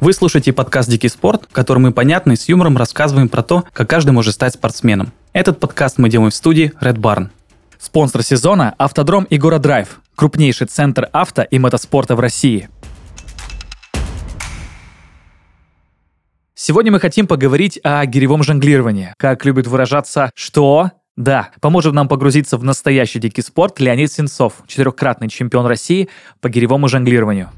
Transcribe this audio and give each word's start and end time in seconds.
Вы 0.00 0.14
слушаете 0.14 0.54
подкаст 0.54 0.88
«Дикий 0.88 1.10
спорт», 1.10 1.44
в 1.50 1.52
котором 1.52 1.82
мы 1.82 1.92
понятно 1.92 2.32
и 2.32 2.36
с 2.36 2.48
юмором 2.48 2.78
рассказываем 2.78 3.28
про 3.28 3.42
то, 3.42 3.64
как 3.74 3.90
каждый 3.90 4.12
может 4.12 4.32
стать 4.32 4.54
спортсменом. 4.54 5.12
Этот 5.34 5.60
подкаст 5.60 5.98
мы 5.98 6.08
делаем 6.08 6.30
в 6.30 6.34
студии 6.34 6.72
Red 6.80 6.96
Barn. 6.96 7.28
Спонсор 7.78 8.22
сезона– 8.22 8.74
автодром 8.78 9.26
Игора 9.28 9.58
Драйв, 9.58 10.00
крупнейший 10.14 10.68
центр 10.68 11.10
авто 11.12 11.42
и 11.42 11.58
мотоспорта 11.58 12.16
в 12.16 12.20
России. 12.20 12.70
Сегодня 16.54 16.92
мы 16.92 16.98
хотим 16.98 17.26
поговорить 17.26 17.78
о 17.82 18.06
гиревом 18.06 18.42
жонглировании. 18.42 19.12
Как 19.18 19.44
любит 19.44 19.66
выражаться 19.66 20.30
«что?». 20.34 20.92
Да, 21.18 21.50
поможет 21.60 21.92
нам 21.92 22.08
погрузиться 22.08 22.56
в 22.56 22.64
настоящий 22.64 23.18
дикий 23.18 23.42
спорт 23.42 23.78
Леонид 23.80 24.10
Сенцов, 24.10 24.62
четырехкратный 24.66 25.28
чемпион 25.28 25.66
России 25.66 26.08
по 26.40 26.48
гиревому 26.48 26.88
жонглированию. 26.88 27.50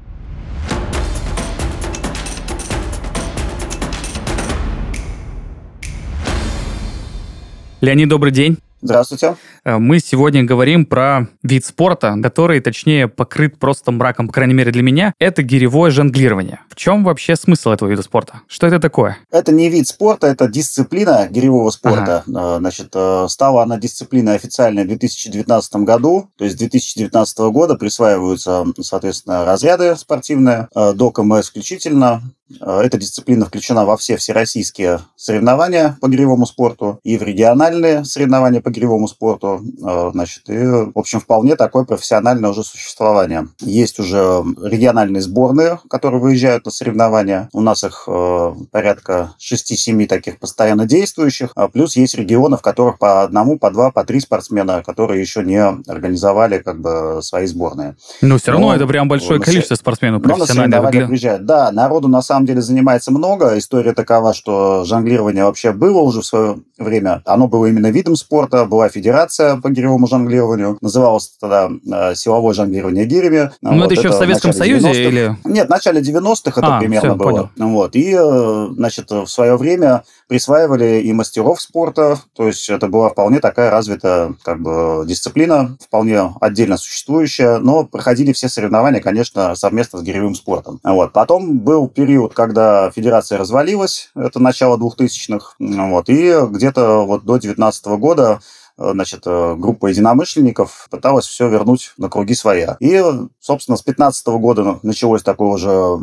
Леонид, 7.83 8.07
добрый 8.07 8.31
день. 8.31 8.59
Здравствуйте. 8.81 9.35
Э, 9.65 9.77
мы 9.77 9.99
сегодня 9.99 10.43
говорим 10.43 10.85
про 10.85 11.27
вид 11.41 11.65
спорта, 11.65 12.15
который, 12.21 12.59
точнее, 12.59 13.07
покрыт 13.07 13.57
просто 13.57 13.91
мраком, 13.91 14.27
по 14.27 14.33
крайней 14.33 14.53
мере 14.53 14.71
для 14.71 14.83
меня. 14.83 15.13
Это 15.19 15.41
гиревое 15.41 15.91
жонглирование. 15.91 16.59
В 16.69 16.75
чем 16.75 17.03
вообще 17.03 17.35
смысл 17.35 17.71
этого 17.71 17.89
вида 17.89 18.01
спорта? 18.01 18.41
Что 18.47 18.67
это 18.67 18.79
такое? 18.79 19.17
Это 19.31 19.51
не 19.51 19.69
вид 19.69 19.87
спорта, 19.87 20.27
это 20.27 20.47
дисциплина 20.47 21.27
гиревого 21.29 21.69
спорта. 21.69 22.23
Ага. 22.27 22.55
Э, 22.55 22.59
значит, 22.59 22.89
э, 22.93 23.27
стала 23.29 23.63
она 23.63 23.77
дисциплиной 23.77 24.35
официальной 24.35 24.83
в 24.83 24.87
2019 24.87 25.75
году. 25.77 26.29
То 26.37 26.43
есть 26.43 26.57
с 26.57 26.59
2019 26.59 27.37
года 27.51 27.75
присваиваются, 27.75 28.65
соответственно, 28.81 29.45
разряды 29.45 29.95
спортивные, 29.95 30.67
до 30.73 31.11
КМС 31.11 31.49
включительно. 31.49 32.21
Эта 32.59 32.97
дисциплина 32.97 33.45
включена 33.45 33.85
во 33.85 33.97
все 33.97 34.17
всероссийские 34.17 34.99
соревнования 35.15 35.97
по 36.01 36.07
гиревому 36.07 36.45
спорту 36.45 36.99
и 37.03 37.17
в 37.17 37.23
региональные 37.23 38.05
соревнования 38.05 38.61
по 38.61 38.69
гиревому 38.69 39.07
спорту 39.07 39.52
значит, 39.61 40.49
и, 40.49 40.57
в 40.57 40.91
общем, 40.95 41.19
вполне 41.19 41.55
такое 41.55 41.83
профессиональное 41.83 42.49
уже 42.49 42.63
существование. 42.63 43.47
Есть 43.59 43.99
уже 43.99 44.43
региональные 44.61 45.21
сборные, 45.21 45.79
которые 45.89 46.21
выезжают 46.21 46.65
на 46.65 46.71
соревнования. 46.71 47.49
У 47.53 47.61
нас 47.61 47.83
их 47.83 48.03
э, 48.07 48.53
порядка 48.71 49.33
6-7 49.39 50.07
таких 50.07 50.39
постоянно 50.39 50.85
действующих. 50.85 51.51
А 51.55 51.67
плюс 51.67 51.95
есть 51.95 52.15
регионы, 52.15 52.57
в 52.57 52.61
которых 52.61 52.99
по 52.99 53.23
одному, 53.23 53.57
по 53.57 53.71
два, 53.71 53.91
по 53.91 54.03
три 54.03 54.19
спортсмена, 54.19 54.83
которые 54.83 55.21
еще 55.21 55.43
не 55.43 55.61
организовали 55.87 56.59
как 56.59 56.79
бы 56.81 57.19
свои 57.21 57.45
сборные. 57.47 57.95
Но 58.21 58.37
все 58.37 58.51
равно 58.51 58.67
Но, 58.67 58.75
это 58.75 58.87
прям 58.87 59.07
большое 59.07 59.39
вот, 59.39 59.45
количество 59.45 59.75
спортсменов 59.75 60.21
профессиональных. 60.21 60.91
Для... 60.91 61.07
приезжают. 61.07 61.45
Да, 61.45 61.71
народу 61.71 62.07
на 62.07 62.21
самом 62.21 62.45
деле 62.45 62.61
занимается 62.61 63.11
много. 63.11 63.57
История 63.57 63.93
такова, 63.93 64.33
что 64.33 64.83
жонглирование 64.85 65.45
вообще 65.45 65.71
было 65.71 65.99
уже 65.99 66.21
в 66.21 66.25
свое 66.25 66.57
время. 66.77 67.21
Оно 67.25 67.47
было 67.47 67.65
именно 67.65 67.91
видом 67.91 68.15
спорта, 68.15 68.65
была 68.65 68.89
федерация 68.89 69.42
федерация 69.43 69.61
по 69.61 69.69
гиревому 69.69 70.07
жонглированию. 70.07 70.77
Называлась 70.81 71.31
тогда 71.39 71.69
э, 71.69 72.15
силовое 72.15 72.53
жонглирование 72.53 73.05
гирями. 73.05 73.51
Ну, 73.61 73.75
вот, 73.75 73.85
это 73.85 73.93
еще 73.93 74.07
это 74.07 74.17
в 74.17 74.19
Советском 74.19 74.53
Союзе 74.53 74.91
или? 74.91 75.37
Нет, 75.43 75.67
в 75.67 75.69
начале 75.69 76.01
90-х 76.01 76.59
это 76.61 76.77
а, 76.77 76.79
примерно 76.79 77.09
все, 77.09 77.15
было. 77.15 77.29
Понял. 77.29 77.49
Вот. 77.71 77.95
И, 77.95 78.15
э, 78.17 78.67
значит, 78.75 79.11
в 79.11 79.27
свое 79.27 79.57
время 79.57 80.03
присваивали 80.27 81.01
и 81.01 81.13
мастеров 81.13 81.61
спорта, 81.61 82.19
то 82.35 82.47
есть 82.47 82.69
это 82.69 82.87
была 82.87 83.09
вполне 83.09 83.39
такая 83.39 83.69
развитая 83.69 84.33
как 84.43 84.61
бы 84.61 85.03
дисциплина, 85.05 85.77
вполне 85.79 86.33
отдельно 86.41 86.77
существующая, 86.77 87.57
но 87.59 87.85
проходили 87.85 88.33
все 88.33 88.49
соревнования, 88.49 89.01
конечно, 89.01 89.55
совместно 89.55 89.99
с 89.99 90.03
гиревым 90.03 90.35
спортом. 90.35 90.79
Вот. 90.83 91.13
Потом 91.13 91.59
был 91.59 91.87
период, 91.87 92.33
когда 92.33 92.89
федерация 92.91 93.37
развалилась, 93.37 94.11
это 94.15 94.39
начало 94.39 94.77
2000-х, 94.77 95.55
вот, 95.59 96.09
и 96.09 96.33
где-то 96.49 97.05
вот 97.05 97.25
до 97.25 97.33
2019 97.33 97.85
года 97.99 98.39
значит, 98.77 99.23
э, 99.25 99.55
группа 99.57 99.87
единомышленников 99.87 100.87
пыталась 100.89 101.25
все 101.25 101.49
вернуть 101.49 101.93
на 101.97 102.09
круги 102.09 102.35
своя. 102.35 102.77
И, 102.79 103.01
собственно, 103.39 103.77
с 103.77 103.83
2015 103.83 104.27
года 104.39 104.79
началось 104.83 105.23
такое 105.23 105.49
уже 105.49 105.99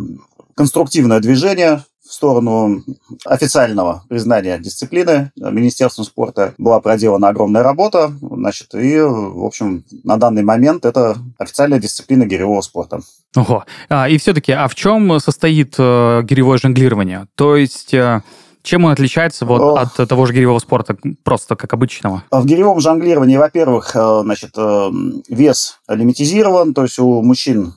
конструктивное 0.55 1.21
движение 1.21 1.83
в 2.07 2.13
сторону 2.13 2.83
официального 3.25 4.03
признания 4.09 4.59
дисциплины 4.59 5.31
Министерством 5.37 6.05
спорта 6.05 6.55
была 6.59 6.81
проделана 6.81 7.29
огромная 7.29 7.63
работа, 7.63 8.13
значит, 8.21 8.75
и, 8.75 8.99
в 9.01 9.45
общем, 9.45 9.85
на 10.03 10.17
данный 10.17 10.43
момент 10.43 10.85
это 10.85 11.17
официальная 11.39 11.79
дисциплина 11.79 12.25
гиревого 12.25 12.63
спорта. 12.63 13.01
Ого. 13.37 13.65
А, 13.89 14.09
и 14.09 14.19
все-таки, 14.19 14.51
а 14.51 14.67
в 14.67 14.75
чем 14.75 15.21
состоит 15.21 15.77
э, 15.79 16.23
гиревое 16.25 16.59
жонглирование? 16.59 17.27
То 17.37 17.57
есть... 17.57 17.95
Э 17.95 18.23
чем 18.63 18.85
он 18.85 18.93
отличается 18.93 19.47
вот 19.47 19.79
от 19.79 20.09
того 20.09 20.27
же 20.27 20.35
гиревого 20.35 20.59
спорта, 20.59 20.97
просто 21.23 21.57
как 21.57 21.73
обычного? 21.73 22.25
В 22.31 22.45
гиревом 22.45 22.81
жонглировании, 22.81 23.37
во-первых, 23.37 23.95
э, 23.95 24.21
значит, 24.23 24.51
э, 24.57 24.91
вес 25.29 25.81
лимитизирован, 25.89 26.75
то 26.75 26.83
есть 26.83 26.99
у 26.99 27.23
мужчин 27.23 27.75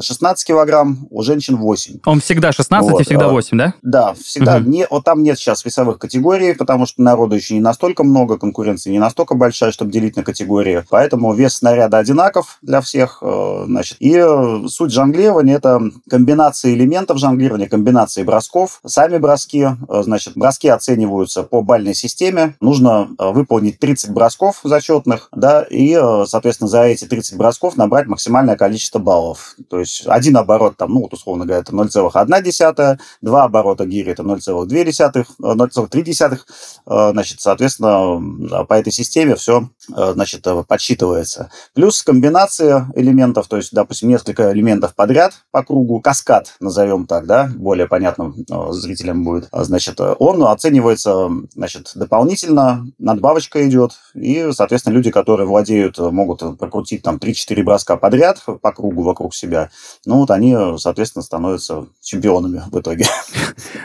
16 0.00 0.46
килограмм, 0.46 1.06
у 1.10 1.22
женщин 1.22 1.56
8. 1.56 2.00
Он 2.04 2.20
всегда 2.20 2.52
16 2.52 2.90
вот. 2.90 3.00
и 3.00 3.04
всегда 3.04 3.28
8, 3.28 3.58
да? 3.58 3.74
Да, 3.82 4.14
всегда. 4.14 4.56
Угу. 4.56 4.68
Не, 4.68 4.86
вот 4.90 5.04
там 5.04 5.22
нет 5.22 5.38
сейчас 5.38 5.64
весовых 5.64 5.98
категорий, 5.98 6.54
потому 6.54 6.86
что 6.86 7.02
народу 7.02 7.36
еще 7.36 7.54
не 7.54 7.60
настолько 7.60 8.04
много, 8.04 8.38
конкуренции 8.38 8.90
не 8.90 8.98
настолько 8.98 9.34
большая, 9.34 9.72
чтобы 9.72 9.90
делить 9.92 10.16
на 10.16 10.22
категории. 10.22 10.84
Поэтому 10.90 11.32
вес 11.34 11.54
снаряда 11.54 11.98
одинаков 11.98 12.58
для 12.62 12.80
всех. 12.80 13.18
Э, 13.22 13.64
значит. 13.66 13.96
И 14.00 14.16
э, 14.16 14.68
суть 14.68 14.92
жонглирования– 14.92 15.56
это 15.56 15.80
комбинация 16.08 16.74
элементов 16.74 17.18
жонглирования, 17.18 17.68
комбинации 17.68 18.22
бросков. 18.22 18.80
Сами 18.84 19.18
броски, 19.18 19.62
э, 19.62 20.02
значит, 20.02 20.34
броски 20.36 20.68
оцениваются 20.68 21.42
по 21.42 21.62
бальной 21.62 21.94
системе. 21.94 22.56
Нужно 22.60 23.08
выполнить 23.18 23.78
30 23.78 24.12
бросков 24.12 24.60
зачетных, 24.64 25.28
да, 25.32 25.62
и, 25.62 25.94
соответственно, 26.26 26.68
за 26.68 26.82
эти 26.82 27.04
30 27.04 27.36
бросков 27.36 27.76
набрать 27.76 28.06
максимальное 28.06 28.56
количество 28.56 28.98
баллов. 28.98 29.54
То 29.68 29.78
есть 29.84 30.06
один 30.06 30.36
оборот, 30.36 30.76
там, 30.76 30.92
ну, 30.92 31.02
вот 31.02 31.12
условно 31.12 31.44
говоря, 31.44 31.62
это 31.62 31.72
0,1, 31.72 32.98
два 33.22 33.44
оборота 33.44 33.86
гири 33.86 34.12
это 34.12 34.22
0,2, 34.22 35.24
0,3, 35.40 36.38
э, 36.86 37.10
значит, 37.12 37.40
соответственно, 37.40 38.64
по 38.64 38.74
этой 38.74 38.92
системе 38.92 39.36
все, 39.36 39.68
э, 39.94 40.12
значит, 40.12 40.46
подсчитывается. 40.66 41.50
Плюс 41.74 42.02
комбинация 42.02 42.90
элементов, 42.94 43.48
то 43.48 43.56
есть, 43.56 43.72
допустим, 43.72 44.08
несколько 44.08 44.52
элементов 44.52 44.94
подряд 44.94 45.34
по 45.50 45.62
кругу, 45.62 46.00
каскад, 46.00 46.54
назовем 46.60 47.06
так, 47.06 47.26
да, 47.26 47.50
более 47.54 47.86
понятным 47.86 48.34
э, 48.50 48.72
зрителям 48.72 49.24
будет, 49.24 49.48
значит, 49.52 50.00
он 50.00 50.44
оценивается, 50.44 51.30
значит, 51.54 51.92
дополнительно, 51.94 52.86
надбавочка 52.98 53.66
идет, 53.68 53.92
и, 54.14 54.50
соответственно, 54.52 54.94
люди, 54.94 55.10
которые 55.10 55.46
владеют, 55.46 55.98
могут 55.98 56.58
прокрутить 56.58 57.02
там 57.02 57.16
3-4 57.16 57.62
броска 57.62 57.96
подряд 57.96 58.42
по 58.44 58.72
кругу 58.72 59.02
вокруг 59.02 59.34
себя, 59.34 59.70
ну 60.06 60.18
вот 60.18 60.30
они, 60.30 60.56
соответственно, 60.78 61.22
становятся 61.22 61.86
чемпионами 62.02 62.62
в 62.70 62.78
итоге. 62.78 63.06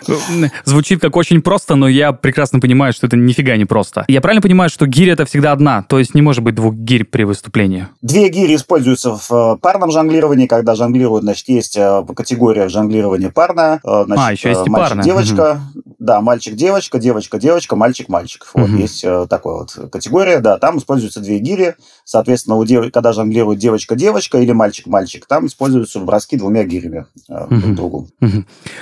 Ну, 0.07 0.47
звучит 0.65 0.99
как 1.01 1.15
очень 1.15 1.41
просто, 1.41 1.75
но 1.75 1.87
я 1.87 2.11
прекрасно 2.11 2.59
понимаю, 2.59 2.93
что 2.93 3.07
это 3.07 3.15
нифига 3.17 3.55
не 3.57 3.65
просто. 3.65 4.05
Я 4.07 4.21
правильно 4.21 4.41
понимаю, 4.41 4.69
что 4.69 4.87
гиря 4.87 5.13
это 5.13 5.25
всегда 5.25 5.51
одна, 5.51 5.83
то 5.83 5.99
есть 5.99 6.15
не 6.15 6.21
может 6.21 6.43
быть 6.43 6.55
двух 6.55 6.73
гирь 6.73 7.03
при 7.03 7.23
выступлении? 7.23 7.87
Две 8.01 8.29
гири 8.29 8.55
используются 8.55 9.15
в 9.15 9.31
э, 9.31 9.57
парном 9.57 9.91
жонглировании, 9.91 10.47
когда 10.47 10.75
жонглируют, 10.75 11.23
значит, 11.23 11.47
есть 11.49 11.77
э, 11.77 12.03
категория 12.15 12.69
жонглирования 12.69 13.29
парная. 13.29 13.79
Э, 13.83 14.03
значит, 14.05 14.25
а, 14.25 14.31
еще 14.31 14.49
есть 14.49 14.67
и 14.67 14.69
парная. 14.69 15.03
Девочка, 15.03 15.61
угу. 15.75 15.78
Да, 15.99 16.21
мальчик-девочка, 16.21 16.97
девочка-девочка, 16.97 17.75
мальчик-мальчик. 17.75 18.47
Вот 18.53 18.69
угу. 18.69 18.77
есть 18.77 19.01
такая 19.01 19.53
вот 19.53 19.77
категория, 19.91 20.39
да, 20.39 20.57
там 20.57 20.77
используются 20.79 21.19
две 21.19 21.39
гири, 21.39 21.75
соответственно, 22.05 22.55
у 22.55 22.65
дев... 22.65 22.91
когда 22.91 23.13
жонглирует 23.13 23.59
девочка-девочка 23.59 24.39
или 24.39 24.51
мальчик-мальчик, 24.51 25.25
там 25.25 25.45
используются 25.45 25.99
броски 25.99 26.37
двумя 26.37 26.63
гирями 26.63 27.05
э, 27.27 27.47
друг 27.49 27.75
другу. 27.75 28.07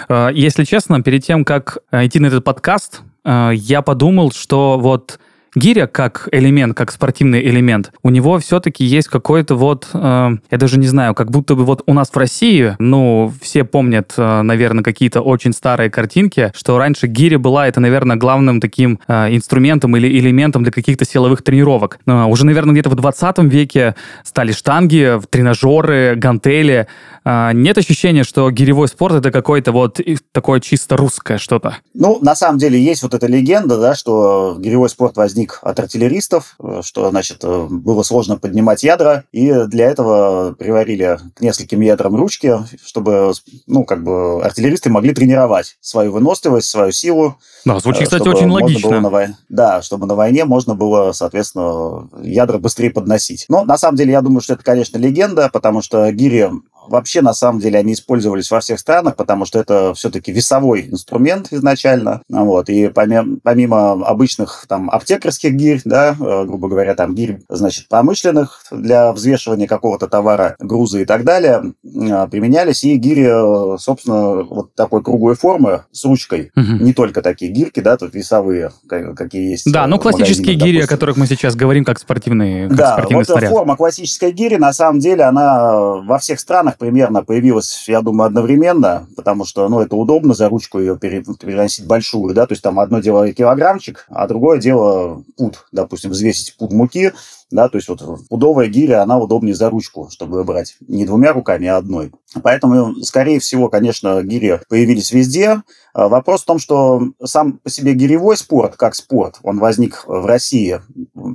Э, 0.10 0.30
если 0.34 0.64
честно, 0.64 1.02
перед 1.02 1.26
тем, 1.26 1.44
как 1.44 1.80
э, 1.92 2.06
идти 2.06 2.20
на 2.20 2.28
этот 2.28 2.44
подкаст, 2.44 3.02
я 3.26 3.82
подумал, 3.82 4.32
что 4.32 4.80
вот 4.80 5.20
гиря 5.56 5.88
как 5.88 6.28
элемент, 6.32 6.76
как 6.76 6.92
спортивный 6.92 7.42
элемент, 7.42 7.92
у 8.04 8.10
него 8.10 8.38
все-таки 8.40 8.84
есть 8.84 9.08
какой-то 9.08 9.56
вот, 9.56 9.88
э, 9.94 10.30
я 10.52 10.58
даже 10.58 10.80
не 10.80 10.88
знаю, 10.88 11.14
как 11.16 11.32
будто 11.32 11.56
бы 11.56 11.66
вот 11.66 11.84
у 11.86 11.94
нас 11.94 12.10
в 12.10 12.18
России, 12.18 12.76
ну, 12.80 13.34
все 13.42 13.64
помнят, 13.64 14.14
э, 14.18 14.42
наверное, 14.42 14.84
какие-то 14.84 15.22
очень 15.22 15.54
старые 15.54 15.90
картинки, 15.90 16.52
что 16.56 16.78
раньше 16.78 17.08
гиря 17.08 17.40
была, 17.40 17.68
это, 17.68 17.80
наверное, 17.80 18.16
главным 18.16 18.60
таким 18.62 19.00
э, 19.08 19.36
инструментом 19.36 19.96
или 19.98 20.08
элементом 20.20 20.64
для 20.64 20.72
каких-то 20.72 21.06
силовых 21.06 21.42
тренировок. 21.42 22.00
Э, 22.06 22.24
уже, 22.26 22.46
наверное, 22.46 22.74
где-то 22.74 22.90
в 22.90 22.96
20 22.96 23.40
веке 23.40 23.96
стали 24.24 24.52
штанги, 24.52 25.20
тренажеры, 25.30 26.16
гантели. 26.16 26.88
Э, 27.26 27.52
нет 27.54 27.78
ощущения, 27.78 28.24
что 28.24 28.50
гиревой 28.52 28.88
спорт 28.88 29.16
это 29.16 29.32
какое-то 29.32 29.72
вот 29.72 30.00
такое 30.32 30.60
чисто 30.60 30.98
русское 30.98 31.38
что-то? 31.38 31.78
Ну, 31.94 32.20
на 32.22 32.36
самом 32.36 32.58
деле, 32.58 32.80
есть 32.82 33.04
вот 33.04 33.14
эта 33.14 33.28
легенда, 33.28 33.80
да, 33.80 33.96
что 33.96 34.58
гиревой 34.60 34.90
спорт 34.90 35.18
возник 35.18 35.37
возник 35.38 35.60
от 35.62 35.80
артиллеристов, 35.80 36.56
э, 36.60 36.82
что, 36.84 37.10
значит, 37.12 37.44
э, 37.44 37.68
было 37.70 38.04
сложно 38.04 38.38
поднимать 38.38 38.84
ядра, 38.84 39.24
и 39.32 39.66
для 39.68 39.86
этого 39.86 40.54
приварили 40.54 41.20
к 41.36 41.42
нескольким 41.42 41.82
ядрам 41.82 42.16
ручки, 42.16 42.56
чтобы, 42.84 43.34
ну, 43.68 43.84
как 43.84 44.04
бы 44.04 44.44
артиллеристы 44.44 44.90
могли 44.90 45.14
тренировать 45.14 45.78
свою 45.80 46.12
выносливость, 46.12 46.70
свою 46.70 46.92
силу. 46.92 47.38
Да, 47.66 47.80
звучит, 47.80 48.06
кстати, 48.06 48.28
очень 48.28 48.50
логично. 48.50 49.00
На 49.00 49.10
вой... 49.10 49.28
Да, 49.50 49.82
чтобы 49.82 50.08
на 50.08 50.16
войне 50.16 50.46
можно 50.46 50.74
было, 50.74 51.12
соответственно, 51.12 52.10
ядра 52.24 52.58
быстрее 52.58 52.90
подносить. 52.90 53.46
Но, 53.50 53.64
на 53.64 53.78
самом 53.78 53.98
деле, 53.98 54.12
я 54.12 54.22
думаю, 54.22 54.42
что 54.42 54.54
это, 54.54 54.64
конечно, 54.64 54.98
легенда, 54.98 55.50
потому 55.54 55.82
что 55.82 56.12
гири 56.12 56.50
Вообще, 56.88 57.22
на 57.22 57.34
самом 57.34 57.60
деле, 57.60 57.80
они 57.80 57.94
использовались 57.94 58.52
во 58.52 58.60
всех 58.60 58.80
странах, 58.80 59.16
потому 59.16 59.46
что 59.46 59.60
это 59.60 59.94
все-таки 59.94 60.32
весовой 60.32 60.88
инструмент 60.90 61.48
изначально. 61.52 62.22
Вот. 62.30 62.70
И 62.70 62.90
помимо, 62.90 63.38
помимо 63.44 64.06
обычных 64.06 64.66
там 64.68 64.90
аптекарских 64.90 65.54
гирь, 65.54 65.82
да, 65.86 66.16
э, 66.20 66.46
грубо 66.46 66.68
говоря, 66.68 66.96
там 66.96 67.16
гирь, 67.16 67.40
значит, 67.50 67.88
промышленных 67.90 68.62
для 68.72 69.12
взвешивания 69.14 69.68
какого-то 69.68 70.08
товара, 70.08 70.56
груза 70.60 71.00
и 71.00 71.06
так 71.06 71.24
далее, 71.24 71.74
э, 71.84 72.28
применялись 72.30 72.84
и 72.84 72.96
гири, 72.96 73.76
э, 73.76 73.78
собственно, 73.78 74.44
вот 74.44 74.74
такой 74.76 75.04
круглой 75.04 75.36
формы 75.36 75.84
с 75.92 76.06
ручкой. 76.06 76.52
Угу. 76.56 76.84
Не 76.84 76.94
только 76.94 77.22
такие 77.22 77.52
гирки, 77.52 77.80
да, 77.80 77.98
тут 77.98 78.14
весовые, 78.14 78.72
какие 78.88 79.52
есть. 79.52 79.72
Да, 79.72 79.88
ну 79.88 80.00
классические 80.00 80.56
гири, 80.56 80.82
о 80.82 80.88
которых 80.88 81.18
мы 81.18 81.28
сейчас 81.28 81.56
говорим, 81.56 81.84
как 81.84 82.00
спортивные, 82.00 82.68
как 82.68 82.78
да, 82.78 82.94
спортивный 82.94 83.26
вот 83.26 83.28
снаряд. 83.28 83.52
форма 83.52 83.76
классической 83.76 84.32
гири, 84.32 84.56
на 84.56 84.74
самом 84.74 85.00
деле, 85.00 85.24
она 85.24 85.98
во 85.98 86.20
всех 86.20 86.40
странах 86.40 86.77
примерно 86.78 87.24
появилась, 87.24 87.88
я 87.88 88.02
думаю, 88.02 88.28
одновременно, 88.28 89.08
потому 89.16 89.46
что, 89.46 89.68
ну, 89.70 89.80
это 89.80 89.96
удобно 89.96 90.34
за 90.34 90.50
ручку 90.50 90.80
ее 90.80 90.98
переносить 90.98 91.86
большую, 91.86 92.34
да, 92.34 92.46
то 92.46 92.54
есть 92.54 92.64
там 92.64 92.80
одно 92.80 93.00
дело 93.00 93.32
килограммчик, 93.32 94.06
а 94.10 94.28
другое 94.28 94.60
дело 94.60 95.24
пуд, 95.38 95.68
допустим, 95.72 96.12
взвесить 96.12 96.56
пуд 96.58 96.72
муки, 96.72 97.14
да, 97.50 97.70
то 97.70 97.78
есть 97.78 97.88
вот 97.88 98.02
пудовая 98.30 98.68
гиря, 98.68 99.02
она 99.02 99.18
удобнее 99.18 99.56
за 99.56 99.70
ручку, 99.70 100.10
чтобы 100.12 100.44
брать 100.44 100.76
не 100.88 101.06
двумя 101.06 101.34
руками, 101.34 101.68
а 101.68 101.78
одной. 101.78 102.12
Поэтому, 102.44 102.96
скорее 103.04 103.40
всего, 103.40 103.70
конечно, 103.70 104.22
гири 104.22 104.60
появились 104.70 105.12
везде. 105.12 105.62
А 105.94 106.10
вопрос 106.10 106.44
в 106.44 106.46
том, 106.46 106.60
что 106.60 107.02
сам 107.24 107.54
по 107.54 107.70
себе 107.70 107.94
гиревой 107.94 108.38
спорт, 108.38 108.76
как 108.76 108.96
спорт, 108.96 109.40
он 109.44 109.60
возник 109.60 110.04
в 110.06 110.26
России 110.26 110.82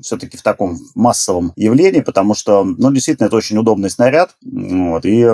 все-таки 0.03 0.37
в 0.37 0.43
таком 0.43 0.79
массовом 0.95 1.53
явлении, 1.57 2.01
потому 2.01 2.35
что, 2.35 2.63
ну, 2.63 2.93
действительно, 2.93 3.27
это 3.27 3.37
очень 3.37 3.59
удобный 3.59 3.91
снаряд. 3.91 4.37
Вот, 4.43 5.05
и 5.05 5.27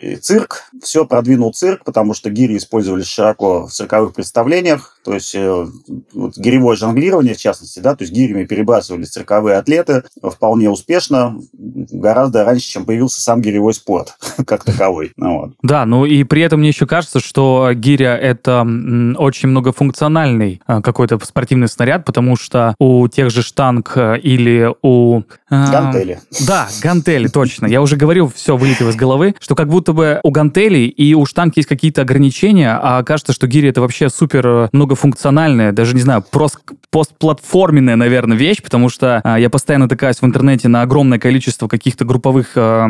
и 0.00 0.16
цирк, 0.16 0.64
все 0.82 1.04
продвинул 1.04 1.52
цирк, 1.52 1.84
потому 1.84 2.14
что 2.14 2.30
гири 2.30 2.56
использовались 2.56 3.06
широко 3.06 3.66
в 3.66 3.72
цирковых 3.72 4.14
представлениях, 4.14 4.98
то 5.04 5.14
есть 5.14 5.34
э, 5.34 5.66
вот, 6.12 6.36
гиревое 6.36 6.76
жонглирование, 6.76 7.34
в 7.34 7.38
частности, 7.38 7.80
да, 7.80 7.94
то 7.96 8.04
есть 8.04 8.12
гирями 8.12 8.44
перебрасывались 8.44 9.10
цирковые 9.10 9.56
атлеты 9.56 10.04
вполне 10.22 10.70
успешно, 10.70 11.38
гораздо 11.52 12.44
раньше, 12.44 12.66
чем 12.66 12.84
появился 12.84 13.20
сам 13.20 13.40
гиревой 13.40 13.74
спорт 13.74 14.16
как 14.46 14.64
таковой. 14.64 15.12
Ну, 15.16 15.40
вот. 15.40 15.50
Да, 15.62 15.86
ну 15.86 16.04
и 16.04 16.24
при 16.24 16.42
этом 16.42 16.60
мне 16.60 16.68
еще 16.68 16.86
кажется, 16.86 17.20
что 17.20 17.70
гиря— 17.74 18.16
это 18.20 18.60
очень 19.16 19.48
многофункциональный 19.48 20.60
э, 20.66 20.80
какой-то 20.82 21.18
спортивный 21.24 21.68
снаряд, 21.68 22.04
потому 22.04 22.36
что 22.36 22.74
у 22.78 23.08
тех 23.08 23.30
же 23.30 23.42
штанг 23.42 23.92
э, 23.96 24.18
или 24.18 24.68
у... 24.82 25.22
Гантели. 25.48 26.20
Да, 26.46 26.68
гантели, 26.82 27.28
точно. 27.28 27.66
Я 27.66 27.80
уже 27.80 27.96
говорил, 27.96 28.30
все 28.34 28.56
вылетело 28.56 28.90
из 28.90 28.96
головы, 28.96 29.34
что 29.40 29.54
как 29.54 29.69
будто 29.70 29.92
бы 29.92 30.20
у 30.22 30.30
гантелей 30.30 30.86
и 30.86 31.14
у 31.14 31.24
штанг 31.24 31.56
есть 31.56 31.68
какие-то 31.68 32.02
ограничения, 32.02 32.78
а 32.80 33.02
кажется, 33.02 33.32
что 33.32 33.46
гири 33.46 33.68
это 33.68 33.80
вообще 33.80 34.08
супер 34.08 34.46
э, 34.46 34.68
многофункциональная, 34.72 35.72
даже, 35.72 35.94
не 35.94 36.02
знаю, 36.02 36.24
прост, 36.30 36.58
постплатформенная, 36.90 37.96
наверное, 37.96 38.36
вещь, 38.36 38.62
потому 38.62 38.88
что 38.88 39.20
а, 39.22 39.38
я 39.38 39.48
постоянно 39.48 39.84
натыкаюсь 39.84 40.20
в 40.20 40.24
интернете 40.24 40.68
на 40.68 40.82
огромное 40.82 41.18
количество 41.18 41.68
каких-то 41.68 42.04
групповых 42.04 42.52
а, 42.56 42.88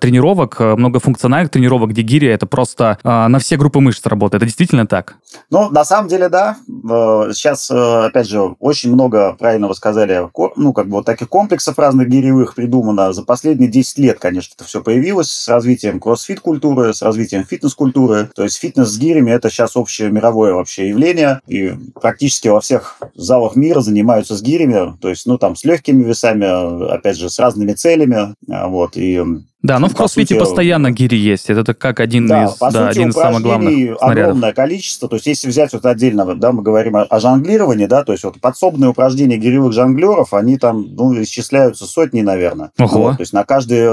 тренировок, 0.00 0.58
многофункциональных 0.58 1.50
тренировок, 1.50 1.90
где 1.90 2.02
гири 2.02 2.28
это 2.28 2.46
просто 2.46 2.98
а, 3.04 3.28
на 3.28 3.38
все 3.38 3.56
группы 3.56 3.80
мышц 3.80 4.04
работает. 4.04 4.42
Это 4.42 4.46
действительно 4.46 4.86
так? 4.86 5.16
Ну, 5.50 5.70
на 5.70 5.84
самом 5.84 6.08
деле, 6.08 6.28
да. 6.28 6.56
Сейчас, 6.66 7.70
опять 7.70 8.28
же, 8.28 8.40
очень 8.58 8.92
много, 8.92 9.36
правильно 9.38 9.68
вы 9.68 9.74
сказали, 9.74 10.28
ну, 10.56 10.72
как 10.72 10.86
бы 10.86 10.92
вот 10.92 11.06
таких 11.06 11.28
комплексов 11.28 11.78
разных 11.78 12.08
гиревых 12.08 12.54
придумано. 12.54 13.12
За 13.12 13.22
последние 13.22 13.68
10 13.68 13.98
лет, 13.98 14.18
конечно, 14.18 14.54
это 14.56 14.64
все 14.64 14.82
появилось 14.82 15.30
с 15.30 15.48
развитием 15.48 16.00
кроссфит-культуры, 16.16 16.94
с 16.94 17.02
развитием 17.02 17.44
фитнес-культуры. 17.44 18.30
То 18.34 18.44
есть 18.44 18.56
фитнес 18.58 18.88
с 18.88 18.98
гирями– 18.98 19.30
это 19.32 19.50
сейчас 19.50 19.76
общее 19.76 20.10
мировое 20.10 20.54
вообще 20.54 20.88
явление, 20.88 21.40
и 21.46 21.74
практически 22.00 22.48
во 22.48 22.60
всех 22.60 22.98
залах 23.14 23.54
мира 23.54 23.80
занимаются 23.80 24.34
с 24.34 24.42
гирями, 24.42 24.96
то 25.00 25.10
есть, 25.10 25.26
ну, 25.26 25.36
там, 25.36 25.56
с 25.56 25.64
легкими 25.64 26.02
весами, 26.02 26.90
опять 26.90 27.18
же, 27.18 27.28
с 27.28 27.38
разными 27.38 27.74
целями, 27.74 28.34
вот, 28.46 28.96
и 28.96 29.22
да, 29.66 29.78
но 29.78 29.86
ну, 29.86 29.92
в 29.92 29.96
кроссфите 29.96 30.34
сути, 30.34 30.38
постоянно 30.38 30.90
гири 30.90 31.16
есть. 31.16 31.50
Это 31.50 31.74
как 31.74 32.00
один 32.00 32.26
да, 32.26 32.44
из, 32.44 32.52
по 32.52 32.70
да, 32.70 32.88
сути, 32.88 32.98
один 32.98 33.08
из 33.10 33.14
самых 33.14 33.42
главных 33.42 33.74
снарядов. 33.74 34.02
огромное 34.02 34.52
количество. 34.52 35.08
То 35.08 35.16
есть, 35.16 35.26
если 35.26 35.48
взять 35.48 35.72
вот 35.72 35.84
отдельно, 35.84 36.34
да, 36.34 36.52
мы 36.52 36.62
говорим 36.62 36.96
о, 36.96 37.02
о 37.02 37.20
жонглировании, 37.20 37.86
да, 37.86 38.04
то 38.04 38.12
есть 38.12 38.24
вот 38.24 38.40
подсобные 38.40 38.90
упражнения 38.90 39.36
гиревых 39.36 39.72
жонглеров, 39.72 40.32
они 40.34 40.56
там, 40.58 40.86
ну, 40.94 41.22
исчисляются 41.22 41.84
сотни, 41.86 42.22
наверное. 42.22 42.70
Ого. 42.78 42.98
Вот, 42.98 43.16
то 43.16 43.22
есть 43.22 43.32
на 43.32 43.44
каждый, 43.44 43.84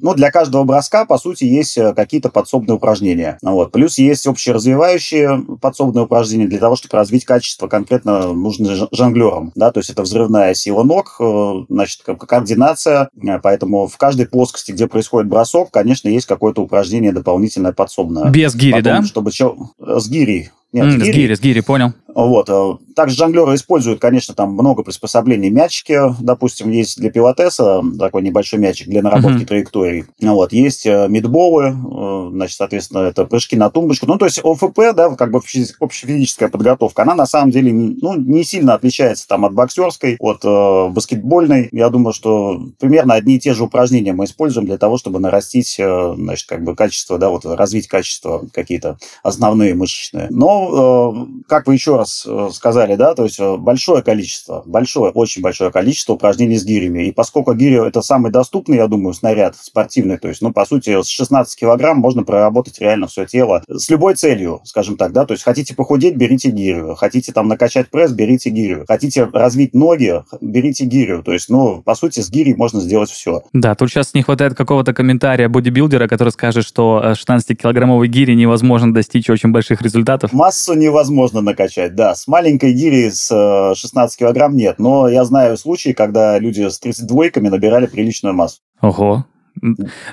ну, 0.00 0.14
для 0.14 0.30
каждого 0.30 0.64
броска, 0.64 1.04
по 1.04 1.18
сути, 1.18 1.44
есть 1.44 1.78
э, 1.78 1.94
какие-то 1.94 2.28
подсобные 2.28 2.76
упражнения. 2.76 3.38
Вот. 3.42 3.72
Плюс 3.72 3.98
есть 3.98 4.26
общеразвивающие 4.26 5.44
подсобные 5.60 6.04
упражнения 6.04 6.46
для 6.46 6.58
того, 6.58 6.76
чтобы 6.76 6.96
развить 6.96 7.24
качество 7.24 7.68
конкретно 7.68 8.32
нужным 8.32 8.88
жонглерам, 8.92 9.52
да, 9.54 9.70
то 9.70 9.78
есть 9.78 9.90
это 9.90 10.02
взрывная 10.02 10.54
сила 10.54 10.82
ног, 10.82 11.16
э, 11.20 11.52
значит, 11.68 12.02
координация, 12.02 13.08
э, 13.22 13.38
поэтому 13.42 13.86
в 13.86 13.96
каждой 13.96 14.26
плоскости, 14.26 14.72
где 14.72 14.86
происходит 14.86 15.19
происходит 15.20 15.30
бросок, 15.30 15.70
конечно, 15.70 16.08
есть 16.08 16.26
какое-то 16.26 16.62
упражнение 16.62 17.12
дополнительное 17.12 17.72
подсобное. 17.72 18.30
Без 18.30 18.54
гири, 18.54 18.72
Потом, 18.72 18.82
да? 18.82 19.02
Чтобы 19.02 19.30
с 19.32 20.08
гирей. 20.08 20.50
Нет, 20.72 20.86
mm, 20.86 20.90
с 20.90 20.94
гири. 20.96 21.12
С 21.12 21.14
гири, 21.14 21.34
с 21.34 21.40
гири, 21.40 21.60
понял. 21.60 21.92
Вот. 22.14 22.48
Э, 22.48 22.76
также 22.94 23.16
жонглеры 23.16 23.54
используют, 23.54 24.00
конечно, 24.00 24.34
там 24.34 24.52
много 24.52 24.82
приспособлений. 24.82 25.50
Мячики, 25.50 25.98
допустим, 26.20 26.70
есть 26.70 26.98
для 26.98 27.10
пилотеса, 27.10 27.82
такой 27.98 28.22
небольшой 28.22 28.58
мячик 28.58 28.88
для 28.88 29.02
наработки 29.02 29.42
mm-hmm. 29.42 29.46
траекторий. 29.46 30.04
Вот. 30.20 30.52
Есть 30.52 30.86
э, 30.86 31.06
мидболы, 31.08 31.68
э, 31.68 32.30
значит, 32.32 32.56
соответственно, 32.56 33.00
это 33.00 33.24
прыжки 33.24 33.56
на 33.56 33.70
тумбочку. 33.70 34.06
Ну, 34.06 34.18
то 34.18 34.26
есть 34.26 34.40
ОФП, 34.42 34.94
да, 34.94 35.14
как 35.16 35.30
бы 35.30 35.40
общефизическая 35.80 36.48
подготовка, 36.48 37.02
она 37.02 37.14
на 37.14 37.26
самом 37.26 37.50
деле 37.50 37.72
ну, 37.72 38.16
не 38.16 38.44
сильно 38.44 38.74
отличается 38.74 39.26
там 39.28 39.44
от 39.44 39.54
боксерской, 39.54 40.16
от 40.18 40.44
э, 40.44 40.88
баскетбольной. 40.90 41.68
Я 41.72 41.88
думаю, 41.90 42.12
что 42.12 42.60
примерно 42.78 43.14
одни 43.14 43.36
и 43.36 43.40
те 43.40 43.54
же 43.54 43.64
упражнения 43.64 44.12
мы 44.12 44.24
используем 44.24 44.66
для 44.66 44.78
того, 44.78 44.98
чтобы 44.98 45.20
нарастить, 45.20 45.76
э, 45.78 46.14
значит, 46.16 46.48
как 46.48 46.64
бы 46.64 46.74
качество, 46.74 47.18
да, 47.18 47.30
вот 47.30 47.44
развить 47.44 47.88
качество 47.88 48.44
какие-то 48.52 48.98
основные 49.22 49.74
мышечные. 49.74 50.26
Но, 50.30 51.14
э, 51.16 51.42
как 51.48 51.66
вы 51.66 51.74
еще 51.74 51.99
раз 52.00 52.24
э, 52.26 52.48
сказали, 52.52 52.96
да, 52.96 53.14
то 53.14 53.24
есть 53.24 53.38
э, 53.38 53.56
большое 53.56 54.02
количество, 54.02 54.62
большое, 54.66 55.12
очень 55.12 55.42
большое 55.42 55.70
количество 55.70 56.14
упражнений 56.14 56.58
с 56.58 56.64
гирями. 56.64 57.06
И 57.06 57.12
поскольку 57.12 57.54
гири 57.54 57.86
это 57.86 58.02
самый 58.02 58.32
доступный, 58.32 58.78
я 58.78 58.88
думаю, 58.88 59.14
снаряд 59.14 59.56
спортивный, 59.56 60.18
то 60.18 60.28
есть, 60.28 60.42
ну, 60.42 60.52
по 60.52 60.64
сути, 60.64 61.00
с 61.02 61.06
16 61.06 61.58
килограмм 61.58 61.98
можно 61.98 62.22
проработать 62.24 62.80
реально 62.80 63.06
все 63.06 63.24
тело 63.24 63.62
с 63.68 63.88
любой 63.88 64.14
целью, 64.14 64.60
скажем 64.64 64.96
так, 64.96 65.12
да, 65.12 65.24
то 65.24 65.32
есть 65.32 65.44
хотите 65.44 65.74
похудеть, 65.74 66.16
берите 66.16 66.50
гирю, 66.50 66.94
хотите 66.96 67.32
там 67.32 67.48
накачать 67.48 67.90
пресс, 67.90 68.12
берите 68.12 68.50
гирю, 68.50 68.84
хотите 68.88 69.24
развить 69.32 69.74
ноги, 69.74 70.22
берите 70.40 70.84
гирю, 70.84 71.22
то 71.22 71.32
есть, 71.32 71.48
ну, 71.48 71.82
по 71.82 71.94
сути, 71.94 72.20
с 72.20 72.30
гирей 72.30 72.54
можно 72.54 72.80
сделать 72.80 73.10
все. 73.10 73.42
Да, 73.52 73.74
тут 73.74 73.90
сейчас 73.90 74.14
не 74.14 74.22
хватает 74.22 74.54
какого-то 74.54 74.92
комментария 74.92 75.48
бодибилдера, 75.48 76.08
который 76.08 76.30
скажет, 76.30 76.66
что 76.66 77.02
16-килограммовой 77.04 78.06
э, 78.06 78.10
гири 78.10 78.34
невозможно 78.34 78.92
достичь 78.92 79.28
очень 79.30 79.50
больших 79.50 79.82
результатов. 79.82 80.32
Массу 80.32 80.74
невозможно 80.74 81.40
накачать, 81.40 81.89
да, 81.94 82.14
с 82.14 82.26
маленькой 82.26 82.72
гири 82.72 83.10
с 83.10 83.28
16 83.74 84.14
э, 84.14 84.18
килограмм 84.18 84.56
нет, 84.56 84.78
но 84.78 85.08
я 85.08 85.24
знаю 85.24 85.56
случаи, 85.56 85.92
когда 85.92 86.38
люди 86.38 86.68
с 86.68 86.80
32-ками 86.82 87.48
набирали 87.48 87.86
приличную 87.86 88.34
массу. 88.34 88.60
Ого, 88.80 89.24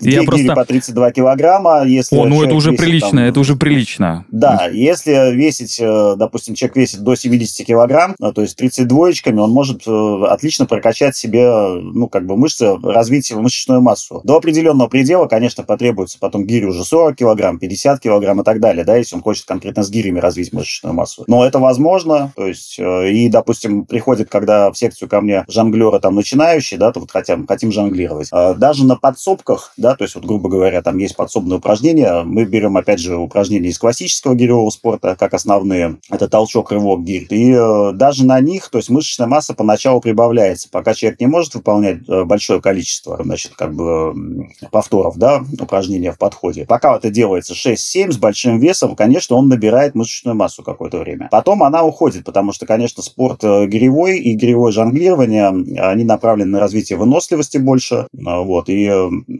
я 0.01 0.24
просто... 0.24 0.53
по 0.53 0.65
32 0.65 1.12
килограмма. 1.12 1.84
Если 1.86 2.15
О, 2.15 2.25
ну 2.25 2.44
это 2.44 2.56
уже 2.56 2.74
прилично, 2.74 3.10
там... 3.10 3.20
это 3.20 3.39
уже 3.39 3.56
прилично. 3.56 4.25
Да, 4.32 4.67
если 4.72 5.34
весить, 5.34 5.79
э, 5.79 6.15
допустим, 6.17 6.56
человек 6.56 6.75
весит 6.75 7.01
до 7.01 7.15
70 7.15 7.65
килограмм, 7.65 8.15
э, 8.22 8.32
то 8.34 8.41
есть 8.41 8.58
32 8.58 9.10
очками, 9.10 9.39
он 9.39 9.51
может 9.51 9.88
э, 9.88 10.24
отлично 10.27 10.65
прокачать 10.65 11.15
себе, 11.15 11.50
ну, 11.82 12.08
как 12.08 12.25
бы 12.25 12.36
мышцы, 12.36 12.75
развить 12.84 13.32
мышечную 13.32 13.82
массу. 13.82 14.22
До 14.24 14.38
определенного 14.38 14.88
предела, 14.88 15.27
конечно, 15.27 15.63
потребуется 15.63 16.17
потом 16.20 16.46
гири 16.46 16.65
уже 16.65 16.84
40 16.84 17.15
килограмм, 17.15 17.60
50 17.60 18.00
килограмм 18.00 18.41
и 18.41 18.44
так 18.44 18.60
далее, 18.60 18.84
да, 18.84 18.98
если 18.98 19.15
он 19.15 19.22
хочет 19.22 19.46
конкретно 19.46 19.84
с 19.84 19.89
гирями 19.89 20.20
развить 20.20 20.51
мышечную 20.51 20.94
массу. 20.94 21.24
Но 21.27 21.46
это 21.46 21.60
возможно, 21.60 22.34
то 22.36 22.48
есть, 22.48 22.79
и, 22.79 23.29
допустим, 23.29 23.86
приходит, 23.86 24.29
когда 24.29 24.72
в 24.72 24.77
секцию 24.77 25.10
ко 25.10 25.22
мне 25.22 25.46
жонглеры 25.48 26.00
там 26.00 26.15
начинающие, 26.15 26.79
да, 26.79 26.91
то 26.91 27.00
вот 27.00 27.12
хотим, 27.12 27.48
хотим 27.48 27.72
жонглировать. 27.72 28.29
Даже 28.32 28.86
на 28.86 28.96
подсобке 28.96 29.26
подсобках, 29.27 29.74
да, 29.75 29.96
то 29.96 30.03
есть 30.03 30.15
вот, 30.15 30.25
грубо 30.25 30.50
говоря, 30.50 30.81
там 30.81 30.98
есть 30.98 31.15
подсобные 31.15 31.57
упражнения, 31.57 32.24
мы 32.24 32.46
берем, 32.46 32.77
опять 32.77 33.00
же, 33.00 33.17
упражнения 33.17 33.69
из 33.69 33.77
классического 33.77 34.36
гиревого 34.36 34.69
спорта, 34.69 35.17
как 35.19 35.34
основные, 35.34 35.98
это 36.10 36.29
толчок, 36.29 36.72
рывок, 36.72 37.03
гирь, 37.03 37.27
и 37.29 37.51
э, 37.51 37.91
даже 37.93 38.25
на 38.25 38.39
них, 38.39 38.69
то 38.69 38.77
есть 38.77 38.89
мышечная 38.89 39.27
масса 39.27 39.53
поначалу 39.53 40.00
прибавляется, 40.00 40.69
пока 40.72 40.93
человек 40.93 41.19
не 41.19 41.27
может 41.27 41.55
выполнять 41.55 42.07
э, 42.07 42.24
большое 42.24 42.62
количество, 42.62 43.19
значит, 43.22 43.53
как 43.55 43.74
бы 43.74 44.48
повторов, 44.72 45.17
да, 45.17 45.43
упражнения 45.60 46.13
в 46.13 46.17
подходе. 46.17 46.65
Пока 46.65 46.96
это 46.96 47.10
делается 47.10 47.53
6-7 47.53 48.12
с 48.12 48.17
большим 48.17 48.60
весом, 48.60 48.96
конечно, 48.96 49.36
он 49.36 49.50
набирает 49.50 49.93
мышечную 49.93 50.36
массу 50.36 50.63
какое-то 50.63 51.00
время. 51.00 51.27
Потом 51.31 51.63
она 51.63 51.84
уходит, 51.84 52.24
потому 52.24 52.53
что, 52.53 52.65
конечно, 52.65 53.03
спорт 53.03 53.43
э, 53.43 53.67
гиревой 53.67 54.19
и 54.19 54.34
гиревое 54.36 54.72
жонглирование, 54.72 55.48
они 55.81 56.05
направлены 56.05 56.51
на 56.51 56.60
развитие 56.62 56.98
выносливости 56.98 57.57
больше, 57.57 58.07
вот, 58.13 58.69
и, 58.69 58.89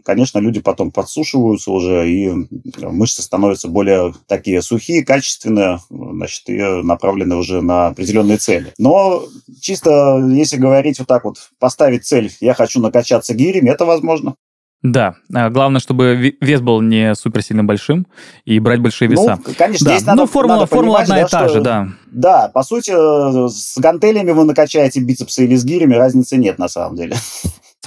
конечно, 0.04 0.38
люди 0.38 0.60
потом 0.60 0.90
подсушиваются 0.90 1.70
уже, 1.70 2.10
и 2.10 2.32
мышцы 2.82 3.22
становятся 3.22 3.68
более 3.68 4.14
такие 4.26 4.62
сухие, 4.62 5.04
качественные, 5.04 5.80
значит, 5.90 6.48
и 6.48 6.60
направлены 6.82 7.36
уже 7.36 7.60
на 7.60 7.88
определенные 7.88 8.38
цели. 8.38 8.72
Но 8.78 9.24
чисто, 9.60 10.18
если 10.32 10.56
говорить 10.56 10.98
вот 10.98 11.08
так 11.08 11.24
вот, 11.24 11.36
поставить 11.58 12.04
цель, 12.04 12.32
я 12.40 12.54
хочу 12.54 12.80
накачаться 12.80 13.34
гирями, 13.34 13.70
это 13.70 13.84
возможно. 13.84 14.34
Да, 14.82 15.16
а 15.34 15.50
главное, 15.50 15.80
чтобы 15.80 16.36
вес 16.40 16.60
был 16.60 16.80
не 16.80 17.16
супер 17.16 17.42
сильно 17.42 17.64
большим 17.64 18.06
и 18.44 18.60
брать 18.60 18.80
большие 18.80 19.08
веса. 19.08 19.40
Ну, 19.44 19.54
конечно, 19.58 19.86
да. 19.86 19.96
здесь 19.96 20.06
надо, 20.06 20.22
ну, 20.22 20.26
формула, 20.28 20.54
надо 20.60 20.66
формула 20.66 21.00
одна 21.00 21.16
да, 21.16 21.22
и 21.22 21.28
та 21.28 21.48
же, 21.48 21.60
да. 21.60 21.88
Да, 22.12 22.48
по 22.54 22.62
сути, 22.62 22.92
с 22.92 23.76
гантелями 23.76 24.30
вы 24.30 24.44
накачаете 24.44 25.00
бицепсы 25.00 25.44
или 25.44 25.56
с 25.56 25.64
гирями, 25.64 25.94
разницы 25.94 26.36
нет 26.36 26.58
на 26.58 26.68
самом 26.68 26.94
деле. 26.94 27.16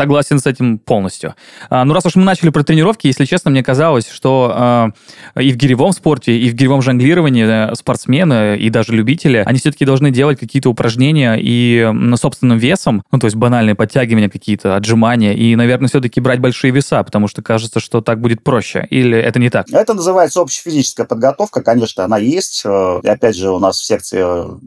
Согласен 0.01 0.39
с 0.39 0.48
этим 0.48 0.79
полностью. 0.79 1.36
А, 1.70 1.86
ну, 1.86 1.93
раз 1.93 2.08
уж 2.08 2.15
мы 2.15 2.24
начали 2.24 2.50
про 2.50 2.63
тренировки, 2.63 3.05
если 3.05 3.25
честно, 3.25 3.51
мне 3.51 3.63
казалось, 3.63 4.10
что 4.10 4.91
э, 5.36 5.43
и 5.43 5.51
в 5.51 5.58
гиревом 5.58 5.91
спорте, 5.91 6.36
и 6.36 6.50
в 6.50 6.55
гиревом 6.55 6.81
жонглировании 6.81 7.72
э, 7.72 7.75
спортсмены 7.75 8.58
и 8.58 8.72
даже 8.72 8.93
любители, 8.93 9.43
они 9.46 9.60
все-таки 9.60 9.86
должны 9.86 10.10
делать 10.10 10.39
какие-то 10.39 10.70
упражнения 10.70 11.38
и 11.39 11.88
на 11.93 12.17
собственным 12.17 12.58
весом, 12.58 13.03
ну, 13.12 13.20
то 13.20 13.27
есть 13.27 13.36
банальные 13.36 13.75
подтягивания 13.75 14.27
какие-то, 14.27 14.75
отжимания, 14.75 15.34
и, 15.34 15.55
наверное, 15.55 15.88
все-таки 15.88 16.20
брать 16.20 16.39
большие 16.39 16.72
веса, 16.72 17.03
потому 17.03 17.27
что 17.27 17.43
кажется, 17.43 17.79
что 17.79 18.01
так 18.01 18.20
будет 18.20 18.43
проще. 18.43 18.88
Или 18.89 19.20
это 19.20 19.38
не 19.38 19.51
так? 19.51 19.70
Это 19.70 19.93
называется 19.93 20.41
общефизическая 20.41 21.05
подготовка, 21.05 21.62
конечно, 21.62 22.03
она 22.05 22.17
есть. 22.17 22.63
Э, 22.65 23.01
и 23.03 23.08
опять 23.08 23.36
же, 23.36 23.51
у 23.51 23.60
нас 23.60 23.77
в 23.77 23.86
секции 23.86 24.24
э, 24.24 24.58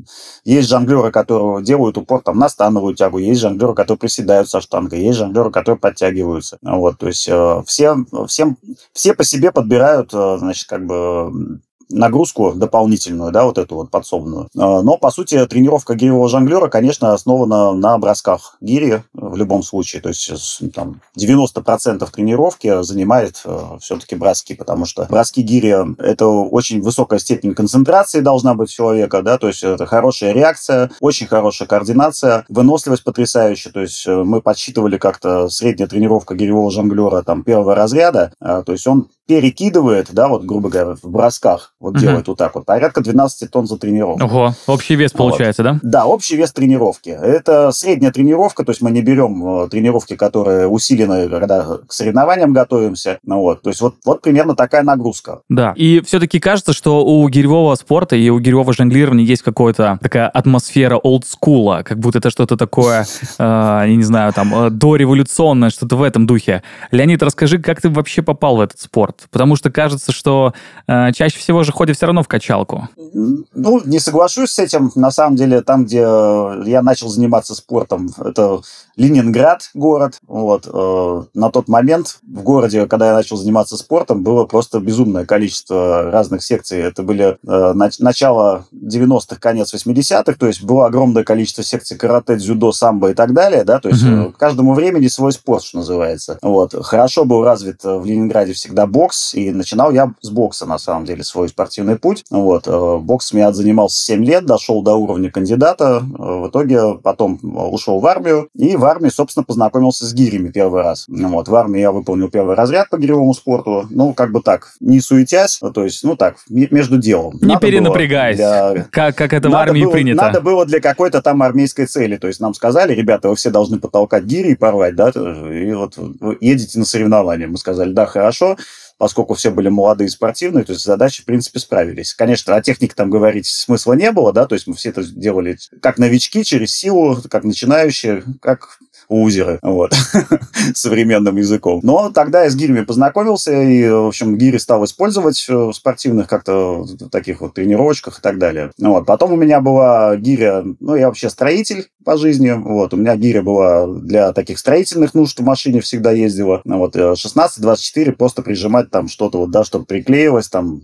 есть 0.45 0.69
жонглеры, 0.69 1.11
которые 1.11 1.65
делают 1.65 1.99
упор 1.99 2.23
там, 2.23 2.39
на 2.39 2.49
становую 2.49 2.95
тягу, 2.95 3.19
есть 3.19 3.41
жонглеры, 3.41 3.75
которые 3.75 3.99
приседают 3.99 4.49
со 4.49 4.61
штангой, 4.61 5.01
есть 5.01 5.19
жонглеры, 5.25 5.51
которые 5.51 5.79
подтягиваются. 5.79 6.59
Вот, 6.63 6.99
то 6.99 7.07
есть 7.07 7.29
э, 7.29 7.63
все, 7.67 7.97
всем, 8.27 8.57
все 8.93 9.15
по 9.15 9.25
себе 9.25 9.53
подбирают, 9.53 10.13
э, 10.13 10.37
значит, 10.39 10.69
как 10.69 10.87
бы 10.87 11.61
нагрузку 11.91 12.53
дополнительную, 12.55 13.33
да, 13.33 13.45
вот 13.45 13.59
эту 13.59 13.77
вот 13.77 13.91
подсобную. 13.91 14.49
А, 14.57 14.83
но, 14.83 14.97
по 14.97 15.11
сути, 15.11 15.45
тренировка 15.47 15.95
гиревого 15.95 16.29
жонглера, 16.29 16.69
конечно, 16.69 17.13
основана 17.13 17.73
на 17.73 17.99
бросках 17.99 18.57
гири 18.61 19.03
в 19.13 19.37
любом 19.37 19.63
случае. 19.63 20.03
То 20.03 20.09
есть 20.09 20.73
там 20.75 21.01
90% 21.19 22.09
тренировки 22.11 22.83
занимает 22.83 23.43
э, 23.45 23.79
все-таки 23.81 24.17
броски, 24.17 24.55
потому 24.55 24.87
что 24.87 25.07
броски 25.09 25.43
гири– 25.43 25.75
это 25.99 26.27
очень 26.27 26.81
высокая 26.81 27.19
степень 27.19 27.55
концентрации 27.55 28.21
должна 28.21 28.55
быть 28.55 28.71
человека, 28.71 29.23
да, 29.23 29.39
то 29.39 29.49
есть 29.49 29.63
это 29.63 29.87
хорошая 29.87 30.33
реакция, 30.33 30.91
очень 31.01 31.27
хорошая 31.27 31.69
координация, 31.69 32.45
выносливость 32.49 33.05
потрясающая. 33.05 33.73
То 33.73 33.81
есть 33.81 34.07
э, 34.07 34.15
мы 34.25 34.41
подсчитывали 34.41 34.99
как-то 34.99 35.49
средняя 35.49 35.89
тренировка 35.89 36.35
гиревого 36.35 36.71
жонглера 36.71 37.23
там 37.23 37.43
первого 37.43 37.75
разряда, 37.75 38.33
а, 38.41 38.63
то 38.63 38.73
есть 38.73 38.87
он 38.87 39.09
перекидывает, 39.27 40.09
да, 40.13 40.29
вот, 40.29 40.45
грубо 40.45 40.69
говоря, 40.69 40.97
в 41.03 41.09
бросках, 41.09 41.75
вот 41.81 41.95
uh-huh. 41.95 42.01
делает 42.01 42.29
вот 42.29 42.39
так 42.39 42.55
вот, 42.55 42.67
порядка 42.67 43.01
12 43.01 43.51
тонн 43.51 43.67
за 43.67 43.79
тренировку. 43.79 44.25
Ого, 44.25 44.55
общий 44.67 44.97
вес 44.97 45.13
получается, 45.13 45.63
вот. 45.63 45.73
да? 45.73 45.81
Да, 45.83 46.07
общий 46.07 46.37
вес 46.37 46.53
тренировки. 46.53 47.11
Это 47.11 47.73
средняя 47.73 48.13
тренировка, 48.13 48.65
то 48.65 48.71
есть 48.71 48.83
мы 48.83 48.91
не 48.91 49.03
берем 49.03 49.65
э, 49.65 49.69
тренировки, 49.69 50.17
которые 50.17 50.69
усилены, 50.69 51.29
когда 51.29 51.79
к 51.87 51.93
соревнованиям 51.93 52.53
готовимся, 52.53 53.19
ну 53.25 53.39
вот, 53.41 53.63
то 53.63 53.71
есть 53.71 53.81
вот, 53.81 53.95
вот 54.05 54.21
примерно 54.21 54.55
такая 54.55 54.83
нагрузка. 54.83 55.41
Да, 55.49 55.73
и 55.77 56.01
все-таки 56.01 56.39
кажется, 56.39 56.73
что 56.73 57.05
у 57.05 57.27
гиревого 57.29 57.75
спорта 57.77 58.17
и 58.17 58.29
у 58.29 58.39
гиревого 58.39 58.73
жонглирования 58.73 59.25
есть 59.25 59.43
какая-то 59.43 59.99
такая 60.03 60.29
атмосфера 60.29 60.97
олдскула, 60.97 61.83
как 61.85 61.99
будто 61.99 62.19
это 62.19 62.31
что-то 62.31 62.57
такое, 62.57 63.07
э, 63.39 63.43
я 63.43 63.97
не 63.97 64.03
знаю, 64.03 64.33
там, 64.33 64.55
э, 64.55 64.71
дореволюционное, 64.71 65.71
что-то 65.71 65.97
в 65.97 66.03
этом 66.03 66.27
духе. 66.27 66.63
Леонид, 66.91 67.23
расскажи, 67.23 67.59
как 67.59 67.81
ты 67.81 67.89
вообще 67.89 68.23
попал 68.23 68.57
в 68.57 68.61
этот 68.61 68.81
спорт? 68.81 69.14
Спорт? 69.15 69.31
Потому 69.31 69.57
что 69.57 69.71
кажется, 69.71 70.13
что 70.13 70.53
э, 70.87 71.13
чаще 71.13 71.39
всего 71.39 71.63
же 71.63 71.73
ходят 71.73 71.97
все 71.97 72.07
равно 72.07 72.23
в 72.23 72.29
качалку. 72.29 72.89
Ну, 73.13 73.81
не 73.85 73.99
соглашусь 73.99 74.51
с 74.51 74.59
этим. 74.59 74.91
На 74.95 75.11
самом 75.11 75.37
деле, 75.37 75.63
там, 75.63 75.85
где 75.85 75.99
я 75.99 76.83
начал 76.83 77.09
заниматься 77.09 77.55
спортом, 77.55 78.11
это 78.19 78.61
Ленинград 78.97 79.71
город. 79.75 80.19
Вот. 80.27 80.69
Э, 80.73 81.25
на 81.35 81.51
тот 81.51 81.69
момент 81.69 82.19
в 82.23 82.43
городе, 82.43 82.87
когда 82.87 83.09
я 83.09 83.15
начал 83.15 83.37
заниматься 83.37 83.77
спортом, 83.77 84.23
было 84.23 84.45
просто 84.45 84.81
безумное 84.81 85.25
количество 85.25 86.11
разных 86.11 86.43
секций. 86.43 86.81
Это 86.81 87.03
были 87.03 87.37
э, 87.47 87.73
начало 87.99 88.67
90-х, 88.73 89.37
конец 89.41 89.75
80-х, 89.75 90.35
то 90.39 90.47
есть 90.47 90.63
было 90.63 90.87
огромное 90.87 91.25
количество 91.25 91.65
секций 91.65 91.97
карате, 91.97 92.37
дзюдо, 92.37 92.73
самбо 92.73 93.11
и 93.11 93.15
так 93.15 93.33
далее, 93.33 93.65
да, 93.65 93.81
то 93.81 93.89
есть 93.89 94.05
угу. 94.05 94.33
каждому 94.37 94.75
времени 94.75 95.09
свой 95.09 95.33
спорт, 95.33 95.65
что 95.65 95.79
называется. 95.79 96.39
Вот. 96.43 96.75
Хорошо 96.85 97.25
был 97.25 97.45
развит 97.45 97.83
в 97.83 98.05
Ленинграде 98.05 98.53
всегда 98.53 98.87
бокс, 98.87 99.04
бокс, 99.05 99.35
и 99.35 99.51
начинал 99.51 99.93
я 99.93 100.13
с 100.23 100.31
бокса, 100.31 100.67
на 100.67 100.79
самом 100.79 101.05
деле, 101.05 101.23
свой 101.25 101.49
спортивный 101.49 101.97
путь. 101.97 102.25
Вот. 102.31 102.67
Э, 102.67 102.97
боксом 102.99 103.39
я 103.39 103.53
занимался 103.53 104.03
7 104.03 104.25
лет, 104.25 104.47
дошел 104.47 104.83
до 104.83 104.95
уровня 104.95 105.31
кандидата. 105.31 106.03
Э, 106.03 106.23
в 106.45 106.49
итоге 106.49 106.95
потом 107.03 107.39
ушел 107.43 108.01
в 108.01 108.07
армию, 108.07 108.49
и 108.57 108.77
в 108.77 108.85
армии, 108.85 109.11
собственно, 109.11 109.45
познакомился 109.45 110.07
с 110.07 110.15
гирями 110.15 110.51
первый 110.51 110.83
раз. 110.83 111.05
Вот. 111.09 111.49
В 111.49 111.55
армии 111.55 111.81
я 111.81 111.93
выполнил 111.93 112.31
первый 112.31 112.57
разряд 112.57 112.89
по 112.89 112.97
гиревому 112.97 113.35
спорту. 113.35 113.87
Ну, 113.91 114.15
как 114.15 114.33
бы 114.33 114.41
так, 114.41 114.73
не 114.81 115.01
суетясь, 115.01 115.61
то 115.75 115.85
есть, 115.85 116.03
ну 116.03 116.17
так, 116.17 116.37
между 116.49 116.97
делом. 116.97 117.39
Не 117.43 117.59
перенапрягаясь, 117.59 118.37
для... 118.37 118.87
как, 118.91 119.17
как 119.17 119.35
это 119.35 119.49
надо 119.51 119.67
в 119.67 119.69
армии 119.69 119.85
было, 119.85 119.93
принято. 119.93 120.23
Надо 120.23 120.41
было 120.41 120.65
для 120.65 120.81
какой-то 120.81 121.21
там 121.21 121.43
армейской 121.43 121.87
цели. 121.87 122.17
То 122.17 122.29
есть 122.29 122.41
нам 122.41 122.55
сказали, 122.55 122.95
ребята, 122.95 123.29
вы 123.29 123.37
все 123.37 123.51
должны 123.51 123.79
потолкать 123.79 124.25
гири 124.25 124.53
и 124.53 124.57
порвать, 124.57 124.97
да, 124.97 125.11
и 125.11 125.73
вот 125.73 125.99
едете 126.41 126.79
на 126.79 126.87
соревнования. 126.87 127.49
Мы 127.49 127.59
сказали, 127.59 127.93
да, 127.93 128.07
хорошо 128.07 128.57
поскольку 128.99 129.35
все 129.35 129.51
были 129.51 129.69
молодые 129.69 130.07
и 130.07 130.11
спортивные, 130.11 130.65
то 130.65 130.73
есть 130.73 130.85
задачи, 130.85 131.23
в 131.23 131.25
принципе, 131.25 131.59
справились. 131.59 132.15
Конечно, 132.15 132.55
о 132.55 132.63
технике 132.63 132.95
там 132.95 133.11
говорить 133.11 133.47
смысла 133.47 133.95
не 133.95 134.11
было, 134.13 134.33
да, 134.33 134.47
то 134.47 134.55
есть 134.55 134.67
мы 134.67 134.75
все 134.75 134.91
это 134.91 135.05
делали 135.05 135.59
как 135.81 135.99
новички, 135.99 136.45
через 136.45 136.75
силу, 136.75 137.19
как 137.29 137.45
начинающие, 137.45 138.25
как 138.41 138.79
узеры, 139.09 139.59
вот, 139.63 139.95
современным 140.75 141.37
языком. 141.37 141.81
Но 141.83 142.11
тогда 142.11 142.45
я 142.45 142.51
с 142.51 142.57
гирями 142.57 142.85
познакомился, 142.85 143.53
и, 143.63 143.89
в 143.89 144.09
общем, 144.09 144.37
гири 144.37 144.59
стал 144.59 144.85
использовать 144.85 145.45
в 145.49 145.73
спортивных 145.73 146.29
как-то 146.29 146.87
таких 147.11 147.41
вот 147.41 147.55
тренировочках 147.55 148.19
и 148.19 148.23
так 148.23 148.39
далее. 148.39 148.71
Вот. 148.79 149.07
Потом 149.07 149.33
у 149.33 149.37
меня 149.37 149.61
была 149.61 150.17
гиря, 150.17 150.65
ну, 150.81 150.95
я 150.95 151.09
вообще 151.09 151.29
строитель 151.31 151.89
по 152.05 152.17
жизни, 152.17 152.51
вот, 152.51 152.93
у 152.95 152.97
меня 152.97 153.17
гиря 153.17 153.43
была 153.43 153.87
для 153.87 154.33
таких 154.33 154.59
строительных 154.59 155.15
нужд, 155.15 155.39
в 155.39 155.45
машине 155.45 155.81
всегда 155.81 156.13
ездила, 156.13 156.61
вот, 156.65 156.97
16-24 156.97 157.81
э, 157.95 158.13
просто 158.13 158.43
прижимать 158.43 158.91
там 158.95 159.09
что-то 159.09 159.39
вот, 159.39 159.51
да, 159.51 159.65
чтобы 159.65 159.87
приклеилось 159.87 160.49
там 160.49 160.81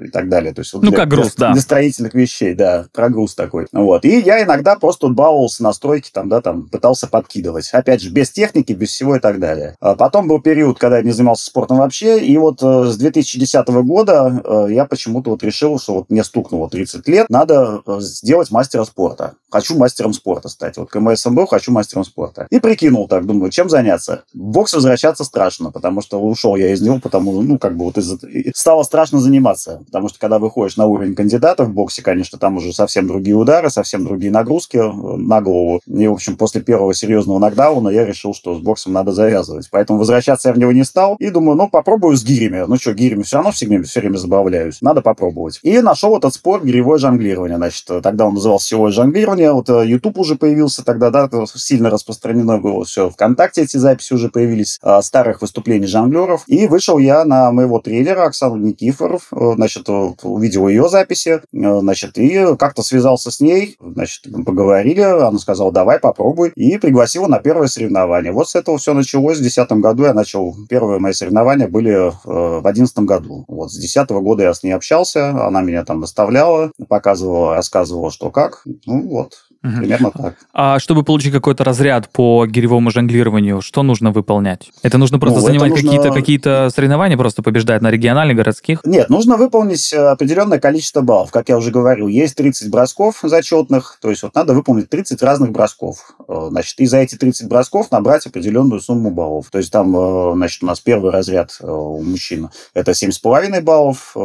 и 0.00 0.06
так 0.06 0.28
далее. 0.28 0.54
То 0.54 0.60
есть, 0.60 0.72
вот 0.72 0.84
ну, 0.84 0.90
для, 0.90 0.98
как 1.00 1.08
груз, 1.08 1.34
для, 1.34 1.48
да. 1.48 1.52
Для 1.52 1.60
строительных 1.60 2.14
вещей, 2.14 2.54
да, 2.54 2.86
про 2.92 3.08
груз 3.08 3.34
такой. 3.34 3.66
Вот. 3.72 4.04
И 4.04 4.20
я 4.20 4.44
иногда 4.44 4.76
просто 4.76 5.08
баловался 5.08 5.64
на 5.64 5.72
стройке, 5.72 6.10
там, 6.12 6.28
да, 6.28 6.40
там, 6.40 6.68
пытался 6.68 7.08
подкидывать. 7.08 7.68
Опять 7.72 8.02
же, 8.02 8.10
без 8.10 8.30
техники, 8.30 8.72
без 8.72 8.90
всего 8.90 9.16
и 9.16 9.18
так 9.18 9.40
далее. 9.40 9.74
А 9.80 9.96
потом 9.96 10.28
был 10.28 10.40
период, 10.40 10.78
когда 10.78 10.98
я 10.98 11.02
не 11.02 11.10
занимался 11.10 11.44
спортом 11.44 11.78
вообще, 11.78 12.20
и 12.20 12.36
вот 12.38 12.62
э, 12.62 12.84
с 12.84 12.96
2010 12.96 13.66
года 13.68 14.40
э, 14.44 14.66
я 14.70 14.84
почему-то 14.84 15.30
вот 15.30 15.42
решил, 15.42 15.80
что 15.80 15.94
вот 15.94 16.04
мне 16.08 16.22
стукнуло 16.22 16.70
30 16.70 17.08
лет, 17.08 17.28
надо 17.28 17.82
э, 17.84 17.96
сделать 17.98 18.52
мастера 18.52 18.84
спорта. 18.84 19.34
Хочу 19.50 19.76
мастером 19.76 20.12
спорта 20.12 20.48
стать. 20.48 20.76
Вот 20.76 20.90
КМСМ 20.90 21.34
был, 21.34 21.46
хочу 21.46 21.72
мастером 21.72 22.04
спорта. 22.04 22.46
И 22.50 22.60
прикинул 22.60 23.08
так, 23.08 23.26
думаю, 23.26 23.50
чем 23.50 23.68
заняться. 23.68 24.22
В 24.32 24.38
бокс 24.38 24.72
возвращаться 24.72 25.24
страшно, 25.24 25.72
потому 25.72 26.00
что 26.00 26.20
ушел 26.20 26.54
я 26.54 26.72
из 26.72 26.80
него, 26.80 27.00
потому 27.00 27.29
поэтому, 27.30 27.42
ну, 27.42 27.58
как 27.58 27.76
бы 27.76 27.84
вот 27.84 27.98
из 27.98 28.18
стало 28.54 28.82
страшно 28.82 29.20
заниматься, 29.20 29.82
потому 29.86 30.08
что 30.08 30.18
когда 30.18 30.38
выходишь 30.38 30.76
на 30.76 30.86
уровень 30.86 31.14
кандидата 31.14 31.64
в 31.64 31.72
боксе, 31.72 32.02
конечно, 32.02 32.38
там 32.38 32.56
уже 32.56 32.72
совсем 32.72 33.06
другие 33.06 33.36
удары, 33.36 33.70
совсем 33.70 34.04
другие 34.04 34.32
нагрузки 34.32 34.76
э, 34.76 35.16
на 35.16 35.40
голову. 35.40 35.80
И, 35.86 36.06
в 36.06 36.12
общем, 36.12 36.36
после 36.36 36.60
первого 36.60 36.94
серьезного 36.94 37.38
нокдауна 37.38 37.88
я 37.88 38.04
решил, 38.04 38.34
что 38.34 38.54
с 38.56 38.60
боксом 38.60 38.92
надо 38.92 39.12
завязывать. 39.12 39.68
Поэтому 39.70 39.98
возвращаться 39.98 40.48
я 40.48 40.54
в 40.54 40.58
него 40.58 40.72
не 40.72 40.84
стал. 40.84 41.16
И 41.18 41.30
думаю, 41.30 41.56
ну, 41.56 41.68
попробую 41.68 42.16
с 42.16 42.24
гирями. 42.24 42.64
Ну 42.66 42.76
что, 42.76 42.94
гирями 42.94 43.22
все 43.22 43.36
равно 43.36 43.52
все 43.52 43.66
время, 43.66 43.84
все 43.84 44.00
время 44.00 44.16
забавляюсь. 44.16 44.82
Надо 44.82 45.00
попробовать. 45.00 45.60
И 45.62 45.80
нашел 45.80 46.16
этот 46.16 46.34
спорт 46.34 46.64
гиревое 46.64 46.98
жонглирование. 46.98 47.56
Значит, 47.56 47.86
тогда 48.02 48.26
он 48.26 48.34
назывался 48.34 48.68
силовое 48.68 48.92
жонглирование. 48.92 49.52
Вот 49.52 49.68
э, 49.70 49.86
YouTube 49.86 50.18
уже 50.18 50.36
появился 50.36 50.84
тогда, 50.84 51.10
да, 51.10 51.28
сильно 51.46 51.90
распространено 51.90 52.58
было 52.58 52.84
все. 52.84 53.10
Вконтакте 53.10 53.62
эти 53.62 53.76
записи 53.76 54.12
уже 54.14 54.28
появились 54.28 54.78
а, 54.82 55.02
старых 55.02 55.40
выступлений 55.42 55.86
жонглеров. 55.86 56.44
И 56.46 56.66
вышел 56.66 56.98
я 56.98 57.19
на 57.24 57.52
моего 57.52 57.80
тренера 57.80 58.24
Оксану 58.24 58.56
Никифоров. 58.56 59.28
Э, 59.32 59.52
значит, 59.54 59.88
увидел 59.88 60.68
ее 60.68 60.88
записи. 60.88 61.40
Значит, 61.52 62.18
и 62.18 62.56
как-то 62.56 62.82
связался 62.82 63.30
с 63.30 63.40
ней. 63.40 63.76
Значит, 63.80 64.24
поговорили. 64.44 65.00
Она 65.00 65.38
сказала, 65.38 65.72
давай 65.72 65.98
попробуй. 65.98 66.52
И 66.54 66.78
пригласила 66.78 67.26
на 67.26 67.38
первое 67.38 67.68
соревнование. 67.68 68.32
Вот 68.32 68.48
с 68.48 68.54
этого 68.54 68.78
все 68.78 68.94
началось. 68.94 69.38
В 69.38 69.42
2010 69.42 69.72
году 69.80 70.04
я 70.04 70.14
начал. 70.14 70.54
Первые 70.68 71.00
мои 71.00 71.12
соревнования 71.12 71.68
были 71.68 71.92
э, 71.92 72.10
в 72.24 72.62
2011 72.62 72.98
году. 73.00 73.44
Вот 73.48 73.70
с 73.70 73.74
2010 73.74 74.10
года 74.22 74.42
я 74.42 74.54
с 74.54 74.62
ней 74.62 74.72
общался. 74.72 75.30
Она 75.46 75.62
меня 75.62 75.84
там 75.84 76.00
доставляла, 76.00 76.72
показывала, 76.88 77.54
рассказывала, 77.54 78.10
что 78.10 78.30
как. 78.30 78.62
Ну 78.86 79.08
вот, 79.08 79.34
Угу. 79.62 79.76
Примерно 79.76 80.10
так. 80.10 80.36
А 80.54 80.78
чтобы 80.78 81.02
получить 81.02 81.32
какой-то 81.32 81.64
разряд 81.64 82.08
по 82.08 82.46
гиревому 82.46 82.90
жонглированию, 82.90 83.60
что 83.60 83.82
нужно 83.82 84.10
выполнять? 84.10 84.70
Это 84.82 84.96
нужно 84.96 85.18
просто 85.18 85.40
ну, 85.40 85.46
занимать 85.46 85.70
нужно... 85.70 85.90
какие-то 85.90 86.12
какие 86.12 86.70
соревнования, 86.70 87.16
просто 87.16 87.42
побеждать 87.42 87.82
на 87.82 87.90
региональных, 87.90 88.36
городских? 88.36 88.80
Нет, 88.84 89.10
нужно 89.10 89.36
выполнить 89.36 89.92
определенное 89.92 90.58
количество 90.58 91.02
баллов. 91.02 91.30
Как 91.30 91.48
я 91.50 91.58
уже 91.58 91.70
говорил, 91.70 92.08
есть 92.08 92.36
30 92.36 92.70
бросков 92.70 93.20
зачетных, 93.22 93.98
то 94.00 94.08
есть 94.10 94.22
вот 94.22 94.34
надо 94.34 94.54
выполнить 94.54 94.88
30 94.88 95.22
разных 95.22 95.52
бросков. 95.52 96.14
Э, 96.28 96.48
значит, 96.50 96.78
и 96.80 96.86
за 96.86 96.98
эти 96.98 97.16
30 97.16 97.48
бросков 97.48 97.90
набрать 97.90 98.26
определенную 98.26 98.80
сумму 98.80 99.10
баллов. 99.10 99.50
То 99.50 99.58
есть 99.58 99.70
там, 99.70 99.94
э, 99.96 100.32
значит, 100.34 100.62
у 100.62 100.66
нас 100.66 100.80
первый 100.80 101.10
разряд 101.10 101.58
э, 101.60 101.70
у 101.70 102.00
мужчин 102.02 102.48
это 102.74 102.92
7,5 102.92 103.60
баллов, 103.60 104.16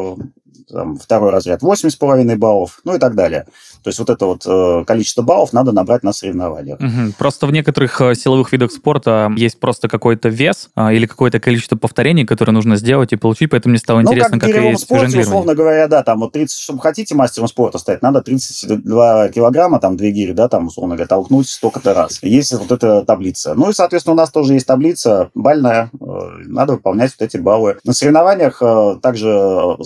там, 0.70 0.98
второй 0.98 1.32
разряд 1.32 1.62
8,5 1.62 2.36
баллов, 2.36 2.80
ну 2.84 2.96
и 2.96 3.00
так 3.00 3.16
далее. 3.16 3.46
То 3.84 3.90
есть 3.90 4.00
вот 4.00 4.10
это 4.10 4.26
вот 4.26 4.44
э, 4.48 4.84
количество 4.86 5.22
баллов 5.22 5.54
надо 5.54 5.72
набрать 5.72 6.04
на 6.04 6.14
соревнованиях. 6.14 6.80
Угу. 6.80 7.14
Просто 7.18 7.48
в 7.48 7.52
некоторых 7.52 8.02
э, 8.02 8.16
силовых 8.16 8.52
видах 8.52 8.72
спорта 8.72 9.32
есть 9.38 9.60
просто 9.60 9.88
какой-то 9.88 10.30
вес 10.30 10.70
э, 10.76 10.96
или 10.96 11.06
какое-то 11.06 11.40
количество 11.40 11.76
повторений, 11.76 12.26
которые 12.26 12.54
нужно 12.54 12.78
сделать 12.78 13.14
и 13.14 13.16
получить, 13.16 13.52
поэтому 13.52 13.72
мне 13.72 13.80
стало 13.80 14.02
ну, 14.02 14.10
интересно, 14.10 14.40
как, 14.40 14.52
как 14.52 14.62
и 14.62 14.66
есть 14.70 14.82
спорте, 14.82 15.20
условно 15.20 15.56
говоря, 15.56 15.88
да, 15.88 16.04
там 16.04 16.20
вот 16.20 16.32
30, 16.32 16.60
чтобы 16.60 16.80
хотите 16.80 17.16
мастером 17.16 17.48
спорта 17.48 17.78
стать, 17.78 18.02
надо 18.02 18.22
32 18.22 19.30
килограмма, 19.30 19.80
там, 19.80 19.98
две 19.98 20.12
гири, 20.12 20.32
да, 20.34 20.48
там, 20.48 20.68
условно 20.68 20.96
говоря, 20.96 21.08
толкнуть 21.08 21.50
столько-то 21.50 21.94
раз. 21.94 22.20
Есть 22.24 22.54
вот 22.54 22.72
эта 22.72 23.04
таблица. 23.04 23.54
Ну 23.54 23.70
и, 23.70 23.74
соответственно, 23.74 24.14
у 24.14 24.18
нас 24.18 24.32
тоже 24.32 24.54
есть 24.54 24.66
таблица 24.66 25.30
бальная, 25.34 25.90
э, 25.94 26.06
надо 26.46 26.74
выполнять 26.74 27.12
вот 27.18 27.26
эти 27.26 27.38
баллы. 27.38 27.78
На 27.84 27.94
соревнованиях 27.94 28.62
э, 28.62 28.98
также 29.02 29.30
э, 29.30 29.84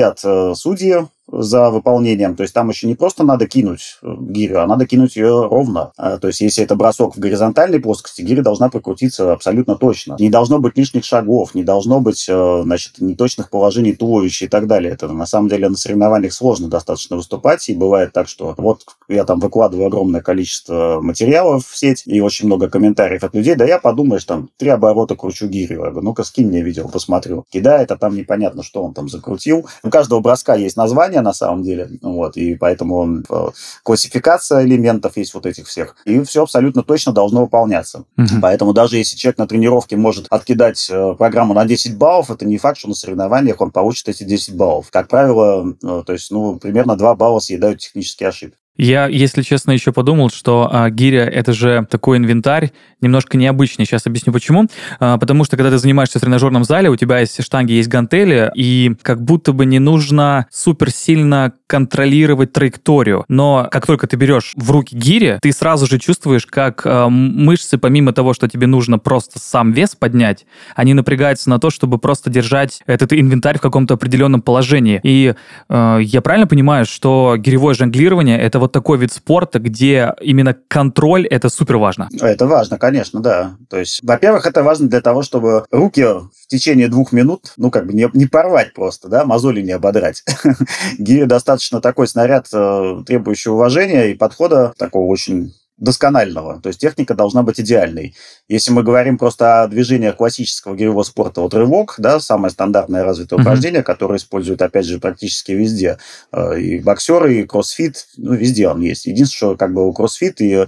следят 0.00 0.18
судьи, 0.58 1.06
за 1.32 1.70
выполнением. 1.70 2.36
То 2.36 2.42
есть 2.42 2.54
там 2.54 2.68
еще 2.68 2.86
не 2.86 2.94
просто 2.94 3.24
надо 3.24 3.46
кинуть 3.46 3.98
э, 4.02 4.14
гирю, 4.20 4.60
а 4.60 4.66
надо 4.66 4.86
кинуть 4.86 5.16
ее 5.16 5.46
ровно. 5.46 5.92
А, 5.96 6.18
то 6.18 6.28
есть 6.28 6.40
если 6.40 6.64
это 6.64 6.76
бросок 6.76 7.16
в 7.16 7.18
горизонтальной 7.18 7.80
плоскости, 7.80 8.22
гиря 8.22 8.42
должна 8.42 8.68
прокрутиться 8.68 9.32
абсолютно 9.32 9.76
точно. 9.76 10.16
Не 10.18 10.30
должно 10.30 10.58
быть 10.58 10.76
лишних 10.76 11.04
шагов, 11.04 11.54
не 11.54 11.62
должно 11.62 12.00
быть 12.00 12.26
э, 12.28 12.62
значит, 12.64 13.00
неточных 13.00 13.50
положений 13.50 13.94
туловища 13.94 14.46
и 14.46 14.48
так 14.48 14.66
далее. 14.66 14.92
Это 14.92 15.08
на 15.08 15.26
самом 15.26 15.48
деле 15.48 15.68
на 15.68 15.76
соревнованиях 15.76 16.32
сложно 16.32 16.68
достаточно 16.68 17.16
выступать. 17.16 17.68
И 17.68 17.74
бывает 17.74 18.12
так, 18.12 18.28
что 18.28 18.54
вот 18.56 18.82
я 19.08 19.24
там 19.24 19.40
выкладываю 19.40 19.86
огромное 19.86 20.20
количество 20.20 21.00
материалов 21.00 21.66
в 21.66 21.76
сеть 21.76 22.02
и 22.06 22.20
очень 22.20 22.46
много 22.46 22.68
комментариев 22.68 23.24
от 23.24 23.34
людей. 23.34 23.54
Да 23.54 23.64
я 23.64 23.78
подумаешь, 23.78 24.24
там 24.24 24.50
три 24.56 24.70
оборота 24.70 25.16
кручу 25.16 25.46
гирю. 25.46 25.84
Я 25.84 25.90
говорю, 25.90 26.02
ну-ка 26.02 26.24
скинь 26.24 26.48
мне 26.48 26.62
видео, 26.62 26.88
посмотрю. 26.88 27.44
Кидает, 27.50 27.90
а 27.92 27.96
там 27.96 28.14
непонятно, 28.14 28.62
что 28.62 28.82
он 28.82 28.94
там 28.94 29.08
закрутил. 29.08 29.66
У 29.82 29.90
каждого 29.90 30.20
броска 30.20 30.54
есть 30.54 30.76
название, 30.76 31.19
на 31.22 31.32
самом 31.32 31.62
деле. 31.62 31.88
Вот, 32.02 32.36
и 32.36 32.54
поэтому 32.54 33.22
э, 33.28 33.48
классификация 33.82 34.64
элементов 34.64 35.16
есть 35.16 35.34
вот 35.34 35.46
этих 35.46 35.66
всех. 35.66 35.96
И 36.04 36.20
все 36.22 36.42
абсолютно 36.42 36.82
точно 36.82 37.12
должно 37.12 37.42
выполняться. 37.42 38.04
Угу. 38.16 38.40
Поэтому 38.42 38.72
даже 38.72 38.96
если 38.96 39.16
человек 39.16 39.38
на 39.38 39.46
тренировке 39.46 39.96
может 39.96 40.26
откидать 40.30 40.88
э, 40.90 41.14
программу 41.16 41.54
на 41.54 41.64
10 41.64 41.96
баллов, 41.96 42.30
это 42.30 42.44
не 42.46 42.58
факт, 42.58 42.78
что 42.78 42.88
на 42.88 42.94
соревнованиях 42.94 43.60
он 43.60 43.70
получит 43.70 44.08
эти 44.08 44.24
10 44.24 44.56
баллов. 44.56 44.90
Как 44.90 45.08
правило, 45.08 45.74
э, 45.82 46.02
то 46.06 46.12
есть, 46.12 46.30
ну, 46.30 46.58
примерно 46.58 46.96
2 46.96 47.14
балла 47.14 47.40
съедают 47.40 47.80
технические 47.80 48.28
ошибки. 48.28 48.56
Я, 48.80 49.08
если 49.08 49.42
честно, 49.42 49.72
еще 49.72 49.92
подумал, 49.92 50.30
что 50.30 50.66
а, 50.72 50.88
гиря— 50.88 51.24
это 51.26 51.52
же 51.52 51.86
такой 51.90 52.16
инвентарь, 52.16 52.70
немножко 53.02 53.36
необычный. 53.36 53.84
Сейчас 53.84 54.06
объясню, 54.06 54.32
почему. 54.32 54.68
А, 54.98 55.18
потому 55.18 55.44
что, 55.44 55.58
когда 55.58 55.70
ты 55.70 55.76
занимаешься 55.76 56.18
в 56.18 56.22
тренажерном 56.22 56.64
зале, 56.64 56.88
у 56.88 56.96
тебя 56.96 57.18
есть 57.18 57.44
штанги, 57.44 57.72
есть 57.72 57.90
гантели, 57.90 58.50
и 58.54 58.96
как 59.02 59.22
будто 59.22 59.52
бы 59.52 59.66
не 59.66 59.78
нужно 59.80 60.46
супер 60.50 60.90
сильно 60.90 61.52
контролировать 61.66 62.54
траекторию. 62.54 63.26
Но 63.28 63.68
как 63.70 63.86
только 63.86 64.06
ты 64.06 64.16
берешь 64.16 64.54
в 64.56 64.70
руки 64.70 64.96
гири, 64.96 65.38
ты 65.42 65.52
сразу 65.52 65.86
же 65.86 65.98
чувствуешь, 65.98 66.46
как 66.46 66.80
а, 66.86 67.10
мышцы, 67.10 67.76
помимо 67.76 68.14
того, 68.14 68.32
что 68.32 68.48
тебе 68.48 68.66
нужно 68.66 68.98
просто 68.98 69.38
сам 69.38 69.72
вес 69.72 69.94
поднять, 69.94 70.46
они 70.74 70.94
напрягаются 70.94 71.50
на 71.50 71.58
то, 71.58 71.68
чтобы 71.68 71.98
просто 71.98 72.30
держать 72.30 72.80
этот 72.86 73.12
инвентарь 73.12 73.58
в 73.58 73.60
каком-то 73.60 73.92
определенном 73.92 74.40
положении. 74.40 75.00
И 75.02 75.34
э, 75.68 75.98
я 76.00 76.22
правильно 76.22 76.46
понимаю, 76.46 76.86
что 76.86 77.36
гиревое 77.36 77.74
жонглирование— 77.74 78.38
это 78.40 78.58
вот 78.58 78.69
такой 78.72 78.98
вид 78.98 79.12
спорта, 79.12 79.58
где 79.58 80.14
именно 80.20 80.56
контроль 80.68 81.26
это 81.26 81.48
супер 81.48 81.76
важно. 81.76 82.08
Это 82.20 82.46
важно, 82.46 82.78
конечно, 82.78 83.20
да. 83.20 83.56
То 83.68 83.78
есть, 83.78 84.00
во-первых, 84.02 84.46
это 84.46 84.62
важно 84.62 84.88
для 84.88 85.00
того, 85.00 85.22
чтобы 85.22 85.64
руки 85.70 86.02
в 86.02 86.46
течение 86.48 86.88
двух 86.88 87.12
минут, 87.12 87.52
ну, 87.56 87.70
как 87.70 87.86
бы 87.86 87.92
не, 87.92 88.08
не 88.12 88.26
порвать 88.26 88.74
просто, 88.74 89.08
да, 89.08 89.24
мозоли 89.24 89.62
не 89.62 89.72
ободрать. 89.72 90.24
Гири 90.98 91.24
достаточно 91.24 91.80
такой 91.80 92.08
снаряд, 92.08 92.48
э, 92.52 93.02
требующий 93.06 93.50
уважения 93.50 94.10
и 94.10 94.14
подхода 94.14 94.72
такого 94.76 95.06
очень 95.06 95.52
досконального. 95.80 96.60
То 96.60 96.68
есть 96.68 96.80
техника 96.80 97.14
должна 97.14 97.42
быть 97.42 97.58
идеальной. 97.58 98.14
Если 98.48 98.70
мы 98.70 98.82
говорим 98.82 99.18
просто 99.18 99.62
о 99.62 99.66
движениях 99.66 100.16
классического 100.16 100.76
гиревого 100.76 101.02
спорта, 101.02 101.40
вот 101.40 101.54
рывок, 101.54 101.94
да, 101.98 102.20
самое 102.20 102.52
стандартное 102.52 103.02
развитое 103.02 103.38
mm-hmm. 103.38 103.42
упражнение, 103.42 103.82
которое 103.82 104.18
используют, 104.18 104.62
опять 104.62 104.86
же, 104.86 105.00
практически 105.00 105.52
везде. 105.52 105.98
Э, 106.32 106.58
и 106.60 106.78
боксеры, 106.78 107.40
и 107.40 107.46
кроссфит, 107.46 108.06
ну, 108.16 108.34
везде 108.34 108.68
он 108.68 108.80
есть. 108.82 109.06
Единственное, 109.06 109.54
что 109.54 109.56
как 109.56 109.72
бы 109.72 109.86
у 109.86 109.92
кроссфит 109.92 110.40
и 110.40 110.66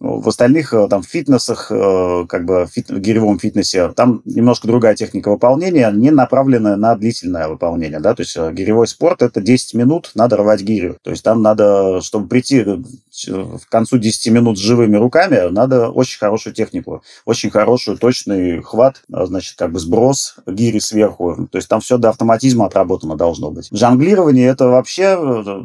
в 0.00 0.28
остальных 0.28 0.72
э, 0.72 0.88
там 0.88 1.02
фитнесах, 1.02 1.70
э, 1.70 2.24
как 2.26 2.46
бы 2.46 2.66
фит, 2.72 2.88
в 2.88 2.98
гиревом 2.98 3.38
фитнесе, 3.38 3.90
там 3.90 4.22
немножко 4.24 4.66
другая 4.66 4.96
техника 4.96 5.30
выполнения, 5.30 5.90
не 5.90 6.10
направленная 6.10 6.76
на 6.76 6.96
длительное 6.96 7.48
выполнение, 7.48 8.00
да, 8.00 8.14
то 8.14 8.22
есть 8.22 8.34
э, 8.36 8.50
гиревой 8.52 8.88
спорт 8.88 9.20
это 9.20 9.42
10 9.42 9.74
минут, 9.74 10.12
надо 10.14 10.38
рвать 10.38 10.62
гирю, 10.62 10.96
то 11.02 11.10
есть 11.10 11.22
там 11.22 11.42
надо, 11.42 12.00
чтобы 12.00 12.28
прийти 12.28 12.64
к 12.64 13.68
концу 13.68 13.98
10 13.98 14.32
минут 14.32 14.58
с 14.58 14.62
живыми 14.62 14.96
руками, 14.96 15.50
надо 15.50 15.90
очень 15.90 16.18
хорошую 16.18 16.54
технику, 16.54 17.02
очень 17.26 17.50
хорошую, 17.50 17.98
точный 17.98 18.62
хват, 18.62 19.02
значит, 19.08 19.58
как 19.58 19.70
бы 19.70 19.78
сброс 19.78 20.36
гири 20.46 20.78
сверху, 20.78 21.46
то 21.52 21.58
есть 21.58 21.68
там 21.68 21.82
все 21.82 21.98
до 21.98 22.08
автоматизма 22.08 22.64
отработано 22.64 23.16
должно 23.16 23.50
быть. 23.50 23.68
Жонглирование 23.70 24.48
это 24.48 24.68
вообще 24.68 25.62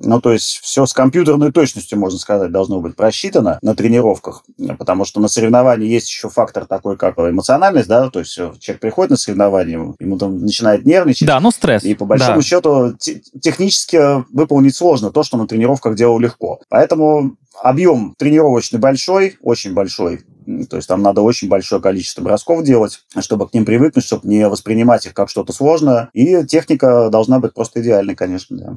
ну, 0.00 0.20
то 0.20 0.32
есть 0.32 0.60
все 0.62 0.86
с 0.86 0.92
компьютерной 0.92 1.52
точностью, 1.52 1.98
можно 1.98 2.18
сказать, 2.18 2.50
должно 2.50 2.80
быть 2.80 2.96
просчитано 2.96 3.58
на 3.62 3.74
тренировках, 3.74 4.44
потому 4.78 5.04
что 5.04 5.20
на 5.20 5.28
соревновании 5.28 5.88
есть 5.88 6.08
еще 6.08 6.28
фактор 6.28 6.66
такой, 6.66 6.96
как 6.96 7.18
эмоциональность, 7.18 7.88
да, 7.88 8.10
то 8.10 8.20
есть 8.20 8.34
человек 8.34 8.80
приходит 8.80 9.10
на 9.10 9.16
соревнование, 9.16 9.94
ему 9.98 10.18
там 10.18 10.40
начинает 10.40 10.84
нервничать. 10.84 11.28
Да, 11.28 11.40
ну 11.40 11.50
стресс. 11.50 11.84
И 11.84 11.94
по 11.94 12.04
большому 12.06 12.36
да. 12.36 12.42
счету 12.42 12.94
технически 13.40 14.24
выполнить 14.32 14.74
сложно 14.74 15.10
то, 15.10 15.22
что 15.22 15.36
на 15.36 15.46
тренировках 15.46 15.94
делал 15.94 16.18
легко. 16.18 16.60
Поэтому 16.68 17.36
объем 17.62 18.14
тренировочный 18.18 18.80
большой, 18.80 19.36
очень 19.40 19.74
большой, 19.74 20.22
то 20.68 20.76
есть 20.76 20.88
там 20.88 21.02
надо 21.02 21.22
очень 21.22 21.48
большое 21.48 21.80
количество 21.80 22.22
бросков 22.22 22.64
делать, 22.64 23.00
чтобы 23.20 23.48
к 23.48 23.54
ним 23.54 23.64
привыкнуть, 23.64 24.04
чтобы 24.04 24.28
не 24.28 24.48
воспринимать 24.48 25.06
их 25.06 25.14
как 25.14 25.30
что-то 25.30 25.52
сложное. 25.52 26.10
И 26.12 26.44
техника 26.44 27.08
должна 27.10 27.38
быть 27.38 27.54
просто 27.54 27.80
идеальной, 27.80 28.14
конечно, 28.14 28.56
да. 28.56 28.76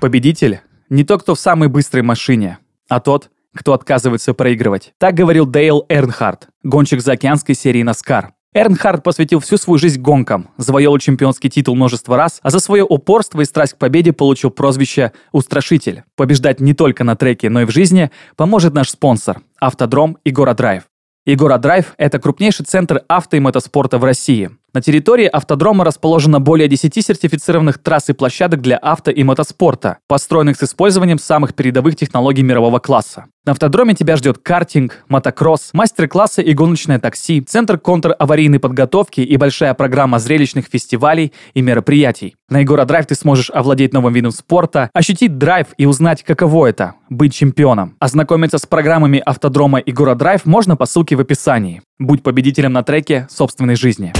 Победитель 0.00 0.60
не 0.88 1.04
тот, 1.04 1.22
кто 1.22 1.34
в 1.34 1.38
самой 1.38 1.68
быстрой 1.68 2.02
машине, 2.02 2.56
а 2.88 3.00
тот, 3.00 3.28
кто 3.54 3.74
отказывается 3.74 4.32
проигрывать. 4.32 4.94
Так 4.96 5.14
говорил 5.14 5.44
Дейл 5.44 5.84
Эрнхард, 5.90 6.48
гонщик 6.62 7.02
заокеанской 7.02 7.54
серии 7.54 7.84
NASCAR. 7.84 8.28
Эрнхард 8.54 9.04
посвятил 9.04 9.40
всю 9.40 9.58
свою 9.58 9.78
жизнь 9.78 10.00
гонкам, 10.00 10.48
завоевал 10.56 10.96
чемпионский 10.98 11.50
титул 11.50 11.76
множество 11.76 12.16
раз, 12.16 12.40
а 12.42 12.48
за 12.48 12.60
свое 12.60 12.82
упорство 12.82 13.42
и 13.42 13.44
страсть 13.44 13.74
к 13.74 13.76
победе 13.76 14.14
получил 14.14 14.50
прозвище 14.50 15.12
«Устрашитель». 15.32 16.04
Побеждать 16.16 16.60
не 16.60 16.72
только 16.72 17.04
на 17.04 17.14
треке, 17.14 17.50
но 17.50 17.60
и 17.60 17.64
в 17.66 17.70
жизни 17.70 18.10
поможет 18.36 18.72
наш 18.72 18.88
спонсор– 18.88 19.42
Автодром 19.60 20.16
и 20.24 20.30
Городрайв. 20.30 20.84
Егора 21.26 21.58
Драйв– 21.58 21.94
это 21.98 22.18
крупнейший 22.18 22.64
центр 22.64 23.02
авто 23.06 23.36
и 23.36 23.40
мотоспорта 23.40 23.98
в 23.98 24.04
России. 24.04 24.50
На 24.72 24.80
территории 24.80 25.26
автодрома 25.26 25.84
расположено 25.84 26.38
более 26.38 26.68
10 26.68 26.94
сертифицированных 27.04 27.78
трасс 27.78 28.08
и 28.08 28.12
площадок 28.12 28.60
для 28.60 28.76
авто 28.76 29.10
и 29.10 29.24
мотоспорта, 29.24 29.98
построенных 30.06 30.58
с 30.58 30.62
использованием 30.62 31.18
самых 31.18 31.54
передовых 31.54 31.96
технологий 31.96 32.42
мирового 32.42 32.78
класса. 32.78 33.24
На 33.44 33.52
автодроме 33.52 33.94
тебя 33.94 34.16
ждет 34.16 34.38
картинг, 34.38 35.04
мотокросс, 35.08 35.70
мастер-классы 35.72 36.42
и 36.42 36.52
гоночное 36.52 37.00
такси, 37.00 37.40
центр 37.40 37.78
контр-аварийной 37.78 38.60
подготовки 38.60 39.22
и 39.22 39.36
большая 39.36 39.74
программа 39.74 40.20
зрелищных 40.20 40.66
фестивалей 40.66 41.32
и 41.54 41.62
мероприятий. 41.62 42.36
На 42.48 42.58
Егора 42.58 42.84
Драйв 42.84 43.06
ты 43.06 43.16
сможешь 43.16 43.50
овладеть 43.50 43.92
новым 43.92 44.12
видом 44.12 44.30
спорта, 44.30 44.90
ощутить 44.92 45.36
драйв 45.36 45.68
и 45.78 45.86
узнать, 45.86 46.22
каково 46.22 46.66
это– 46.66 46.94
быть 47.08 47.34
чемпионом. 47.34 47.96
Ознакомиться 47.98 48.58
с 48.58 48.66
программами 48.66 49.20
автодрома 49.24 49.82
Егора 49.84 50.14
Драйв 50.14 50.46
можно 50.46 50.76
по 50.76 50.86
ссылке 50.86 51.16
в 51.16 51.20
описании. 51.20 51.82
Будь 51.98 52.22
победителем 52.22 52.72
на 52.72 52.84
треке 52.84 53.26
собственной 53.30 53.74
жизни. 53.74 54.12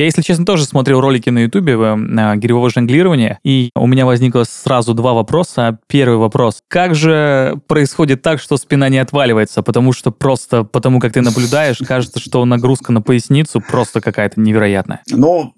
Я, 0.00 0.06
если 0.06 0.22
честно, 0.22 0.46
тоже 0.46 0.64
смотрел 0.64 0.98
ролики 1.02 1.28
на 1.28 1.40
Ютубе 1.40 1.76
на 1.94 2.34
гиревого 2.34 2.70
жонглирования, 2.70 3.38
и 3.44 3.68
у 3.74 3.86
меня 3.86 4.06
возникло 4.06 4.44
сразу 4.44 4.94
два 4.94 5.12
вопроса. 5.12 5.78
Первый 5.88 6.16
вопрос. 6.16 6.62
Как 6.68 6.94
же 6.94 7.60
происходит 7.66 8.22
так, 8.22 8.40
что 8.40 8.56
спина 8.56 8.88
не 8.88 8.96
отваливается? 8.96 9.62
Потому 9.62 9.92
что 9.92 10.10
просто 10.10 10.64
потому, 10.64 11.00
как 11.00 11.12
ты 11.12 11.20
наблюдаешь, 11.20 11.82
кажется, 11.86 12.18
что 12.18 12.42
нагрузка 12.46 12.92
на 12.92 13.02
поясницу 13.02 13.60
просто 13.60 14.00
какая-то 14.00 14.40
невероятная. 14.40 15.02
Ну, 15.10 15.52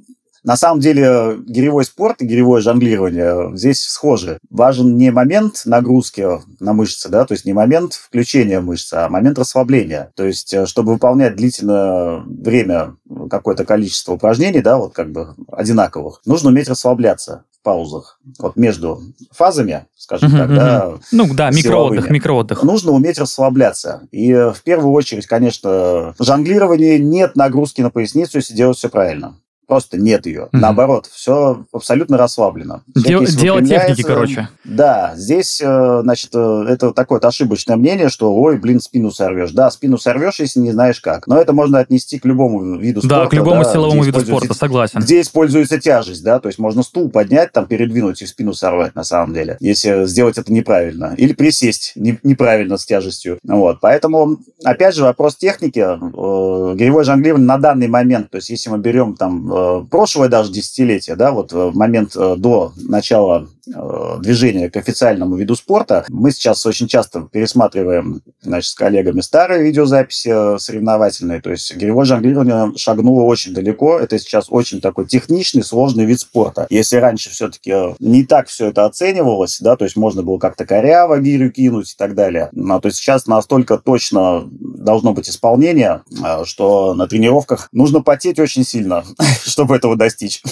на 0.45 0.57
самом 0.57 0.81
деле 0.81 1.37
гиревой 1.47 1.85
спорт 1.85 2.21
и 2.21 2.27
гиревое 2.27 2.61
жонглирование 2.61 3.57
здесь 3.57 3.81
схожи. 3.85 4.39
Важен 4.51 4.97
не 4.97 5.11
момент 5.11 5.63
нагрузки 5.65 6.27
на 6.61 6.73
мышцы, 6.73 7.09
да, 7.09 7.25
то 7.25 7.33
есть 7.33 7.45
не 7.45 7.53
момент 7.53 7.95
включения 7.95 8.61
мышцы, 8.61 8.95
а 8.95 9.09
момент 9.09 9.39
расслабления. 9.39 10.11
То 10.17 10.25
есть, 10.25 10.53
э, 10.53 10.67
чтобы 10.67 10.93
выполнять 10.93 11.37
длительное 11.37 12.23
время 12.27 12.97
какое-то 13.31 13.65
количество 13.65 14.13
упражнений, 14.13 14.61
да, 14.61 14.79
вот 14.79 14.95
как 14.95 15.13
бы 15.13 15.35
одинаковых, 15.51 16.21
нужно 16.27 16.51
уметь 16.51 16.69
расслабляться 16.69 17.45
в 17.53 17.63
паузах. 17.63 18.19
Вот 18.39 18.57
между 18.57 19.01
фазами, 19.31 19.87
скажем 19.97 20.35
uh-huh, 20.35 20.39
так, 20.39 20.51
uh-huh. 20.51 20.57
да. 20.57 20.95
Ну 21.13 21.35
да, 21.35 21.51
микроотдых, 21.51 22.11
микроотдых. 22.11 22.63
Нужно 22.65 22.93
уметь 22.93 23.19
расслабляться. 23.19 24.09
И 24.11 24.33
в 24.33 24.63
первую 24.65 24.93
очередь, 24.93 25.27
конечно, 25.27 26.15
жонглирование 26.19 26.99
нет 26.99 27.37
нагрузки 27.37 27.81
на 27.81 27.91
поясницу, 27.91 28.39
если 28.39 28.55
делать 28.55 28.79
все 28.79 28.89
правильно. 28.89 29.37
Просто 29.69 29.97
нет 29.97 30.27
ее. 30.27 30.43
Mm-hmm. 30.43 30.59
Наоборот, 30.59 31.07
все 31.07 31.65
абсолютно 31.73 32.19
расслаблено. 32.19 32.83
Дел, 32.95 33.25
дело 33.25 33.63
техники, 33.63 34.03
короче. 34.03 34.49
Да, 34.65 35.13
здесь, 35.15 35.61
э, 35.63 36.01
значит, 36.03 36.31
э, 36.35 36.65
это 36.69 36.93
такое 36.93 37.21
ошибочное 37.21 37.77
мнение, 37.77 38.09
что, 38.09 38.35
ой, 38.35 38.59
блин, 38.59 38.81
спину 38.81 39.13
сорвешь. 39.13 39.53
Да, 39.53 39.71
спину 39.71 39.99
сорвешь, 39.99 40.41
если 40.41 40.59
не 40.59 40.73
знаешь 40.73 41.01
как. 41.01 41.29
Но 41.29 41.39
это 41.39 41.53
можно 41.53 41.79
отнести 41.79 42.19
к 42.19 42.25
любому 42.25 42.77
виду 42.77 43.01
спорта. 43.01 43.25
Да, 43.25 43.27
к 43.29 43.33
любому 43.35 43.63
да, 43.63 43.73
силовому 43.73 44.03
виду 44.03 44.21
спорта, 44.21 44.53
согласен. 44.53 45.01
Где 45.01 45.21
используется 45.21 45.79
тяжесть, 45.81 46.25
да, 46.25 46.41
то 46.41 46.49
есть 46.49 46.59
можно 46.59 46.83
стул 46.83 47.09
поднять, 47.09 47.53
там, 47.53 47.67
передвинуть 47.67 48.21
и 48.21 48.27
спину 48.27 48.55
сорвать, 48.55 48.97
на 48.97 49.05
самом 49.05 49.33
деле, 49.33 49.57
если 49.61 50.07
сделать 50.07 50.39
это 50.39 50.53
неправильно. 50.53 51.15
Или 51.17 51.35
присесть 51.35 51.93
не, 51.95 52.19
неправильно 52.25 52.79
с 52.79 52.85
тяжестью. 52.85 53.39
Вот, 53.45 53.79
поэтому, 53.81 54.39
опять 54.65 54.97
же, 54.97 55.05
вопрос 55.05 55.37
техники. 55.37 55.79
Э, 55.79 56.75
гиревой 56.77 57.05
жонглирование 57.05 57.47
на 57.47 57.59
данный 57.59 57.89
момент, 57.89 58.31
то 58.31 58.37
есть 58.37 58.51
если 58.51 58.69
мы 58.69 58.79
берем 58.79 59.15
там 59.15 59.52
Э, 59.52 59.52
прошлое 59.91 60.29
даже 60.29 60.53
десятилетие, 60.53 61.17
да, 61.17 61.33
вот 61.33 61.53
в 61.53 61.75
момент 61.75 62.17
э, 62.17 62.37
до 62.37 62.73
начала 62.77 63.49
Э, 63.65 64.19
движения 64.21 64.69
к 64.69 64.77
официальному 64.77 65.37
виду 65.37 65.55
спорта. 65.55 66.05
Мы 66.09 66.33
сейчас 66.33 66.67
очень 66.67 66.89
часто 66.89 67.29
пересматриваем 67.31 68.21
значит, 68.41 68.71
с 68.71 68.75
коллегами 68.75 69.21
старые 69.21 69.63
видеозаписи 69.63 70.59
соревновательные. 70.59 71.41
То 71.41 71.51
есть 71.51 71.77
гиревое 71.77 72.05
жонглирование 72.05 72.77
шагнуло 72.77 73.23
очень 73.23 73.55
далеко. 73.55 74.01
Это 74.01 74.19
сейчас 74.19 74.47
очень 74.51 74.81
такой 74.81 75.07
техничный, 75.07 75.63
сложный 75.63 76.07
вид 76.07 76.19
спорта. 76.19 76.67
Если 76.71 76.97
раньше 76.97 77.31
все-таки 77.31 77.95
не 78.01 78.25
так 78.25 78.49
все 78.49 78.71
это 78.71 78.85
оценивалось, 78.85 79.61
да, 79.61 79.77
то 79.77 79.85
есть 79.85 79.97
можно 79.97 80.25
было 80.25 80.39
как-то 80.39 80.67
коряво 80.67 81.21
гирю 81.21 81.53
кинуть 81.53 81.93
и 81.93 81.97
так 81.97 82.17
далее, 82.17 82.49
но 82.51 82.81
то 82.81 82.87
есть 82.87 82.99
сейчас 82.99 83.29
настолько 83.29 83.79
точно 83.79 84.43
должно 84.51 85.13
быть 85.13 85.31
исполнение, 85.31 86.03
э, 86.11 86.45
что 86.47 86.95
на 86.95 87.07
тренировках 87.07 87.69
нужно 87.71 88.03
потеть 88.03 88.41
очень 88.41 88.65
сильно, 88.65 89.05
чтобы 89.51 89.77
этого 89.77 89.97
достичь. 89.97 90.43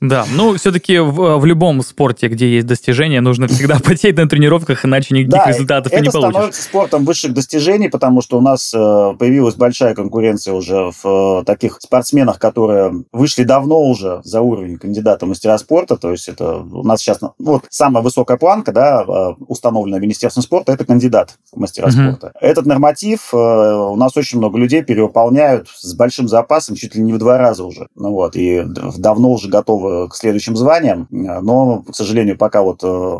Да, 0.00 0.26
ну 0.32 0.54
все-таки 0.56 0.98
в, 0.98 1.38
в 1.38 1.44
любом 1.44 1.82
спорте, 1.82 2.28
где 2.28 2.48
есть 2.48 2.66
достижения, 2.66 3.20
нужно 3.20 3.46
всегда 3.48 3.78
потеть 3.84 4.16
на 4.16 4.28
тренировках, 4.28 4.84
иначе 4.84 5.14
никаких 5.14 5.44
да, 5.44 5.46
результатов 5.46 5.92
и 5.92 5.96
не 5.96 6.10
получишь. 6.10 6.18
это 6.18 6.30
становится 6.30 6.62
спортом 6.62 7.04
высших 7.04 7.34
достижений, 7.34 7.88
потому 7.88 8.20
что 8.20 8.38
у 8.38 8.40
нас 8.40 8.72
э, 8.74 9.14
появилась 9.18 9.54
большая 9.54 9.94
конкуренция 9.94 10.54
уже 10.54 10.90
в 11.02 11.40
э, 11.40 11.44
таких 11.44 11.78
спортсменах, 11.80 12.38
которые 12.38 13.04
вышли 13.12 13.44
давно 13.44 13.82
уже 13.82 14.20
за 14.24 14.40
уровень 14.40 14.78
кандидата 14.78 15.24
мастера 15.26 15.56
спорта, 15.58 15.96
то 15.96 16.10
есть 16.10 16.28
это 16.28 16.56
у 16.56 16.82
нас 16.82 17.00
сейчас, 17.00 17.20
ну, 17.20 17.32
вот 17.38 17.64
самая 17.70 18.02
высокая 18.02 18.36
планка, 18.36 18.72
да, 18.72 19.04
э, 19.06 19.34
установленная 19.46 20.00
Министерством 20.00 20.42
спорта, 20.42 20.72
это 20.72 20.84
кандидат 20.84 21.38
в 21.52 21.58
мастера 21.58 21.88
uh-huh. 21.88 22.08
спорта. 22.08 22.32
Этот 22.40 22.66
норматив 22.66 23.32
э, 23.32 23.36
у 23.36 23.96
нас 23.96 24.16
очень 24.16 24.38
много 24.38 24.58
людей 24.58 24.82
перевыполняют 24.82 25.68
с 25.68 25.94
большим 25.94 26.28
запасом, 26.28 26.76
чуть 26.76 26.94
ли 26.94 27.02
не 27.02 27.12
в 27.12 27.18
два 27.18 27.38
раза 27.38 27.64
уже, 27.64 27.88
ну 27.94 28.10
вот, 28.10 28.36
и 28.36 28.64
давно 28.98 29.30
уже 29.30 29.48
готовы 29.76 30.08
к 30.08 30.14
следующим 30.14 30.56
званиям, 30.56 31.06
но, 31.10 31.82
к 31.82 31.94
сожалению, 31.94 32.36
пока 32.36 32.62
вот 32.62 32.80
э, 32.82 33.18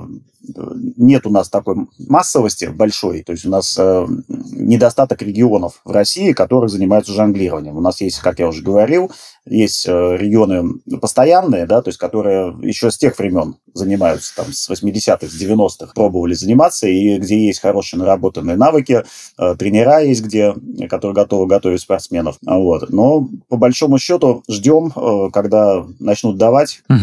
нет 0.96 1.26
у 1.26 1.30
нас 1.30 1.48
такой 1.48 1.86
массовости 1.98 2.66
большой, 2.66 3.22
то 3.22 3.32
есть 3.32 3.44
у 3.44 3.50
нас 3.50 3.76
э, 3.78 4.06
недостаток 4.28 5.22
регионов 5.22 5.80
в 5.84 5.90
России, 5.90 6.32
которые 6.32 6.68
занимаются 6.68 7.12
жонглированием. 7.12 7.76
У 7.76 7.80
нас 7.80 8.00
есть, 8.00 8.18
как 8.18 8.38
я 8.38 8.48
уже 8.48 8.62
говорил, 8.62 9.10
есть 9.46 9.86
э, 9.86 10.16
регионы 10.16 10.80
постоянные, 11.00 11.66
да, 11.66 11.82
то 11.82 11.88
есть 11.88 11.98
которые 11.98 12.56
еще 12.62 12.90
с 12.90 12.98
тех 12.98 13.18
времен 13.18 13.56
занимаются, 13.74 14.34
там, 14.34 14.46
с 14.52 14.68
80-х, 14.70 15.26
с 15.26 15.40
90-х 15.40 15.92
пробовали 15.94 16.34
заниматься, 16.34 16.88
и 16.88 17.18
где 17.18 17.46
есть 17.46 17.60
хорошие 17.60 18.00
наработанные 18.00 18.56
навыки, 18.56 19.04
э, 19.38 19.54
тренера 19.56 20.00
есть 20.00 20.22
где, 20.22 20.54
которые 20.88 21.14
готовы 21.14 21.46
готовить 21.46 21.80
спортсменов. 21.80 22.38
Вот. 22.42 22.90
Но 22.90 23.28
по 23.48 23.56
большому 23.56 23.98
счету 23.98 24.42
ждем, 24.48 24.92
э, 24.94 25.30
когда 25.32 25.86
начнут 26.00 26.38
давать 26.38 26.82
э, 26.88 26.94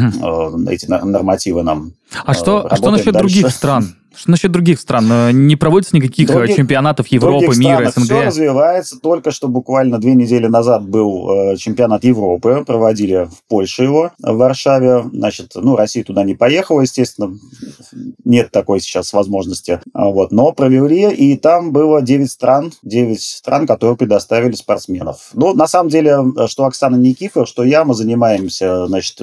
эти 0.70 0.86
нормативы 0.88 1.64
нам. 1.64 1.94
А 2.26 2.34
что, 2.34 2.68
а 2.70 2.76
что 2.76 2.92
насчет 2.92 3.14
дальше. 3.14 3.28
других 3.42 3.52
стран? 3.52 3.96
Что 4.16 4.32
насчет 4.32 4.52
других 4.52 4.80
стран? 4.80 5.12
Э, 5.12 5.32
не 5.32 5.56
проводится 5.56 5.96
никаких 5.96 6.30
э, 6.30 6.34
других, 6.34 6.56
чемпионатов 6.56 7.08
Европы, 7.08 7.56
мира, 7.58 7.92
СНГ? 7.92 8.06
Все 8.06 8.24
развивается. 8.26 9.00
Только 9.00 9.32
что 9.32 9.48
буквально 9.48 9.98
две 9.98 10.14
недели 10.14 10.48
назад 10.48 10.88
был 10.88 11.30
э, 11.54 11.58
чемпионат 11.58 12.04
Европы. 12.04 12.64
Проводили 12.66 13.26
в 13.26 13.48
Польше 13.50 13.84
его, 13.84 14.12
в 14.20 14.36
Варшаве. 14.38 15.04
Значит, 15.12 15.54
ну, 15.56 15.76
Россия 15.76 16.04
туда 16.04 16.24
не 16.24 16.36
поехала, 16.36 16.82
естественно. 16.82 17.36
Нет 18.24 18.52
такой 18.52 18.82
сейчас 18.82 19.14
возможности. 19.14 19.82
А 19.94 20.10
вот. 20.10 20.32
Но 20.32 20.52
провели, 20.52 21.12
и 21.12 21.36
там 21.36 21.72
было 21.72 22.02
9 22.02 22.30
стран, 22.30 22.72
9 22.84 23.22
стран, 23.22 23.66
которые 23.66 23.98
предоставили 23.98 24.54
спортсменов. 24.54 25.32
Ну, 25.34 25.54
на 25.54 25.68
самом 25.68 25.90
деле, 25.90 26.20
что 26.48 26.66
Оксана 26.66 26.96
Никифор, 26.96 27.48
что 27.48 27.64
я, 27.64 27.84
мы 27.84 27.96
занимаемся, 27.96 28.86
значит, 28.86 29.20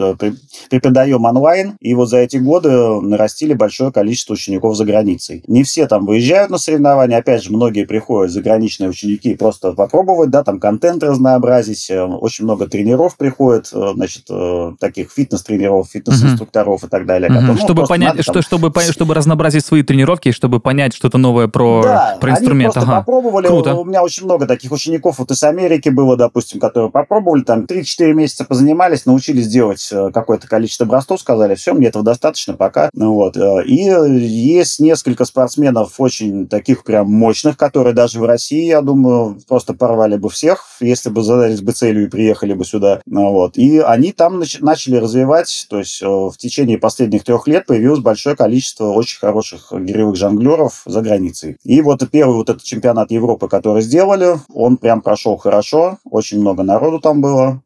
преподаем 0.69 1.25
онлайн. 1.25 1.77
И 1.81 1.95
вот 1.95 2.09
за 2.09 2.19
эти 2.19 2.39
годы 2.39 2.71
нарастили 3.01 3.55
большое 3.55 3.93
количество 3.93 4.33
учеников 4.33 4.77
за 4.81 4.87
границей. 4.87 5.45
Не 5.47 5.63
все 5.63 5.87
там 5.87 6.07
выезжают 6.07 6.51
на 6.51 6.57
соревнования, 6.57 7.19
опять 7.19 7.43
же, 7.43 7.53
многие 7.53 7.85
приходят, 7.85 8.33
заграничные 8.33 8.89
ученики, 8.89 9.35
просто 9.35 9.73
попробовать, 9.73 10.31
да, 10.31 10.43
там 10.43 10.59
контент 10.59 11.03
разнообразить, 11.03 11.91
э, 11.91 12.03
очень 12.03 12.45
много 12.45 12.67
тренеров 12.67 13.17
приходит, 13.19 13.71
э, 13.75 13.93
значит, 13.95 14.25
э, 14.31 14.73
таких 14.81 15.13
фитнес-тренеров, 15.13 15.89
фитнес-инструкторов 15.91 16.83
uh-huh. 16.83 16.87
и 16.87 16.91
так 16.91 17.05
далее. 17.05 17.29
Которые, 17.29 17.53
ну, 17.53 17.59
чтобы 17.59 17.85
понять, 17.85 18.13
надо, 18.13 18.23
что, 18.23 18.33
там... 18.35 18.43
чтобы, 18.43 18.73
чтобы 18.91 19.15
разнообразить 19.15 19.67
свои 19.67 19.83
тренировки, 19.83 20.33
чтобы 20.33 20.61
понять 20.61 20.95
что-то 20.95 21.19
новое 21.19 21.49
про, 21.49 21.83
да, 21.83 22.19
про 22.21 22.31
инструмент. 22.31 22.77
Они 22.77 22.87
ага. 22.87 23.01
попробовали, 23.01 23.49
Круто. 23.49 23.75
у 23.75 23.85
меня 23.85 24.03
очень 24.03 24.25
много 24.25 24.47
таких 24.47 24.73
учеников 24.73 25.19
вот 25.19 25.31
из 25.31 25.43
Америки 25.43 25.91
было, 25.91 26.17
допустим, 26.17 26.59
которые 26.59 26.91
попробовали, 26.91 27.43
там 27.43 27.65
3-4 27.65 28.15
месяца 28.15 28.45
позанимались, 28.47 29.05
научились 29.05 29.49
делать 29.49 29.87
какое-то 30.15 30.49
количество 30.49 30.87
образцов, 30.87 31.21
сказали, 31.21 31.55
все, 31.55 31.75
мне 31.75 31.89
этого 31.89 32.03
достаточно, 32.03 32.55
пока. 32.55 32.89
Ну, 32.95 33.13
вот. 33.13 33.37
И 33.67 33.75
есть 33.77 34.70
есть 34.71 34.81
несколько 34.81 35.25
спортсменов 35.25 35.95
очень 35.99 36.47
таких 36.47 36.85
прям 36.85 37.11
мощных, 37.11 37.57
которые 37.57 37.95
даже 37.95 38.21
в 38.21 38.25
России, 38.25 38.67
я 38.67 38.81
думаю, 38.81 39.39
просто 39.49 39.75
порвали 39.75 40.17
бы 40.17 40.31
всех, 40.31 40.65
если 40.81 41.11
бы 41.11 41.23
задались 41.23 41.61
бы 41.61 41.73
целью 41.73 42.05
и 42.05 42.09
приехали 42.09 42.55
бы 42.55 42.65
сюда. 42.65 43.01
Ну 43.07 43.33
вот. 43.33 43.57
И 43.57 43.79
они 43.79 44.13
там 44.13 44.41
нач- 44.41 44.59
начали 44.61 44.97
развивать, 44.97 45.67
то 45.69 45.79
есть 45.79 46.03
э, 46.03 46.07
в 46.07 46.35
течение 46.39 46.79
последних 46.79 47.25
трех 47.25 47.47
лет 47.49 47.67
появилось 47.67 48.01
большое 48.01 48.37
количество 48.37 48.87
очень 48.87 49.19
хороших 49.19 49.73
гиревых 49.73 50.17
жонглеров 50.17 50.83
за 50.87 51.01
границей. 51.03 51.57
И 51.65 51.81
вот 51.83 52.09
первый 52.11 52.37
вот 52.37 52.51
этот 52.51 52.63
чемпионат 52.63 53.11
Европы, 53.11 53.49
который 53.49 53.83
сделали, 53.83 54.37
он 54.53 54.77
прям 54.77 55.03
прошел 55.03 55.37
хорошо, 55.37 55.99
очень 56.05 56.41
много 56.41 56.63
народу 56.63 57.01
там 57.01 57.21
было. 57.21 57.63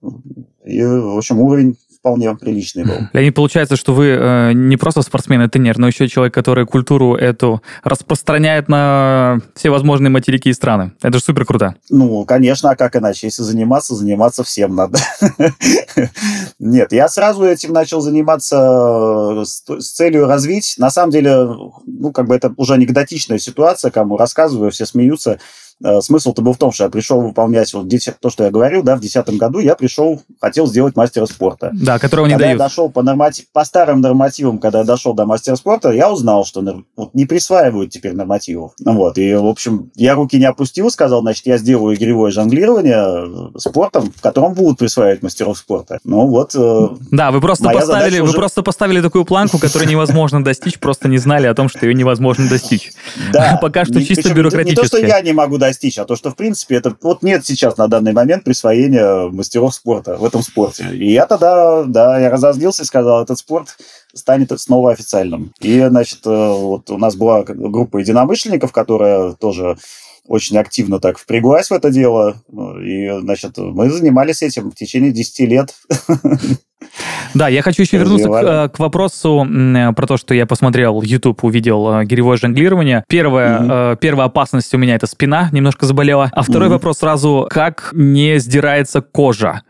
И, 0.64 0.82
в 0.82 1.18
общем, 1.18 1.40
уровень 1.40 1.76
вполне 2.04 2.34
приличный 2.34 2.84
был. 2.84 2.96
Леонид, 3.14 3.34
получается, 3.34 3.76
что 3.76 3.94
вы 3.94 4.08
э, 4.08 4.52
не 4.52 4.76
просто 4.76 5.00
спортсмен 5.00 5.40
и 5.40 5.48
тренер, 5.48 5.78
но 5.78 5.86
еще 5.86 6.06
человек, 6.06 6.34
который 6.34 6.66
культуру 6.66 7.14
эту 7.14 7.62
распространяет 7.82 8.68
на 8.68 9.38
все 9.54 9.70
возможные 9.70 10.10
материки 10.10 10.50
и 10.50 10.52
страны. 10.52 10.92
Это 11.00 11.16
же 11.16 11.24
супер 11.24 11.46
круто. 11.46 11.76
Ну, 11.88 12.26
конечно, 12.26 12.68
а 12.68 12.76
как 12.76 12.94
иначе? 12.96 13.28
Если 13.28 13.42
заниматься, 13.42 13.94
заниматься 13.94 14.44
всем 14.44 14.74
надо. 14.74 14.98
Нет, 16.58 16.92
я 16.92 17.08
сразу 17.08 17.42
этим 17.44 17.72
начал 17.72 18.02
заниматься 18.02 19.40
э, 19.40 19.44
с 19.46 19.92
целью 19.92 20.26
развить. 20.26 20.74
На 20.76 20.90
самом 20.90 21.10
деле, 21.10 21.56
ну, 21.86 22.12
как 22.12 22.26
бы 22.26 22.34
это 22.34 22.52
уже 22.58 22.74
анекдотичная 22.74 23.38
ситуация, 23.38 23.90
кому 23.90 24.18
рассказываю, 24.18 24.70
все 24.70 24.84
смеются. 24.84 25.38
Э, 25.84 26.00
смысл-то 26.00 26.40
был 26.40 26.54
в 26.54 26.58
том, 26.58 26.72
что 26.72 26.84
я 26.84 26.90
пришел 26.90 27.20
выполнять 27.20 27.72
вот 27.74 27.86
то, 28.20 28.30
что 28.30 28.44
я 28.44 28.50
говорил, 28.50 28.82
да, 28.82 28.96
в 28.96 29.00
2010 29.00 29.38
году 29.38 29.58
я 29.58 29.74
пришел, 29.74 30.22
хотел 30.40 30.66
сделать 30.66 30.96
мастера 30.96 31.26
спорта. 31.26 31.70
Да, 31.74 31.98
которого 31.98 32.24
не 32.24 32.32
когда 32.32 32.46
дают. 32.46 32.58
я 32.58 32.64
дошел 32.64 32.88
по, 32.88 33.02
норматив, 33.02 33.44
по 33.52 33.64
старым 33.64 34.00
нормативам, 34.00 34.58
когда 34.58 34.78
я 34.78 34.84
дошел 34.84 35.12
до 35.12 35.26
мастера 35.26 35.56
спорта, 35.56 35.90
я 35.90 36.10
узнал, 36.10 36.46
что 36.46 36.64
вот, 36.96 37.14
не 37.14 37.26
присваивают 37.26 37.90
теперь 37.90 38.14
нормативов. 38.14 38.72
Вот, 38.82 39.18
и, 39.18 39.34
в 39.34 39.46
общем, 39.46 39.90
я 39.94 40.14
руки 40.14 40.38
не 40.38 40.46
опустил, 40.46 40.90
сказал, 40.90 41.20
значит, 41.20 41.44
я 41.46 41.58
сделаю 41.58 41.94
игровое 41.94 42.32
жонглирование 42.32 43.50
э, 43.54 43.58
спортом, 43.58 44.10
в 44.16 44.22
котором 44.22 44.54
будут 44.54 44.78
присваивать 44.78 45.22
мастеров 45.22 45.58
спорта. 45.58 45.98
Ну 46.04 46.26
вот. 46.26 46.54
Э, 46.56 46.88
да, 47.10 47.30
вы 47.30 47.42
просто 47.42 47.68
поставили, 47.68 48.20
вы 48.20 48.28
уже... 48.28 48.36
просто 48.36 48.62
поставили 48.62 49.02
такую 49.02 49.26
планку, 49.26 49.58
которую 49.58 49.90
невозможно 49.90 50.42
достичь, 50.42 50.78
просто 50.78 51.08
не 51.08 51.18
знали 51.18 51.46
о 51.46 51.54
том, 51.54 51.68
что 51.68 51.84
ее 51.84 51.92
невозможно 51.92 52.48
достичь. 52.48 52.92
Да. 53.34 53.58
Пока 53.62 53.84
что 53.84 54.02
чисто 54.02 54.32
бюрократически. 54.32 54.80
Не 54.80 54.82
то, 54.82 54.86
что 54.86 54.98
я 54.98 55.20
не 55.20 55.34
могу 55.34 55.58
достичь, 55.58 55.73
а 55.98 56.04
то, 56.04 56.16
что, 56.16 56.30
в 56.30 56.36
принципе, 56.36 56.76
это 56.76 56.96
вот 57.02 57.22
нет 57.22 57.44
сейчас 57.44 57.76
на 57.76 57.88
данный 57.88 58.12
момент 58.12 58.44
присвоения 58.44 59.28
мастеров 59.30 59.74
спорта 59.74 60.16
в 60.16 60.24
этом 60.24 60.42
спорте. 60.42 60.88
И 60.92 61.12
я 61.12 61.26
тогда, 61.26 61.84
да, 61.84 62.18
я 62.18 62.30
разозлился 62.30 62.82
и 62.82 62.86
сказал, 62.86 63.22
этот 63.22 63.38
спорт 63.38 63.76
станет 64.14 64.58
снова 64.60 64.92
официальным. 64.92 65.52
И, 65.60 65.80
значит, 65.80 66.20
э, 66.26 66.30
вот 66.30 66.90
у 66.90 66.98
нас 66.98 67.16
была 67.16 67.42
группа 67.44 67.98
единомышленников, 67.98 68.72
которая 68.72 69.32
тоже 69.32 69.76
очень 70.26 70.56
активно 70.56 71.00
так 71.00 71.18
впряглась 71.18 71.70
в 71.70 71.74
это 71.74 71.90
дело. 71.90 72.36
И, 72.82 73.10
значит, 73.20 73.58
мы 73.58 73.90
занимались 73.90 74.42
этим 74.42 74.70
в 74.70 74.74
течение 74.74 75.12
10 75.12 75.40
лет. 75.40 75.74
Да, 77.34 77.48
я 77.48 77.62
хочу 77.62 77.82
еще 77.82 77.98
вернуться 77.98 78.28
к, 78.28 78.32
э, 78.32 78.68
к 78.68 78.78
вопросу 78.78 79.44
э, 79.44 79.92
про 79.92 80.06
то, 80.06 80.16
что 80.16 80.34
я 80.34 80.46
посмотрел 80.46 81.02
YouTube, 81.02 81.42
увидел 81.42 82.00
э, 82.00 82.04
гиревое 82.04 82.36
жонглирование. 82.36 83.04
Первая, 83.08 83.60
mm-hmm. 83.60 83.96
первая 84.00 84.26
опасность 84.26 84.72
у 84.74 84.78
меня 84.78 84.94
это 84.94 85.06
спина, 85.06 85.48
немножко 85.50 85.84
заболела. 85.86 86.30
А 86.32 86.42
второй 86.42 86.68
mm-hmm. 86.68 86.72
вопрос 86.72 86.98
сразу, 86.98 87.48
как 87.50 87.90
не 87.92 88.38
сдирается 88.38 89.00
кожа? 89.00 89.62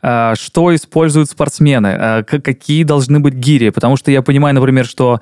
Что 0.00 0.74
используют 0.74 1.30
спортсмены? 1.30 2.24
Какие 2.24 2.82
должны 2.82 3.20
быть 3.20 3.34
гири? 3.34 3.70
Потому 3.70 3.96
что 3.96 4.10
я 4.10 4.22
понимаю, 4.22 4.54
например, 4.54 4.84
что, 4.84 5.20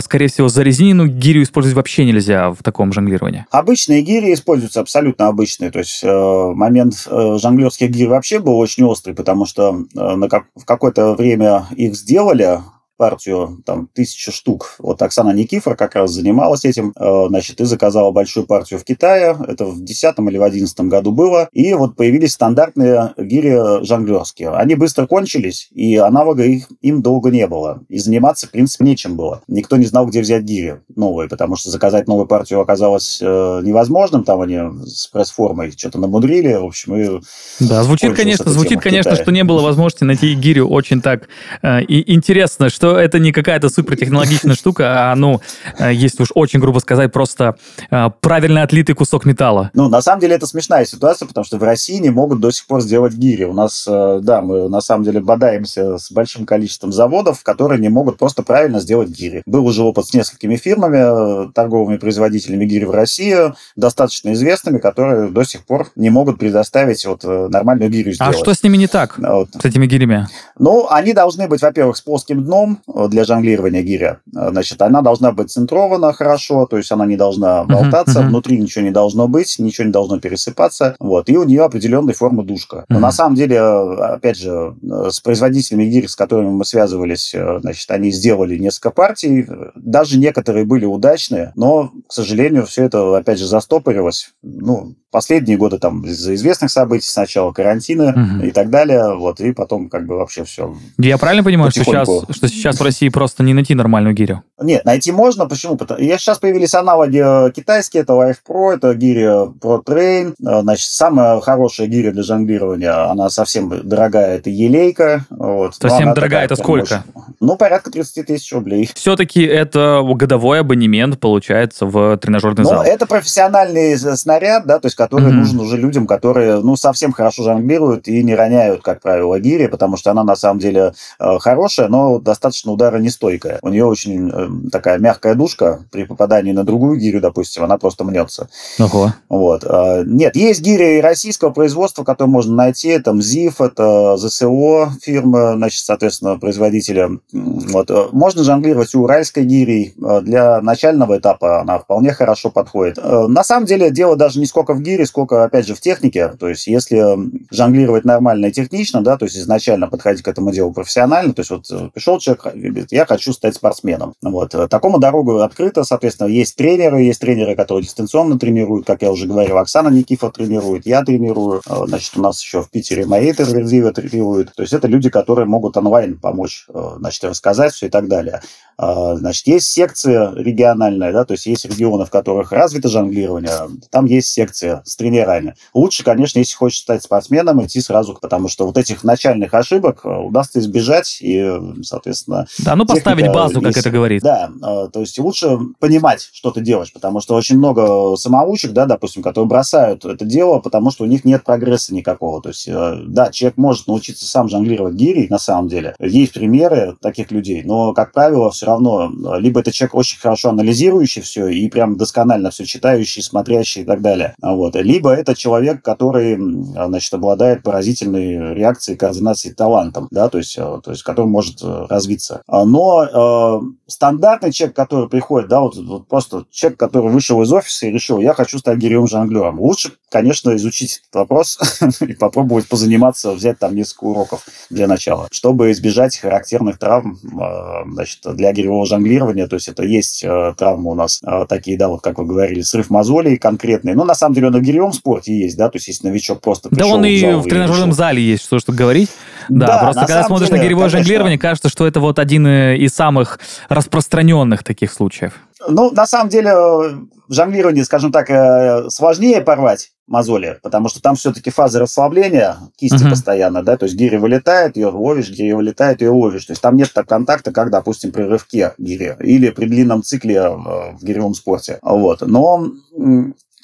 скорее 0.00 0.28
всего, 0.28 0.48
зарезиненную 0.48 1.08
гирю 1.08 1.42
использовать 1.42 1.74
вообще 1.74 2.04
нельзя 2.04 2.50
в 2.50 2.62
таком 2.62 2.92
жонглировании. 2.92 3.46
Обычные 3.50 4.02
гири 4.02 4.34
используются 4.34 4.80
абсолютно 4.80 5.28
обычные. 5.28 5.70
То 5.70 5.78
есть 5.78 6.04
момент 6.04 7.08
жонглерских 7.10 7.90
гир 7.90 8.10
вообще 8.10 8.38
был 8.38 8.58
очень 8.58 8.84
острый, 8.84 9.14
потому 9.14 9.46
что 9.46 9.84
на 9.94 10.28
как, 10.28 10.44
в 10.54 10.66
какой 10.66 10.87
какое-то 10.90 11.14
время 11.14 11.66
их 11.76 11.94
сделали, 11.94 12.60
партию, 12.98 13.62
там, 13.64 13.88
тысяча 13.94 14.30
штук. 14.30 14.74
Вот 14.78 15.00
Оксана 15.00 15.30
Никифор 15.30 15.76
как 15.76 15.94
раз 15.94 16.10
занималась 16.10 16.66
этим, 16.66 16.92
э, 16.98 17.26
значит, 17.28 17.60
и 17.60 17.64
заказала 17.64 18.10
большую 18.10 18.44
партию 18.46 18.78
в 18.78 18.84
Китае. 18.84 19.36
Это 19.46 19.64
в 19.64 19.82
10 19.82 20.14
или 20.28 20.36
в 20.36 20.42
11 20.42 20.80
году 20.80 21.12
было. 21.12 21.48
И 21.52 21.72
вот 21.72 21.96
появились 21.96 22.32
стандартные 22.32 23.14
гири 23.16 23.84
жонглерские. 23.86 24.50
Они 24.50 24.74
быстро 24.74 25.06
кончились, 25.06 25.68
и 25.72 25.96
аналога 25.96 26.44
их, 26.44 26.66
им 26.82 27.00
долго 27.00 27.30
не 27.30 27.46
было. 27.46 27.80
И 27.88 27.98
заниматься, 27.98 28.46
в 28.48 28.50
принципе, 28.50 28.84
нечем 28.84 29.16
было. 29.16 29.42
Никто 29.48 29.76
не 29.76 29.86
знал, 29.86 30.06
где 30.06 30.20
взять 30.20 30.42
гири 30.42 30.80
новые, 30.94 31.28
потому 31.28 31.56
что 31.56 31.70
заказать 31.70 32.08
новую 32.08 32.26
партию 32.26 32.60
оказалось 32.60 33.20
э, 33.22 33.60
невозможным. 33.62 34.24
Там 34.24 34.40
они 34.40 34.58
с 34.84 35.06
пресс-формой 35.06 35.70
что-то 35.70 35.98
намудрили, 35.98 36.54
в 36.54 36.64
общем, 36.64 36.96
и... 36.96 37.20
Да, 37.60 37.84
звучит, 37.84 38.14
конечно, 38.14 38.50
звучит, 38.50 38.80
конечно, 38.80 39.14
что 39.14 39.30
не 39.30 39.44
было 39.44 39.62
возможности 39.62 40.04
найти 40.04 40.34
гирю 40.34 40.68
очень 40.68 41.00
так 41.00 41.28
э, 41.62 41.82
и 41.82 42.12
интересно, 42.12 42.68
что 42.68 42.87
что 42.88 42.98
это 42.98 43.18
не 43.18 43.32
какая-то 43.32 43.68
супертехнологичная 43.68 44.54
штука, 44.56 45.12
а, 45.12 45.14
ну, 45.14 45.40
э, 45.78 45.92
если 45.92 46.22
уж 46.22 46.30
очень 46.34 46.60
грубо 46.60 46.78
сказать, 46.78 47.12
просто 47.12 47.56
э, 47.90 48.08
правильно 48.20 48.62
отлитый 48.62 48.94
кусок 48.94 49.26
металла. 49.26 49.70
Ну, 49.74 49.88
на 49.88 50.00
самом 50.00 50.20
деле, 50.20 50.36
это 50.36 50.46
смешная 50.46 50.84
ситуация, 50.84 51.28
потому 51.28 51.44
что 51.44 51.58
в 51.58 51.62
России 51.62 51.98
не 51.98 52.10
могут 52.10 52.40
до 52.40 52.50
сих 52.50 52.66
пор 52.66 52.80
сделать 52.80 53.14
гири. 53.14 53.44
У 53.44 53.52
нас, 53.52 53.86
э, 53.88 54.20
да, 54.22 54.40
мы 54.40 54.68
на 54.68 54.80
самом 54.80 55.04
деле 55.04 55.20
бодаемся 55.20 55.98
с 55.98 56.10
большим 56.10 56.46
количеством 56.46 56.92
заводов, 56.92 57.42
которые 57.42 57.80
не 57.80 57.88
могут 57.88 58.16
просто 58.16 58.42
правильно 58.42 58.80
сделать 58.80 59.10
гири. 59.10 59.42
Был 59.44 59.66
уже 59.66 59.82
опыт 59.82 60.06
с 60.06 60.14
несколькими 60.14 60.56
фирмами, 60.56 61.52
торговыми 61.52 61.98
производителями 61.98 62.64
гири 62.64 62.84
в 62.84 62.90
России, 62.90 63.36
достаточно 63.76 64.32
известными, 64.32 64.78
которые 64.78 65.28
до 65.28 65.44
сих 65.44 65.64
пор 65.64 65.88
не 65.96 66.10
могут 66.10 66.38
предоставить 66.38 67.04
вот 67.04 67.24
нормальную 67.24 67.90
гирю 67.90 68.12
сделать. 68.12 68.34
А 68.34 68.38
что 68.38 68.54
с 68.54 68.62
ними 68.62 68.76
не 68.76 68.86
так, 68.86 69.18
вот. 69.18 69.50
с 69.60 69.64
этими 69.64 69.86
гирями? 69.86 70.26
Ну, 70.58 70.86
они 70.88 71.12
должны 71.12 71.48
быть, 71.48 71.60
во-первых, 71.60 71.96
с 71.96 72.00
плоским 72.00 72.44
дном, 72.44 72.77
для 72.86 73.24
жонглирования 73.24 73.82
гиря. 73.82 74.20
Значит, 74.32 74.82
она 74.82 75.02
должна 75.02 75.32
быть 75.32 75.50
центрована 75.50 76.12
хорошо, 76.12 76.66
то 76.66 76.76
есть 76.76 76.92
она 76.92 77.06
не 77.06 77.16
должна 77.16 77.64
болтаться, 77.64 78.20
uh-huh, 78.20 78.24
uh-huh. 78.24 78.28
внутри 78.28 78.58
ничего 78.58 78.84
не 78.84 78.90
должно 78.90 79.28
быть, 79.28 79.58
ничего 79.58 79.86
не 79.86 79.92
должно 79.92 80.20
пересыпаться, 80.20 80.96
вот, 80.98 81.28
и 81.28 81.36
у 81.36 81.44
нее 81.44 81.64
определенной 81.64 82.14
формы 82.14 82.44
душка. 82.44 82.84
Но 82.88 82.98
uh-huh. 82.98 83.00
на 83.00 83.12
самом 83.12 83.34
деле, 83.34 83.60
опять 83.60 84.38
же, 84.38 84.74
с 84.82 85.20
производителями 85.20 85.84
гир, 85.84 86.08
с 86.08 86.16
которыми 86.16 86.50
мы 86.50 86.64
связывались, 86.64 87.34
значит, 87.60 87.90
они 87.90 88.10
сделали 88.10 88.58
несколько 88.58 88.90
партий, 88.90 89.46
даже 89.74 90.18
некоторые 90.18 90.64
были 90.64 90.84
удачные, 90.84 91.52
но, 91.54 91.90
к 92.06 92.12
сожалению, 92.12 92.66
все 92.66 92.84
это, 92.84 93.16
опять 93.16 93.38
же, 93.38 93.46
застопорилось. 93.46 94.32
Ну, 94.42 94.94
последние 95.10 95.56
годы 95.56 95.78
там 95.78 96.02
из-за 96.04 96.34
известных 96.34 96.70
событий, 96.70 97.08
сначала 97.08 97.52
карантина 97.52 98.10
угу. 98.10 98.46
и 98.46 98.50
так 98.50 98.70
далее, 98.70 99.16
вот, 99.16 99.40
и 99.40 99.52
потом 99.52 99.88
как 99.88 100.06
бы 100.06 100.16
вообще 100.16 100.44
все. 100.44 100.76
Я 100.98 101.18
правильно 101.18 101.44
понимаю, 101.44 101.70
что 101.70 101.84
сейчас, 101.84 102.08
что 102.30 102.48
сейчас 102.48 102.78
в 102.78 102.82
России 102.82 103.08
просто 103.08 103.42
не 103.42 103.54
найти 103.54 103.74
нормальную 103.74 104.14
гирю? 104.14 104.42
Нет, 104.60 104.84
найти 104.84 105.12
можно, 105.12 105.46
почему? 105.46 105.76
Потому, 105.76 106.00
я 106.00 106.18
сейчас 106.18 106.38
появились 106.38 106.74
аналоги 106.74 107.22
э, 107.24 107.52
китайские, 107.52 108.02
это 108.02 108.12
Life 108.12 108.38
Pro, 108.46 108.74
это 108.74 108.94
гиря 108.94 109.46
Pro 109.60 109.82
Train, 109.84 110.34
э, 110.40 110.60
значит, 110.62 110.88
самая 110.88 111.40
хорошая 111.40 111.86
гиря 111.86 112.12
для 112.12 112.22
жонглирования, 112.22 113.10
она 113.10 113.30
совсем 113.30 113.88
дорогая, 113.88 114.36
это 114.36 114.50
елейка. 114.50 115.24
Вот, 115.30 115.74
совсем 115.74 116.12
дорогая, 116.12 116.44
это 116.44 116.56
сколько? 116.56 117.04
Очень, 117.14 117.34
ну, 117.40 117.56
порядка 117.56 117.90
30 117.90 118.26
тысяч 118.26 118.52
рублей. 118.52 118.90
Все-таки 118.94 119.42
это 119.42 120.02
годовой 120.04 120.60
абонемент, 120.60 121.18
получается, 121.18 121.86
в 121.86 122.16
тренажерный 122.18 122.64
ну, 122.64 122.70
зал. 122.70 122.82
это 122.82 123.06
профессиональный 123.06 123.96
снаряд, 123.96 124.66
да, 124.66 124.80
то 124.80 124.86
есть 124.86 124.97
который 124.98 125.30
mm-hmm. 125.30 125.34
нужен 125.34 125.60
уже 125.60 125.76
людям, 125.76 126.08
которые, 126.08 126.60
ну, 126.60 126.74
совсем 126.74 127.12
хорошо 127.12 127.44
жонглируют 127.44 128.08
и 128.08 128.20
не 128.24 128.34
роняют, 128.34 128.82
как 128.82 129.00
правило, 129.00 129.38
гири, 129.38 129.68
потому 129.68 129.96
что 129.96 130.10
она 130.10 130.24
на 130.24 130.34
самом 130.34 130.58
деле 130.58 130.92
э, 131.20 131.38
хорошая, 131.38 131.86
но 131.86 132.18
достаточно 132.18 132.72
удара 132.72 132.98
нестойкая. 132.98 133.60
У 133.62 133.68
нее 133.68 133.84
очень 133.84 134.28
э, 134.28 134.70
такая 134.72 134.98
мягкая 134.98 135.36
душка, 135.36 135.84
при 135.92 136.02
попадании 136.02 136.50
на 136.50 136.64
другую 136.64 136.98
гирю, 136.98 137.20
допустим, 137.20 137.62
она 137.62 137.78
просто 137.78 138.02
мнется. 138.02 138.48
Ого. 138.80 139.12
Вот. 139.28 139.62
Э, 139.64 140.02
нет, 140.04 140.34
есть 140.34 140.62
гири 140.62 141.00
российского 141.00 141.50
производства, 141.50 142.02
которые 142.02 142.32
можно 142.32 142.56
найти, 142.56 142.98
там 142.98 143.22
ЗИФ, 143.22 143.60
это 143.60 144.16
ЗСО 144.16 144.90
фирма, 145.00 145.52
значит, 145.54 145.84
соответственно, 145.84 146.40
производителя. 146.40 147.10
Вот. 147.32 148.12
Можно 148.12 148.42
жонглировать 148.42 148.92
у 148.96 149.02
уральской 149.02 149.44
гирей. 149.44 149.94
Для 150.22 150.60
начального 150.60 151.18
этапа 151.18 151.60
она 151.60 151.78
вполне 151.78 152.12
хорошо 152.12 152.50
подходит. 152.50 152.96
На 152.96 153.44
самом 153.44 153.66
деле 153.66 153.92
дело 153.92 154.16
даже 154.16 154.40
не 154.40 154.46
сколько 154.46 154.74
в 154.74 154.82
гире, 154.88 155.06
сколько, 155.06 155.44
опять 155.44 155.66
же, 155.66 155.74
в 155.74 155.80
технике. 155.80 156.28
То 156.38 156.48
есть, 156.48 156.66
если 156.66 157.02
жонглировать 157.50 158.04
нормально 158.04 158.46
и 158.46 158.52
технично, 158.52 159.02
да, 159.02 159.16
то 159.16 159.26
есть 159.26 159.36
изначально 159.36 159.88
подходить 159.88 160.22
к 160.22 160.28
этому 160.28 160.50
делу 160.50 160.72
профессионально, 160.72 161.34
то 161.34 161.40
есть 161.40 161.50
вот 161.50 161.70
э, 161.70 161.90
пришел 161.92 162.18
человек, 162.18 162.44
говорит, 162.44 162.92
я 162.92 163.04
хочу 163.06 163.32
стать 163.32 163.54
спортсменом. 163.54 164.14
Вот. 164.22 164.54
Э, 164.54 164.68
такому 164.68 164.98
дорогу 164.98 165.38
открыто, 165.38 165.84
соответственно, 165.84 166.28
есть 166.28 166.56
тренеры, 166.56 167.02
есть 167.02 167.20
тренеры, 167.20 167.54
которые 167.54 167.84
дистанционно 167.84 168.38
тренируют, 168.38 168.86
как 168.86 169.02
я 169.02 169.10
уже 169.10 169.26
говорил, 169.26 169.58
Оксана 169.58 169.88
Никифа 169.88 170.30
тренирует, 170.30 170.86
я 170.86 171.02
тренирую, 171.04 171.60
э, 171.66 171.74
значит, 171.86 172.16
у 172.16 172.22
нас 172.22 172.42
еще 172.42 172.62
в 172.62 172.70
Питере 172.70 173.04
мои 173.06 173.32
тренеры 173.32 173.92
тренируют. 173.92 174.54
То 174.54 174.62
есть, 174.62 174.72
это 174.72 174.88
люди, 174.88 175.10
которые 175.10 175.46
могут 175.46 175.76
онлайн 175.76 176.18
помочь, 176.18 176.66
значит, 176.98 177.24
рассказать 177.24 177.72
все 177.72 177.86
и 177.86 177.90
так 177.90 178.08
далее. 178.08 178.40
Значит, 178.78 179.46
есть 179.48 179.66
секция 179.66 180.32
региональная, 180.34 181.12
да, 181.12 181.24
то 181.24 181.32
есть 181.32 181.46
есть 181.46 181.64
регионы, 181.64 182.04
в 182.04 182.10
которых 182.10 182.52
развито 182.52 182.88
жонглирование, 182.88 183.52
там 183.90 184.04
есть 184.04 184.28
секция 184.28 184.77
с 184.84 184.96
тренерами. 184.96 185.54
Лучше, 185.74 186.04
конечно, 186.04 186.38
если 186.38 186.56
хочешь 186.56 186.80
стать 186.80 187.02
спортсменом, 187.02 187.64
идти 187.64 187.80
сразу, 187.80 188.16
потому 188.20 188.48
что 188.48 188.66
вот 188.66 188.78
этих 188.78 189.04
начальных 189.04 189.54
ошибок 189.54 190.00
э, 190.04 190.08
удастся 190.08 190.60
избежать, 190.60 191.18
и, 191.20 191.50
соответственно... 191.82 192.46
Да, 192.58 192.76
ну 192.76 192.86
поставить 192.86 193.28
базу, 193.28 193.60
есть, 193.60 193.74
как 193.74 193.76
это 193.78 193.90
говорит. 193.90 194.22
Да, 194.22 194.50
э, 194.56 194.88
то 194.92 195.00
есть 195.00 195.18
лучше 195.18 195.58
понимать, 195.78 196.28
что 196.32 196.50
ты 196.50 196.60
делаешь, 196.60 196.92
потому 196.92 197.20
что 197.20 197.34
очень 197.34 197.58
много 197.58 198.16
самоучек, 198.16 198.72
да, 198.72 198.86
допустим, 198.86 199.22
которые 199.22 199.48
бросают 199.48 200.04
это 200.04 200.24
дело, 200.24 200.58
потому 200.58 200.90
что 200.90 201.04
у 201.04 201.06
них 201.06 201.24
нет 201.24 201.44
прогресса 201.44 201.94
никакого. 201.94 202.42
То 202.42 202.50
есть, 202.50 202.68
э, 202.68 202.96
да, 203.06 203.30
человек 203.30 203.56
может 203.56 203.86
научиться 203.86 204.26
сам 204.26 204.48
жонглировать 204.48 204.94
гирей, 204.94 205.28
на 205.28 205.38
самом 205.38 205.68
деле. 205.68 205.94
Есть 205.98 206.34
примеры 206.34 206.96
таких 207.00 207.30
людей, 207.30 207.62
но, 207.64 207.92
как 207.92 208.12
правило, 208.12 208.50
все 208.50 208.66
равно 208.66 209.10
либо 209.38 209.60
это 209.60 209.72
человек 209.72 209.94
очень 209.94 210.18
хорошо 210.18 210.50
анализирующий 210.50 211.22
все 211.22 211.48
и 211.48 211.68
прям 211.68 211.96
досконально 211.96 212.50
все 212.50 212.64
читающий, 212.64 213.22
смотрящий 213.22 213.82
и 213.82 213.84
так 213.84 214.00
далее. 214.00 214.34
Вот. 214.40 214.67
Либо 214.76 215.12
это 215.12 215.34
человек, 215.34 215.82
который, 215.82 216.36
значит, 216.36 217.12
обладает 217.14 217.62
поразительной 217.62 218.54
реакцией, 218.54 218.96
координацией, 218.96 219.54
талантом, 219.54 220.08
да, 220.10 220.28
то 220.28 220.38
есть, 220.38 220.56
э, 220.56 220.80
то 220.82 220.90
есть 220.90 221.02
который 221.02 221.26
может 221.26 221.62
э, 221.62 221.86
развиться. 221.88 222.42
А, 222.46 222.64
но 222.64 223.04
э, 223.04 223.60
стандартный 223.86 224.52
человек, 224.52 224.76
который 224.76 225.08
приходит, 225.08 225.48
да, 225.48 225.60
вот, 225.60 225.76
вот 225.76 226.06
просто 226.06 226.44
человек, 226.50 226.78
который 226.78 227.10
вышел 227.10 227.40
из 227.42 227.52
офиса 227.52 227.86
и 227.86 227.90
решил, 227.90 228.18
я 228.20 228.34
хочу 228.34 228.58
стать 228.58 228.78
гиревым 228.78 229.06
жонглером. 229.06 229.60
Лучше, 229.60 229.92
конечно, 230.10 230.54
изучить 230.56 231.00
этот 231.02 231.14
вопрос 231.14 231.58
и 232.00 232.14
попробовать 232.14 232.68
позаниматься, 232.68 233.32
взять 233.32 233.58
там 233.58 233.74
несколько 233.74 234.04
уроков 234.04 234.46
для 234.70 234.86
начала, 234.86 235.28
чтобы 235.30 235.70
избежать 235.72 236.16
характерных 236.18 236.78
травм, 236.78 237.18
э, 237.22 237.90
значит, 237.92 238.20
для 238.36 238.52
гиревого 238.52 238.86
жонглирования. 238.86 239.46
То 239.46 239.56
есть 239.56 239.68
это 239.68 239.82
есть 239.84 240.22
э, 240.24 240.54
травмы 240.56 240.90
у 240.90 240.94
нас 240.94 241.20
э, 241.24 241.46
такие, 241.48 241.78
да, 241.78 241.88
вот 241.88 242.02
как 242.02 242.18
вы 242.18 242.26
говорили, 242.26 242.60
срыв 242.60 242.90
мозолей 242.90 243.38
конкретный. 243.38 243.94
Но 243.94 244.04
на 244.04 244.14
самом 244.14 244.34
деле 244.34 244.48
он 244.48 244.56
в 244.58 244.62
гиревом 244.62 244.92
спорте 244.92 245.38
есть, 245.38 245.56
да, 245.56 245.68
то 245.68 245.76
есть 245.76 245.88
если 245.88 246.08
новичок 246.08 246.40
просто 246.40 246.68
Да 246.70 246.86
он 246.86 247.04
и 247.04 247.34
в 247.34 247.44
тренажерном 247.44 247.92
зале 247.92 248.22
есть, 248.22 248.44
что, 248.44 248.58
что 248.58 248.72
говорить. 248.72 249.10
Да, 249.48 249.66
да 249.66 249.78
просто 249.84 250.06
когда 250.06 250.24
смотришь 250.24 250.48
деле, 250.48 250.60
на 250.60 250.64
гиревое 250.64 250.84
конечно. 250.84 250.98
жонглирование, 250.98 251.38
кажется, 251.38 251.68
что 251.68 251.86
это 251.86 252.00
вот 252.00 252.18
один 252.18 252.46
из 252.46 252.92
самых 252.92 253.40
распространенных 253.68 254.62
таких 254.62 254.92
случаев. 254.92 255.32
Ну, 255.68 255.90
на 255.90 256.06
самом 256.06 256.28
деле, 256.28 256.52
в 256.52 257.32
жонглировании, 257.32 257.82
скажем 257.82 258.12
так, 258.12 258.90
сложнее 258.92 259.40
порвать, 259.40 259.90
мозоли, 260.06 260.58
потому 260.62 260.88
что 260.88 261.02
там 261.02 261.16
все-таки 261.16 261.50
фаза 261.50 261.80
расслабления 261.80 262.56
кисти 262.76 263.04
uh-huh. 263.04 263.10
постоянно, 263.10 263.62
да, 263.62 263.76
то 263.76 263.84
есть 263.84 263.96
гири 263.96 264.16
вылетает, 264.16 264.76
ее 264.76 264.88
ловишь, 264.88 265.30
гири 265.30 265.52
вылетает, 265.52 266.00
ее 266.00 266.10
ловишь. 266.10 266.46
То 266.46 266.52
есть 266.52 266.62
там 266.62 266.76
нет 266.76 266.90
так 266.94 267.06
контакта, 267.06 267.52
как, 267.52 267.70
допустим, 267.70 268.12
при 268.12 268.22
рывке 268.22 268.72
гири 268.78 269.16
или 269.20 269.50
при 269.50 269.66
длинном 269.66 270.02
цикле 270.02 270.48
в 270.48 270.98
гиревом 271.02 271.34
спорте. 271.34 271.78
Вот. 271.82 272.22
Но 272.22 272.68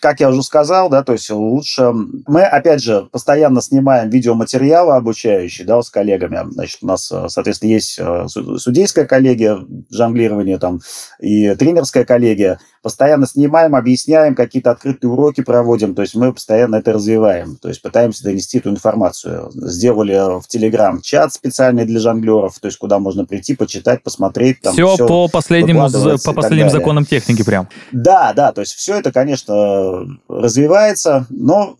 как 0.04 0.20
я 0.20 0.28
уже 0.28 0.42
сказал, 0.42 0.90
да, 0.90 1.02
то 1.02 1.14
есть 1.14 1.30
лучше... 1.30 1.90
Мы, 2.26 2.42
опять 2.42 2.82
же, 2.82 3.08
постоянно 3.10 3.62
снимаем 3.62 4.10
видеоматериалы 4.10 4.96
обучающие, 4.96 5.66
да, 5.66 5.80
с 5.80 5.88
коллегами. 5.88 6.40
Значит, 6.50 6.80
у 6.82 6.86
нас, 6.86 7.10
соответственно, 7.28 7.70
есть 7.70 7.98
э, 7.98 8.26
судейская 8.28 9.06
коллегия 9.06 9.64
жонглирования 9.90 10.58
там 10.58 10.80
и 11.20 11.54
тренерская 11.54 12.04
коллегия. 12.04 12.60
Постоянно 12.84 13.26
снимаем, 13.26 13.74
объясняем, 13.74 14.34
какие-то 14.34 14.70
открытые 14.70 15.10
уроки 15.10 15.40
проводим, 15.42 15.94
то 15.94 16.02
есть 16.02 16.14
мы 16.14 16.34
постоянно 16.34 16.76
это 16.76 16.92
развиваем, 16.92 17.56
то 17.56 17.68
есть 17.68 17.80
пытаемся 17.80 18.24
донести 18.24 18.58
эту 18.58 18.68
информацию. 18.68 19.50
Сделали 19.54 20.38
в 20.38 20.46
Телеграм 20.48 21.00
чат 21.00 21.32
специальный 21.32 21.86
для 21.86 21.98
жонглеров, 21.98 22.60
то 22.60 22.66
есть 22.66 22.76
куда 22.76 22.98
можно 22.98 23.24
прийти, 23.24 23.56
почитать, 23.56 24.02
посмотреть. 24.02 24.60
Там 24.60 24.74
все, 24.74 24.96
все 24.96 25.06
по 25.06 25.28
последним, 25.28 25.78
по 25.78 26.32
последним 26.34 26.68
законам 26.68 27.06
техники 27.06 27.42
прям. 27.42 27.70
Да, 27.90 28.34
да, 28.34 28.52
то 28.52 28.60
есть 28.60 28.74
все 28.74 28.98
это, 28.98 29.12
конечно, 29.12 30.04
развивается, 30.28 31.24
но 31.30 31.78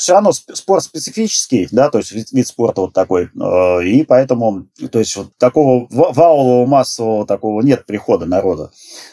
все 0.00 0.14
равно 0.14 0.32
спорт 0.32 0.82
специфический, 0.82 1.68
да, 1.70 1.90
то 1.90 1.98
есть 1.98 2.12
вид, 2.12 2.32
вид 2.32 2.48
спорта 2.48 2.80
вот 2.80 2.94
такой, 2.94 3.24
э, 3.24 3.84
и 3.84 4.04
поэтому, 4.04 4.66
то 4.90 4.98
есть 4.98 5.14
вот 5.16 5.36
такого 5.36 5.86
валового 5.90 6.66
массового 6.66 7.26
такого 7.26 7.60
нет 7.60 7.84
прихода 7.84 8.24
народа. 8.24 8.70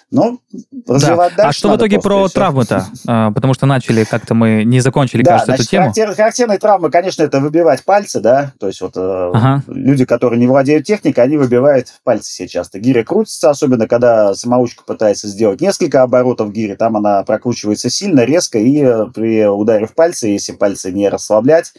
Ну, 0.10 0.39
развивать 0.88 1.34
да. 1.36 1.43
дальше. 1.43 1.50
А 1.50 1.52
что 1.52 1.74
в 1.74 1.76
итоге 1.76 2.00
про 2.00 2.30
травмы-то? 2.30 2.86
А, 3.08 3.32
потому 3.32 3.54
что 3.54 3.65
начали 3.65 4.06
как-то 4.06 4.34
мы 4.36 4.63
не 4.63 4.80
закончили, 4.80 5.22
да, 5.22 5.32
кажется, 5.32 5.52
значит, 5.52 5.62
эту 5.63 5.70
тему. 5.70 5.84
Характер, 5.84 6.15
характерные 6.15 6.60
травмы, 6.60 6.89
конечно, 6.89 7.24
это 7.24 7.41
выбивать 7.41 7.84
пальцы, 7.84 8.22
да, 8.22 8.54
то 8.58 8.67
есть 8.67 8.80
вот 8.80 8.96
э, 8.96 9.32
ага. 9.34 9.63
люди, 9.67 10.06
которые 10.06 10.39
не 10.39 10.48
владеют 10.48 10.86
техникой, 10.86 11.26
они 11.26 11.36
выбивают 11.36 11.88
пальцы 12.06 12.32
себе 12.32 12.48
часто. 12.48 12.80
Гиря 12.80 13.04
крутится, 13.04 13.50
особенно 13.50 13.86
когда 13.88 14.34
самоучка 14.34 14.86
пытается 14.86 15.28
сделать 15.28 15.60
несколько 15.60 16.04
оборотов 16.04 16.54
гири, 16.54 16.76
там 16.76 16.96
она 16.96 17.24
прокручивается 17.24 17.89
сильно, 17.89 18.22
резко, 18.22 18.60
и 18.60 19.10
при 19.13 19.46
ударе 19.46 19.88
в 19.88 19.93
пальцы, 19.93 20.28
если 20.28 20.54
пальцы 20.54 20.93
не 20.93 21.10
расслаблять, 21.10 21.74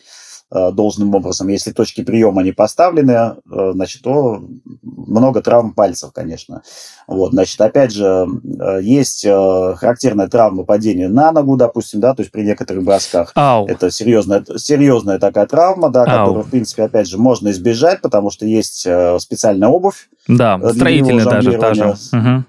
должным 0.51 1.15
образом. 1.15 1.49
Если 1.49 1.73
точки 1.73 2.03
приема 2.03 2.43
не 2.43 2.53
поставлены, 2.53 3.13
э, 3.13 3.73
значит, 3.75 4.03
то 4.03 4.43
много 4.83 5.43
травм 5.43 5.75
пальцев, 5.75 6.11
конечно. 6.13 6.63
Вот, 7.07 7.33
значит, 7.33 7.61
опять 7.61 7.93
же, 7.93 8.27
э, 8.61 8.81
есть 8.83 9.27
характерная 9.27 10.29
травма 10.29 10.65
падения 10.65 11.09
на 11.09 11.33
ногу, 11.33 11.57
допустим, 11.57 12.01
да, 12.01 12.15
то 12.15 12.23
есть 12.23 12.33
при 12.33 12.43
некоторых 12.43 12.85
бросках. 12.85 13.33
Ау. 13.35 13.67
Это 13.67 13.91
серьезная, 13.91 14.45
серьезная 14.57 15.19
такая 15.19 15.47
травма, 15.47 15.91
да, 15.91 16.05
Ау. 16.05 16.07
которую, 16.07 16.45
в 16.45 16.51
принципе, 16.51 16.85
опять 16.85 17.09
же, 17.09 17.19
можно 17.19 17.51
избежать, 17.51 18.01
потому 18.01 18.31
что 18.31 18.47
есть 18.47 18.87
специальная 19.19 19.69
обувь. 19.69 20.09
Да, 20.29 20.61
строительная 20.73 21.25
даже 21.25 21.59
та 21.59 21.75
же. 21.75 21.95
Угу. 22.12 22.45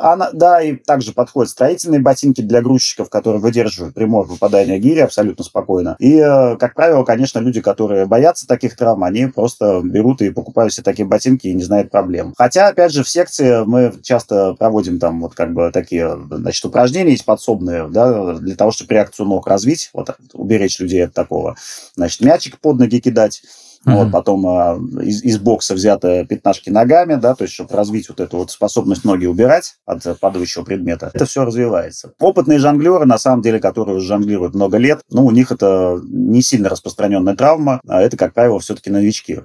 Она, 0.00 0.30
да, 0.32 0.60
и 0.60 0.76
также 0.76 1.12
подходят 1.12 1.50
строительные 1.50 2.00
ботинки 2.00 2.42
для 2.42 2.60
грузчиков, 2.60 3.08
которые 3.08 3.40
выдерживают 3.40 3.94
прямое 3.94 4.26
попадание 4.26 4.78
гири 4.78 5.00
абсолютно 5.00 5.44
спокойно. 5.44 5.96
И, 5.98 6.18
как 6.58 6.74
правило, 6.74 7.04
конечно, 7.04 7.38
люди, 7.38 7.60
которые 7.62 8.04
боятся 8.06 8.46
таких 8.46 8.76
травм, 8.76 9.02
они 9.04 9.26
просто 9.26 9.80
берут 9.82 10.20
и 10.20 10.30
покупают 10.30 10.74
себе 10.74 10.84
такие 10.84 11.06
ботинки 11.06 11.46
и 11.46 11.54
не 11.54 11.62
знают 11.62 11.90
проблем. 11.90 12.34
Хотя, 12.36 12.68
опять 12.68 12.92
же, 12.92 13.02
в 13.02 13.08
секции 13.08 13.64
мы 13.64 13.94
часто 14.02 14.54
проводим 14.54 14.98
там 14.98 15.22
вот 15.22 15.34
как 15.34 15.54
бы 15.54 15.70
такие, 15.72 16.18
значит, 16.30 16.64
упражнения 16.64 17.12
есть 17.12 17.24
подсобные, 17.24 17.88
да, 17.88 18.34
для 18.34 18.56
того, 18.56 18.72
чтобы 18.72 18.92
реакцию 18.94 19.26
ног 19.26 19.46
развить, 19.46 19.90
вот 19.94 20.14
уберечь 20.34 20.80
людей 20.80 21.06
от 21.06 21.14
такого. 21.14 21.56
Значит, 21.96 22.20
мячик 22.20 22.58
под 22.58 22.78
ноги 22.78 23.00
кидать, 23.00 23.42
Uh-huh. 23.86 24.04
Вот, 24.04 24.12
потом 24.12 24.46
а, 24.46 24.78
из, 25.02 25.24
из 25.24 25.38
бокса 25.38 25.74
взято 25.74 26.24
пятнашки 26.24 26.70
ногами, 26.70 27.16
да, 27.16 27.34
то 27.34 27.42
есть, 27.42 27.54
чтобы 27.54 27.74
развить 27.74 28.08
вот 28.08 28.20
эту 28.20 28.36
вот 28.36 28.50
способность 28.52 29.04
ноги 29.04 29.26
убирать 29.26 29.74
от 29.86 30.20
падающего 30.20 30.62
предмета. 30.62 31.10
Это 31.12 31.26
все 31.26 31.44
развивается. 31.44 32.12
Опытные 32.20 32.60
жонглеры, 32.60 33.06
на 33.06 33.18
самом 33.18 33.42
деле, 33.42 33.58
которые 33.58 33.98
жонглируют 33.98 34.54
много 34.54 34.78
лет, 34.78 35.00
ну, 35.10 35.26
у 35.26 35.32
них 35.32 35.50
это 35.50 36.00
не 36.04 36.42
сильно 36.42 36.68
распространенная 36.68 37.34
травма, 37.34 37.80
а 37.88 38.00
это, 38.00 38.16
как 38.16 38.34
правило, 38.34 38.60
все-таки 38.60 38.90
новички 38.90 39.40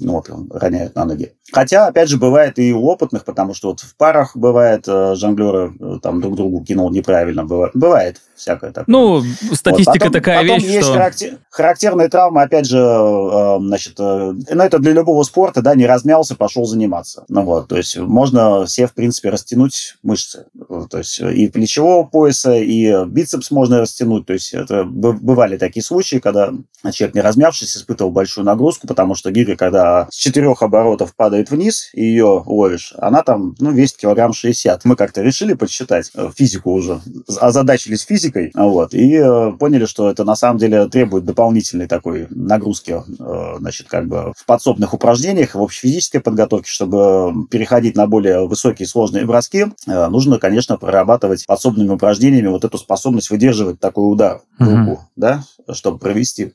ну, 0.00 0.12
вот, 0.12 0.30
роняют 0.50 0.94
на 0.94 1.04
ноги. 1.04 1.32
Хотя, 1.52 1.86
опять 1.86 2.08
же, 2.08 2.16
бывает 2.16 2.58
и 2.58 2.72
у 2.72 2.84
опытных, 2.84 3.24
потому 3.24 3.54
что 3.54 3.68
вот 3.68 3.80
в 3.80 3.96
парах 3.96 4.36
бывает, 4.36 4.84
э, 4.88 5.14
жонглеры 5.16 5.74
э, 5.78 5.98
там 6.02 6.20
друг 6.20 6.36
другу 6.36 6.64
кинул 6.64 6.90
неправильно, 6.90 7.44
бывает, 7.44 7.72
бывает 7.74 8.16
всякое 8.34 8.72
такое. 8.72 8.84
Ну, 8.88 9.22
статистика 9.52 9.90
вот. 9.90 9.98
потом, 9.98 10.12
такая 10.12 10.42
потом 10.42 10.58
вещь, 10.58 10.64
есть 10.64 10.84
что... 10.84 10.94
характер, 10.94 11.38
характерные 11.50 12.08
травмы, 12.08 12.42
опять 12.42 12.66
же, 12.66 12.78
э, 12.78 13.58
значит, 13.60 13.94
э, 13.98 14.32
ну, 14.50 14.62
это 14.62 14.78
для 14.78 14.92
любого 14.92 15.22
спорта, 15.24 15.60
да, 15.60 15.74
не 15.74 15.86
размялся, 15.86 16.36
пошел 16.36 16.64
заниматься. 16.64 17.24
Ну, 17.28 17.42
вот, 17.42 17.68
то 17.68 17.76
есть 17.76 17.98
можно 17.98 18.64
все, 18.64 18.86
в 18.86 18.94
принципе, 18.94 19.28
растянуть 19.30 19.96
мышцы. 20.02 20.46
То 20.90 20.98
есть 20.98 21.20
и 21.20 21.48
плечевого 21.48 22.04
пояса, 22.04 22.54
и 22.54 23.04
бицепс 23.06 23.50
можно 23.50 23.80
растянуть. 23.80 24.26
То 24.26 24.32
есть 24.32 24.54
это 24.54 24.84
бывали 24.84 25.58
такие 25.58 25.82
случаи, 25.82 26.16
когда 26.16 26.52
человек, 26.92 27.14
не 27.14 27.20
размявшись, 27.20 27.76
испытывал 27.76 28.10
большую 28.10 28.44
нагрузку, 28.44 28.86
потому 28.86 29.14
что 29.14 29.30
гиря, 29.30 29.56
когда 29.56 29.81
с 30.10 30.16
четырех 30.16 30.62
оборотов 30.62 31.14
падает 31.14 31.50
вниз, 31.50 31.90
и 31.94 32.04
ее 32.04 32.42
ловишь, 32.46 32.94
она 32.98 33.22
там, 33.22 33.54
ну, 33.58 33.70
весит 33.72 33.98
килограмм 33.98 34.32
60. 34.32 34.84
Мы 34.84 34.96
как-то 34.96 35.22
решили 35.22 35.54
подсчитать 35.54 36.10
э, 36.14 36.30
физику 36.34 36.72
уже, 36.72 37.00
озадачились 37.40 38.02
физикой, 38.02 38.52
вот, 38.54 38.94
и 38.94 39.14
э, 39.14 39.52
поняли, 39.58 39.86
что 39.86 40.10
это 40.10 40.24
на 40.24 40.36
самом 40.36 40.58
деле 40.58 40.86
требует 40.88 41.24
дополнительной 41.24 41.86
такой 41.86 42.26
нагрузки, 42.30 43.02
э, 43.18 43.54
значит, 43.58 43.88
как 43.88 44.08
бы 44.08 44.32
в 44.36 44.44
подсобных 44.46 44.94
упражнениях, 44.94 45.54
в 45.54 45.62
общефизической 45.62 46.20
подготовке, 46.20 46.70
чтобы 46.70 47.46
переходить 47.50 47.96
на 47.96 48.06
более 48.06 48.46
высокие 48.46 48.86
сложные 48.86 49.24
броски, 49.26 49.66
нужно, 49.86 50.38
конечно, 50.38 50.76
прорабатывать 50.76 51.46
подсобными 51.46 51.90
упражнениями 51.90 52.48
вот 52.48 52.64
эту 52.64 52.78
способность 52.78 53.30
выдерживать 53.30 53.80
такой 53.80 54.10
удар 54.10 54.40
в 54.58 54.64
руку, 54.64 54.92
угу. 54.92 55.00
да, 55.16 55.42
чтобы 55.72 55.98
провести. 55.98 56.52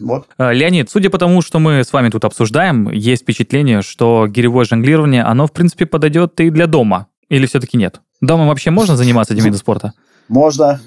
Вот. 0.00 0.26
Леонид, 0.38 0.90
судя 0.90 1.10
по 1.10 1.18
тому, 1.18 1.42
что 1.42 1.58
мы 1.58 1.84
с 1.84 1.92
вами 1.92 2.08
тут 2.10 2.24
обсуждаем, 2.24 2.69
обсуждаем, 2.70 2.90
есть 2.90 3.22
впечатление, 3.22 3.82
что 3.82 4.26
гиревое 4.28 4.64
жонглирование, 4.64 5.22
оно, 5.22 5.46
в 5.46 5.52
принципе, 5.52 5.86
подойдет 5.86 6.40
и 6.40 6.50
для 6.50 6.66
дома. 6.66 7.06
Или 7.28 7.46
все-таки 7.46 7.76
нет? 7.76 8.00
Дома 8.20 8.46
вообще 8.46 8.70
можно 8.70 8.96
заниматься 8.96 9.34
этим 9.34 9.44
видом 9.44 9.58
спорта? 9.58 9.92
Можно. 10.28 10.80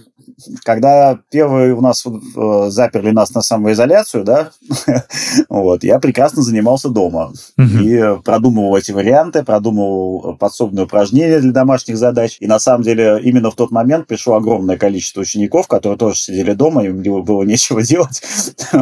Когда 0.64 1.20
первые 1.30 1.74
у 1.74 1.82
нас 1.82 2.06
э, 2.06 2.70
заперли 2.70 3.12
нас 3.12 3.34
на 3.34 3.42
самоизоляцию, 3.42 4.24
да, 4.24 4.52
вот, 5.50 5.84
я 5.84 6.00
прекрасно 6.00 6.42
занимался 6.42 6.90
дома 6.90 7.32
и 7.58 8.02
продумывал 8.24 8.76
эти 8.76 8.92
варианты, 8.92 9.44
продумывал 9.44 10.36
подсобные 10.38 10.86
упражнения 10.86 11.40
для 11.40 11.52
домашних 11.52 11.98
задач. 11.98 12.38
И 12.40 12.48
на 12.48 12.60
самом 12.60 12.84
деле 12.84 13.20
именно 13.22 13.52
в 13.52 13.56
тот 13.56 13.72
момент 13.72 14.08
пришло 14.08 14.36
огромное 14.36 14.78
количество 14.78 15.22
учеников, 15.22 15.68
которые 15.68 15.98
тоже 15.98 16.18
сидели 16.20 16.54
дома, 16.54 16.84
им 16.84 17.02
было 17.24 17.44
нечего 17.44 17.84
делать, 17.84 18.22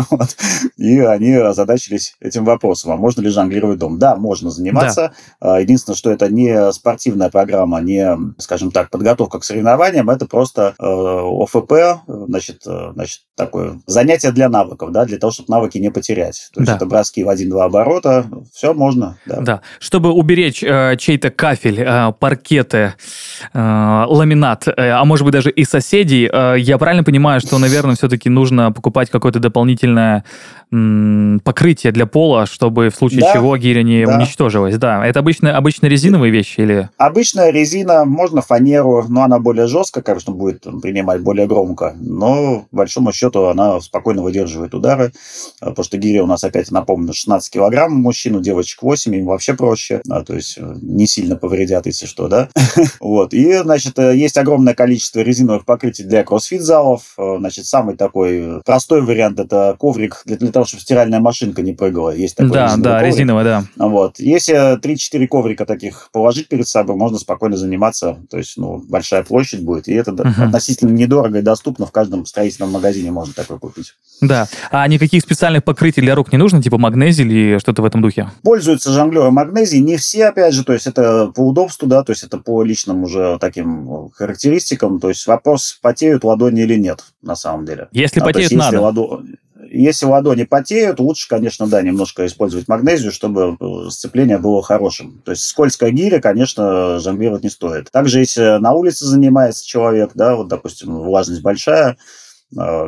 вот, 0.09 0.35
и 0.77 0.99
они 0.99 1.33
озадачились 1.33 2.15
этим 2.19 2.45
вопросом, 2.45 2.91
а 2.91 2.97
можно 2.97 3.21
ли 3.21 3.29
жонглировать 3.29 3.79
дом? 3.79 3.99
Да, 3.99 4.15
можно 4.15 4.49
заниматься. 4.49 5.13
Да. 5.39 5.57
Единственное, 5.59 5.95
что 5.95 6.11
это 6.11 6.29
не 6.29 6.71
спортивная 6.71 7.29
программа, 7.29 7.81
не, 7.81 8.17
скажем 8.37 8.71
так, 8.71 8.89
подготовка 8.89 9.39
к 9.39 9.43
соревнованиям, 9.43 10.09
это 10.09 10.25
просто 10.25 10.75
э, 10.79 10.83
ОФП, 11.41 11.73
значит, 12.07 12.61
э, 12.67 12.91
значит, 12.93 13.21
такое 13.35 13.79
занятие 13.87 14.31
для 14.31 14.49
навыков, 14.49 14.91
да, 14.91 15.05
для 15.05 15.17
того, 15.17 15.31
чтобы 15.31 15.49
навыки 15.49 15.77
не 15.77 15.89
потерять. 15.89 16.49
То 16.53 16.61
есть 16.61 16.71
да. 16.71 16.75
это 16.75 16.85
броски 16.85 17.23
в 17.23 17.29
один-два 17.29 17.65
оборота, 17.65 18.25
все 18.53 18.73
можно. 18.73 19.17
Да, 19.25 19.41
да. 19.41 19.61
чтобы 19.79 20.11
уберечь 20.11 20.63
э, 20.63 20.95
чей-то 20.97 21.31
кафель, 21.31 21.81
э, 21.81 22.13
паркеты, 22.19 22.93
э, 23.53 24.05
ламинат, 24.07 24.67
э, 24.67 24.89
а 24.89 25.03
может 25.05 25.25
быть 25.25 25.33
даже 25.33 25.51
и 25.51 25.63
соседей, 25.63 26.29
э, 26.31 26.55
я 26.59 26.77
правильно 26.77 27.03
понимаю, 27.03 27.41
что, 27.41 27.57
наверное, 27.57 27.95
все-таки 27.95 28.29
нужно 28.29 28.71
покупать 28.71 29.09
какое-то 29.09 29.39
дополнительное 29.39 30.23
покрытие 30.71 31.91
для 31.91 32.05
пола, 32.05 32.45
чтобы 32.45 32.89
в 32.89 32.95
случае 32.95 33.21
да, 33.21 33.33
чего 33.33 33.57
гиря 33.57 33.83
не 33.83 34.05
да. 34.05 34.15
уничтожилась. 34.15 34.77
Да, 34.77 35.05
это 35.05 35.19
обычно, 35.19 35.57
обычно 35.57 35.87
резиновые 35.87 36.31
вещи 36.31 36.61
или... 36.61 36.89
Обычная 36.97 37.51
резина, 37.51 38.05
можно 38.05 38.41
фанеру, 38.41 39.03
но 39.09 39.23
она 39.23 39.39
более 39.39 39.67
жесткая, 39.67 40.01
конечно, 40.01 40.31
будет 40.31 40.65
принимать 40.81 41.21
более 41.21 41.45
громко, 41.45 41.93
но, 41.99 42.65
по 42.71 42.77
большому 42.77 43.11
счету, 43.11 43.45
она 43.47 43.81
спокойно 43.81 44.23
выдерживает 44.23 44.73
удары, 44.73 45.11
а, 45.59 45.71
потому 45.71 45.83
что 45.83 45.97
гиря 45.97 46.23
у 46.23 46.27
нас, 46.27 46.43
опять 46.45 46.71
напомню, 46.71 47.13
16 47.13 47.51
килограмм 47.53 47.91
мужчин, 47.93 48.37
у 48.37 48.39
девочек 48.39 48.81
8, 48.81 49.13
им 49.13 49.25
вообще 49.25 49.53
проще, 49.53 49.99
да, 50.05 50.23
то 50.23 50.35
есть 50.35 50.57
э, 50.57 50.75
не 50.81 51.05
сильно 51.05 51.35
повредят, 51.35 51.85
если 51.85 52.05
что, 52.05 52.29
да. 52.29 52.47
Вот, 53.01 53.33
и, 53.33 53.57
значит, 53.57 53.99
э, 53.99 54.15
есть 54.15 54.37
огромное 54.37 54.73
количество 54.73 55.19
резиновых 55.19 55.65
покрытий 55.65 56.03
для 56.03 56.23
кроссфит-залов, 56.23 57.13
э, 57.17 57.35
значит, 57.39 57.65
самый 57.65 57.97
такой 57.97 58.61
простой 58.63 59.01
вариант– 59.01 59.39
это 59.41 59.75
коврик 59.77 60.21
для, 60.25 60.37
для 60.37 60.60
того, 60.61 60.67
чтобы 60.67 60.81
стиральная 60.81 61.19
машинка 61.19 61.61
не 61.61 61.73
прыгала. 61.73 62.11
Есть 62.11 62.35
такой 62.35 62.51
да, 62.51 62.75
да, 62.77 62.99
коврик. 62.99 63.07
резиновый, 63.07 63.43
да. 63.43 63.63
Вот. 63.77 64.19
Если 64.19 64.79
3-4 64.79 65.27
коврика 65.27 65.65
таких 65.65 66.09
положить 66.11 66.47
перед 66.47 66.67
собой, 66.67 66.95
можно 66.95 67.17
спокойно 67.17 67.57
заниматься. 67.57 68.19
То 68.29 68.37
есть, 68.37 68.57
ну, 68.57 68.83
большая 68.87 69.23
площадь 69.23 69.61
будет. 69.63 69.87
И 69.87 69.93
это 69.93 70.11
uh-huh. 70.11 70.45
относительно 70.45 70.91
недорого 70.91 71.39
и 71.39 71.41
доступно. 71.41 71.85
В 71.85 71.91
каждом 71.91 72.25
строительном 72.25 72.71
магазине 72.71 73.11
можно 73.11 73.33
такой 73.33 73.59
купить. 73.59 73.95
Да. 74.21 74.47
А 74.71 74.87
никаких 74.87 75.23
специальных 75.23 75.63
покрытий 75.63 76.01
для 76.01 76.15
рук 76.15 76.31
не 76.31 76.37
нужно, 76.37 76.61
типа 76.61 76.77
магнезии 76.77 77.25
или 77.25 77.57
что-то 77.57 77.81
в 77.81 77.85
этом 77.85 78.01
духе? 78.01 78.29
Пользуются 78.43 78.91
жонглеры 78.91 79.31
магнезией. 79.31 79.83
Не 79.83 79.97
все, 79.97 80.27
опять 80.27 80.53
же, 80.53 80.63
то 80.63 80.73
есть 80.73 80.85
это 80.85 81.31
по 81.35 81.41
удобству, 81.41 81.87
да, 81.87 82.03
то 82.03 82.11
есть 82.11 82.23
это 82.23 82.37
по 82.37 82.61
личным 82.63 83.03
уже 83.03 83.37
таким 83.39 84.09
характеристикам. 84.13 84.99
То 84.99 85.09
есть 85.09 85.25
вопрос, 85.25 85.79
потеют 85.81 86.23
ладони 86.23 86.61
или 86.61 86.75
нет, 86.75 87.03
на 87.21 87.35
самом 87.35 87.65
деле. 87.65 87.87
Если 87.91 88.19
а, 88.19 88.23
потеют, 88.23 88.51
надо. 88.51 88.65
Если 88.65 88.77
ладо... 88.77 89.23
Если 89.73 90.05
ладони 90.05 90.43
потеют, 90.43 90.99
лучше, 90.99 91.29
конечно, 91.29 91.65
да, 91.65 91.81
немножко 91.81 92.25
использовать 92.25 92.67
магнезию, 92.67 93.13
чтобы 93.13 93.55
э, 93.57 93.89
сцепление 93.89 94.37
было 94.37 94.61
хорошим. 94.61 95.21
То 95.23 95.31
есть 95.31 95.45
скользкая 95.45 95.91
гиря, 95.91 96.19
конечно, 96.19 96.99
жонглировать 96.99 97.43
не 97.43 97.49
стоит. 97.49 97.89
Также, 97.89 98.19
если 98.19 98.59
на 98.59 98.73
улице 98.73 99.05
занимается 99.05 99.65
человек, 99.65 100.11
да, 100.13 100.35
вот, 100.35 100.49
допустим, 100.49 100.99
влажность 100.99 101.41
большая, 101.41 101.95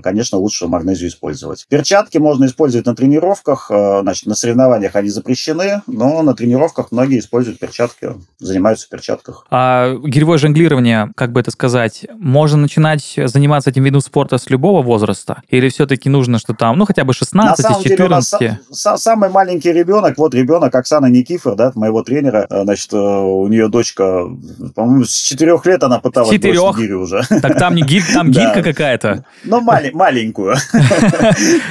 конечно, 0.04 0.38
лучше 0.38 0.68
магнезию 0.68 1.10
использовать. 1.10 1.66
Перчатки 1.70 2.18
можно 2.18 2.46
использовать 2.46 2.86
на 2.86 2.96
тренировках. 2.96 3.72
Э, 3.72 4.02
значит, 4.02 4.26
на 4.26 4.36
соревнованиях 4.36 4.96
они 4.96 5.10
запрещены, 5.10 5.82
но 5.88 6.22
на 6.22 6.34
тренировках 6.34 6.92
многие 6.92 7.20
используют 7.20 7.60
перчатки, 7.60 8.10
занимаются 8.40 8.88
в 8.88 8.90
перчатках. 8.90 9.46
А 9.50 9.96
гиревое 10.04 10.38
жонглирование, 10.38 11.12
как 11.16 11.32
бы 11.32 11.40
это 11.40 11.52
сказать, 11.52 12.06
можно 12.20 12.58
начинать 12.58 13.16
заниматься 13.26 13.70
этим 13.70 13.84
видом 13.84 14.02
спорта 14.02 14.38
с 14.38 14.50
любого 14.50 14.82
возраста? 14.82 15.42
Или 15.48 15.70
все-таки 15.70 16.10
нужно, 16.10 16.40
что 16.40 16.54
там, 16.54 16.78
ну, 16.78 16.86
хотя 16.86 17.06
бы 17.06 17.14
16, 17.14 17.84
14? 17.84 18.40
Деле, 18.40 18.60
самый 18.72 19.30
маленький 19.30 19.72
ребенок, 19.72 20.18
вот 20.18 20.36
ребенок 20.36 20.76
Оксана 20.76 21.06
Никифор, 21.06 21.56
да, 21.56 21.72
моего 21.76 22.04
тренера, 22.04 22.46
э, 22.50 22.64
значит, 22.64 22.94
у 22.94 23.48
нее 23.48 23.70
дочка, 23.70 24.28
по-моему, 24.76 25.06
с 25.06 25.14
4 25.14 25.54
лет 25.66 25.84
она 25.84 26.00
пыталась 26.00 26.32
Четырех? 26.32 26.78
гирю 26.78 27.02
уже. 27.02 27.22
Так 27.42 27.58
там 27.58 27.76
не 27.76 27.82
гирь, 27.82 28.04
там 28.14 28.30
гирька 28.32 28.62
какая-то 28.62 29.26
мали, 29.62 29.92
маленькую. 29.92 30.56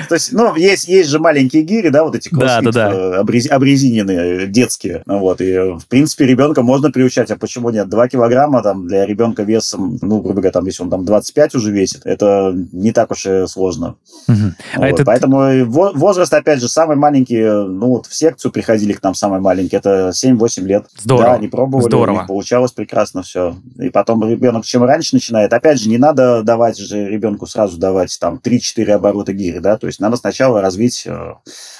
То 0.08 0.14
есть, 0.14 0.32
ну, 0.32 0.54
есть, 0.56 0.88
есть 0.88 1.10
же 1.10 1.18
маленькие 1.18 1.62
гири, 1.62 1.88
да, 1.88 2.04
вот 2.04 2.14
эти 2.14 2.28
кроссфит 2.28 2.74
э, 2.76 3.48
обрезиненные, 3.50 4.46
детские. 4.46 5.02
Вот, 5.06 5.40
и, 5.40 5.56
в 5.56 5.86
принципе, 5.88 6.26
ребенка 6.26 6.62
можно 6.62 6.90
приучать, 6.90 7.30
а 7.30 7.36
почему 7.36 7.70
нет? 7.70 7.88
Два 7.88 8.08
килограмма 8.08 8.62
там 8.62 8.86
для 8.86 9.06
ребенка 9.06 9.42
весом, 9.42 9.98
ну, 10.00 10.20
грубо 10.20 10.40
говоря, 10.40 10.52
там, 10.52 10.66
если 10.66 10.82
он 10.82 10.90
там 10.90 11.04
25 11.04 11.54
уже 11.54 11.70
весит, 11.70 12.02
это 12.04 12.54
не 12.72 12.92
так 12.92 13.10
уж 13.10 13.26
и 13.26 13.46
сложно. 13.46 13.96
А 14.28 14.92
Поэтому 15.04 15.64
возраст, 15.66 16.32
опять 16.32 16.60
же, 16.60 16.68
самый 16.68 16.96
маленький, 16.96 17.42
ну, 17.42 17.88
вот 17.88 18.06
в 18.06 18.14
секцию 18.14 18.52
приходили 18.52 18.92
к 18.92 19.02
нам 19.02 19.14
самый 19.14 19.40
маленький, 19.40 19.76
это 19.76 20.10
7-8 20.14 20.62
лет. 20.64 20.86
Здорово. 20.98 21.24
Да, 21.24 21.34
они 21.34 21.48
пробовали, 21.48 21.86
Здорово. 21.86 22.14
у 22.14 22.18
них 22.18 22.26
получалось 22.26 22.72
прекрасно 22.72 23.22
все. 23.22 23.56
И 23.78 23.90
потом 23.90 24.28
ребенок 24.28 24.64
чем 24.64 24.84
раньше 24.84 25.14
начинает, 25.14 25.52
опять 25.52 25.80
же, 25.80 25.88
не 25.88 25.98
надо 25.98 26.42
давать 26.42 26.78
же 26.78 27.08
ребенку 27.08 27.46
сразу 27.46 27.71
сразу 27.72 27.78
давать 27.78 28.16
там 28.20 28.40
3-4 28.42 28.90
оборота 28.92 29.32
гири, 29.32 29.58
да, 29.58 29.76
то 29.76 29.86
есть 29.86 30.00
надо 30.00 30.16
сначала 30.16 30.60
развить 30.60 31.04
э, 31.06 31.34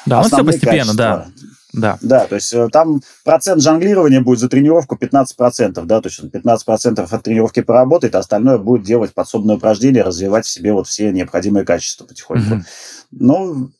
Да, 0.06 0.22
ну 0.22 0.28
все 0.28 0.44
постепенно, 0.44 0.76
качества. 0.76 0.94
да. 0.96 1.26
Да. 1.74 1.98
Да, 2.02 2.26
то 2.26 2.34
есть 2.34 2.52
э, 2.52 2.68
там 2.70 3.00
процент 3.24 3.62
жонглирования 3.62 4.20
будет 4.20 4.40
за 4.40 4.50
тренировку 4.50 4.94
15%, 4.94 5.84
да, 5.86 6.00
то 6.02 6.08
есть 6.08 6.20
15% 6.20 7.08
от 7.10 7.22
тренировки 7.22 7.62
поработает, 7.62 8.14
а 8.14 8.18
остальное 8.18 8.58
будет 8.58 8.82
делать 8.82 9.14
подсобные 9.14 9.56
упражнения, 9.56 10.02
развивать 10.02 10.44
в 10.44 10.50
себе 10.50 10.74
вот 10.74 10.86
все 10.86 11.10
необходимые 11.12 11.64
качества 11.64 12.04
потихоньку. 12.04 12.56
Mm-hmm. 12.56 12.64
Ну, 13.12 13.70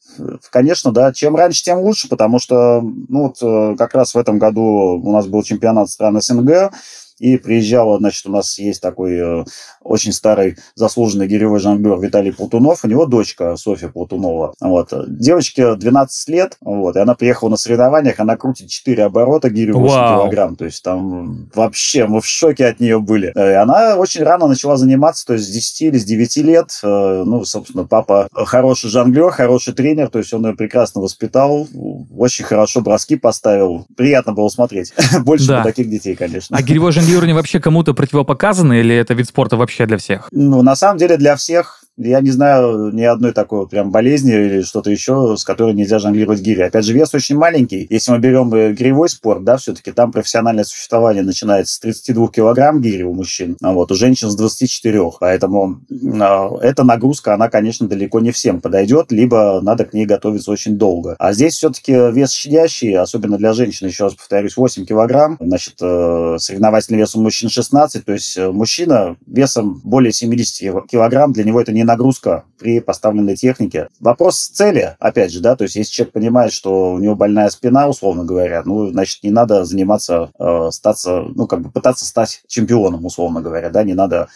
конечно, 0.51 0.91
да, 0.91 1.13
чем 1.13 1.37
раньше, 1.37 1.63
тем 1.63 1.81
лучше, 1.81 2.09
потому 2.09 2.39
что, 2.39 2.81
ну, 2.81 3.25
вот 3.25 3.37
э, 3.43 3.77
как 3.77 3.93
раз 3.95 4.15
в 4.15 4.19
этом 4.19 4.39
году 4.39 4.63
у 4.63 5.13
нас 5.13 5.27
был 5.27 5.43
чемпионат 5.43 5.91
стран 5.91 6.19
СНГ, 6.19 6.73
и 7.23 7.37
приезжала, 7.37 7.99
значит, 7.99 8.27
у 8.27 8.33
нас 8.33 8.59
есть 8.59 8.81
такой 8.81 9.45
очень 9.85 10.13
старый 10.13 10.57
заслуженный 10.75 11.27
гиревой 11.27 11.61
жонглер 11.61 11.99
Виталий 11.99 12.33
Платунов, 12.33 12.85
у 12.85 12.89
него 12.89 13.07
дочка 13.07 13.57
Софья 13.57 13.89
Платунова. 13.89 14.55
Вот. 14.61 14.93
Девочке 15.09 15.75
12 15.75 16.29
лет, 16.29 16.57
вот, 16.61 16.97
и 16.97 16.99
она 16.99 17.15
приехала 17.15 17.49
на 17.49 17.57
соревнованиях, 17.57 18.21
она 18.21 18.37
крутит 18.37 18.69
4 18.69 19.05
оборота 19.05 19.51
гирю 19.51 19.79
8 19.79 19.95
Вау. 19.95 20.21
килограмм, 20.21 20.57
то 20.57 20.65
есть 20.65 20.83
там 20.83 21.49
вообще 21.55 22.07
мы 22.07 22.21
в 22.21 22.27
шоке 22.27 22.67
от 22.67 22.81
нее 22.81 23.01
были. 23.01 23.33
Э, 23.35 23.53
и 23.53 23.55
она 23.55 23.97
очень 23.97 24.23
рано 24.23 24.47
начала 24.47 24.77
заниматься, 24.77 25.27
то 25.27 25.35
есть 25.35 25.47
с 25.47 25.49
10 25.49 25.83
или 25.83 25.99
с 25.99 26.05
9 26.05 26.37
лет, 26.39 26.81
э, 26.83 27.23
ну, 27.27 27.45
собственно, 27.45 27.85
папа 27.85 28.29
хороший 28.33 28.91
жонглер, 28.91 29.31
хороший 29.31 29.75
тренер, 29.75 30.09
то 30.09 30.19
есть 30.19 30.33
он 30.33 30.47
ее 30.47 30.55
прекрасно 30.55 31.01
воспитал, 31.01 31.69
очень 32.17 32.45
хорошо 32.45 32.81
броски 32.81 33.17
поставил, 33.17 33.87
приятно 33.97 34.33
было 34.33 34.49
смотреть. 34.49 34.93
Больше 35.25 35.49
да. 35.49 35.63
таких 35.63 35.89
детей, 35.89 36.15
конечно. 36.15 36.57
А 36.57 36.63
гиревой 36.63 36.93
жонглер 36.93 37.13
Юрни 37.13 37.33
вообще 37.33 37.61
кому-то 37.61 37.95
противопоказаны 37.95 38.81
или 38.81 38.95
это 38.95 39.15
вид 39.15 39.29
спорта 39.29 39.57
вообще 39.57 39.72
для 39.79 39.99
всех? 39.99 40.29
Ну, 40.33 40.63
на 40.63 40.77
самом 40.77 40.99
деле 40.99 41.17
для 41.17 41.37
всех 41.37 41.85
я 42.09 42.21
не 42.21 42.31
знаю 42.31 42.91
ни 42.93 43.03
одной 43.03 43.33
такой 43.33 43.67
прям 43.69 43.91
болезни 43.91 44.33
или 44.33 44.63
что-то 44.63 44.91
еще, 44.91 45.37
с 45.37 45.45
которой 45.45 45.75
нельзя 45.75 45.99
жонглировать 45.99 46.41
гири. 46.41 46.63
Опять 46.63 46.85
же, 46.85 46.93
вес 46.93 47.15
очень 47.15 47.37
маленький. 47.37 47.87
Если 47.91 48.11
мы 48.13 48.19
берем 48.19 48.53
э, 48.55 48.73
гиревой 48.73 49.09
спорт, 49.09 49.45
да, 49.45 49.57
все-таки 49.57 49.93
там 49.93 50.13
профессиональное 50.13 50.65
существование 50.65 51.23
начинается 51.23 51.75
с 51.75 51.81
32 51.81 52.29
килограмм 52.29 52.81
гири 52.81 53.03
у 53.03 53.13
мужчин, 53.13 53.57
а 53.63 53.73
вот 53.73 53.93
у 53.93 53.95
женщин 53.95 54.31
с 54.31 54.37
24. 54.37 55.03
Поэтому 55.21 55.81
э, 55.91 56.59
эта 56.63 56.85
нагрузка, 56.85 57.35
она, 57.35 57.49
конечно, 57.49 57.89
далеко 57.89 58.21
не 58.21 58.31
всем 58.31 58.61
подойдет, 58.61 59.13
либо 59.13 59.61
надо 59.63 59.85
к 59.85 59.95
ней 59.95 60.07
готовиться 60.07 60.51
очень 60.51 60.77
долго. 60.77 61.17
А 61.19 61.33
здесь 61.33 61.55
все-таки 61.55 61.93
вес 61.93 62.33
щадящий, 62.33 62.97
особенно 62.97 63.39
для 63.39 63.53
женщин, 63.53 63.87
еще 63.87 64.05
раз 64.05 64.15
повторюсь, 64.15 64.57
8 64.57 64.85
килограмм. 64.85 65.37
Значит, 65.41 65.75
э, 65.81 66.37
соревновательный 66.39 66.99
вес 66.99 67.15
у 67.15 67.21
мужчин 67.21 67.49
16, 67.49 68.05
то 68.05 68.13
есть 68.13 68.37
э, 68.37 68.51
мужчина 68.51 69.17
весом 69.27 69.81
более 69.85 70.13
70 70.13 70.87
килограмм, 70.87 71.33
для 71.33 71.45
него 71.45 71.61
это 71.61 71.73
не 71.73 71.85
нагрузка 71.93 72.45
при 72.59 72.81
поставленной 72.81 73.37
технике. 73.37 73.89
Вопрос 74.01 74.39
цели, 74.39 74.97
опять 74.99 75.33
же, 75.33 75.41
да, 75.41 75.57
то 75.57 75.65
есть 75.65 75.77
если 75.77 75.93
человек 75.93 76.13
понимает, 76.13 76.53
что 76.53 76.93
у 76.93 76.99
него 76.99 77.15
больная 77.15 77.51
спина, 77.51 77.89
условно 77.89 78.25
говоря, 78.25 78.63
ну, 78.65 78.89
значит, 78.89 79.23
не 79.23 79.31
надо 79.31 79.65
заниматься, 79.65 80.31
э, 80.39 80.69
статься, 80.73 81.23
ну, 81.35 81.47
как 81.47 81.61
бы 81.61 81.71
пытаться 81.71 82.07
стать 82.07 82.43
чемпионом, 82.49 83.05
условно 83.05 83.41
говоря, 83.41 83.71
да, 83.71 83.83
не 83.83 83.95
надо... 83.95 84.29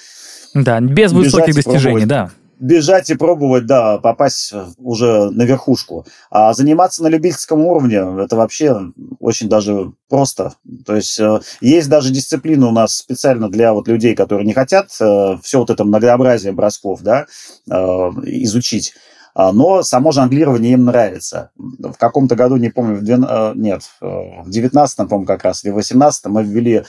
Да, 0.55 0.81
без 0.81 1.13
высоких 1.13 1.55
достижений, 1.55 2.07
да. 2.07 2.31
Бежать 2.59 3.11
и 3.11 3.15
пробовать, 3.15 3.67
да, 3.67 3.99
попасть 3.99 4.53
уже 4.79 5.31
на 5.31 5.43
верхушку. 5.43 6.07
А 6.31 6.53
заниматься 6.53 7.03
на 7.03 7.09
любительском 7.09 7.61
уровне, 7.61 7.97
это 8.23 8.37
вообще 8.37 8.93
очень 9.21 9.49
даже 9.49 9.93
просто. 10.09 10.55
То 10.85 10.97
есть 10.97 11.19
э, 11.21 11.41
есть 11.61 11.89
даже 11.89 12.13
дисциплина 12.13 12.67
у 12.69 12.73
нас 12.73 12.97
специально 12.97 13.51
для 13.51 13.73
вот 13.73 13.89
людей, 13.89 14.15
которые 14.15 14.47
не 14.47 14.55
хотят 14.55 14.89
э, 15.01 15.37
все 15.43 15.59
вот 15.59 15.71
это 15.71 15.85
многообразие 15.85 16.53
бросков, 16.53 17.03
да, 17.03 17.27
э, 17.71 17.75
изучить. 17.75 18.95
А, 19.39 19.53
но 19.53 19.83
само 19.83 20.13
жонглирование 20.13 20.73
им 20.73 20.87
нравится. 20.87 21.51
В 21.57 21.99
каком-то 21.99 22.37
году, 22.37 22.57
не 22.57 22.71
помню, 22.71 22.97
в 22.97 23.03
12, 23.03 23.55
нет, 23.57 23.83
в 24.01 24.49
19 24.49 24.97
по-моему, 24.97 25.27
как 25.27 25.45
раз, 25.45 25.63
или 25.63 25.73
в 25.73 25.75
18 25.75 26.25
мы 26.27 26.43
ввели 26.43 26.85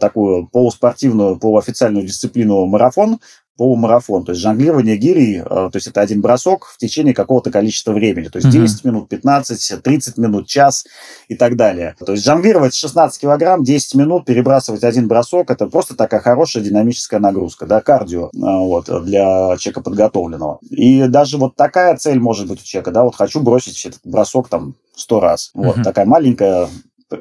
такую 0.00 0.48
полуспортивную, 0.48 1.38
полуофициальную 1.38 2.04
дисциплину 2.04 2.66
марафон, 2.66 3.20
полумарафон. 3.56 4.24
То 4.24 4.32
есть 4.32 4.42
жонглирование 4.42 4.96
гирей, 4.96 5.40
э, 5.40 5.44
то 5.44 5.70
есть 5.74 5.86
это 5.86 6.00
один 6.00 6.20
бросок 6.20 6.66
в 6.66 6.78
течение 6.78 7.14
какого-то 7.14 7.50
количества 7.50 7.92
времени. 7.92 8.28
То 8.28 8.38
есть 8.38 8.50
10 8.50 8.84
mm-hmm. 8.84 8.88
минут, 8.88 9.08
15, 9.08 9.82
30 9.82 10.18
минут, 10.18 10.46
час 10.46 10.86
и 11.28 11.34
так 11.34 11.56
далее. 11.56 11.96
То 12.04 12.12
есть 12.12 12.24
жонглировать 12.24 12.74
16 12.74 13.20
килограмм, 13.20 13.64
10 13.64 13.94
минут, 13.94 14.24
перебрасывать 14.24 14.84
один 14.84 15.08
бросок, 15.08 15.50
это 15.50 15.66
просто 15.66 15.96
такая 15.96 16.20
хорошая 16.20 16.62
динамическая 16.62 17.20
нагрузка, 17.20 17.66
да, 17.66 17.80
кардио 17.80 18.26
э, 18.26 18.28
вот, 18.34 18.86
для 19.04 19.56
человека 19.58 19.80
подготовленного. 19.80 20.58
И 20.70 21.06
даже 21.08 21.38
вот 21.38 21.56
такая 21.56 21.96
цель 21.96 22.20
может 22.20 22.46
быть 22.46 22.60
у 22.60 22.64
человека, 22.64 22.90
да, 22.90 23.04
вот 23.04 23.16
хочу 23.16 23.40
бросить 23.40 23.84
этот 23.86 24.00
бросок 24.04 24.48
там 24.48 24.74
сто 24.94 25.20
раз. 25.20 25.50
Вот, 25.54 25.78
mm-hmm. 25.78 25.82
такая 25.82 26.06
маленькая 26.06 26.68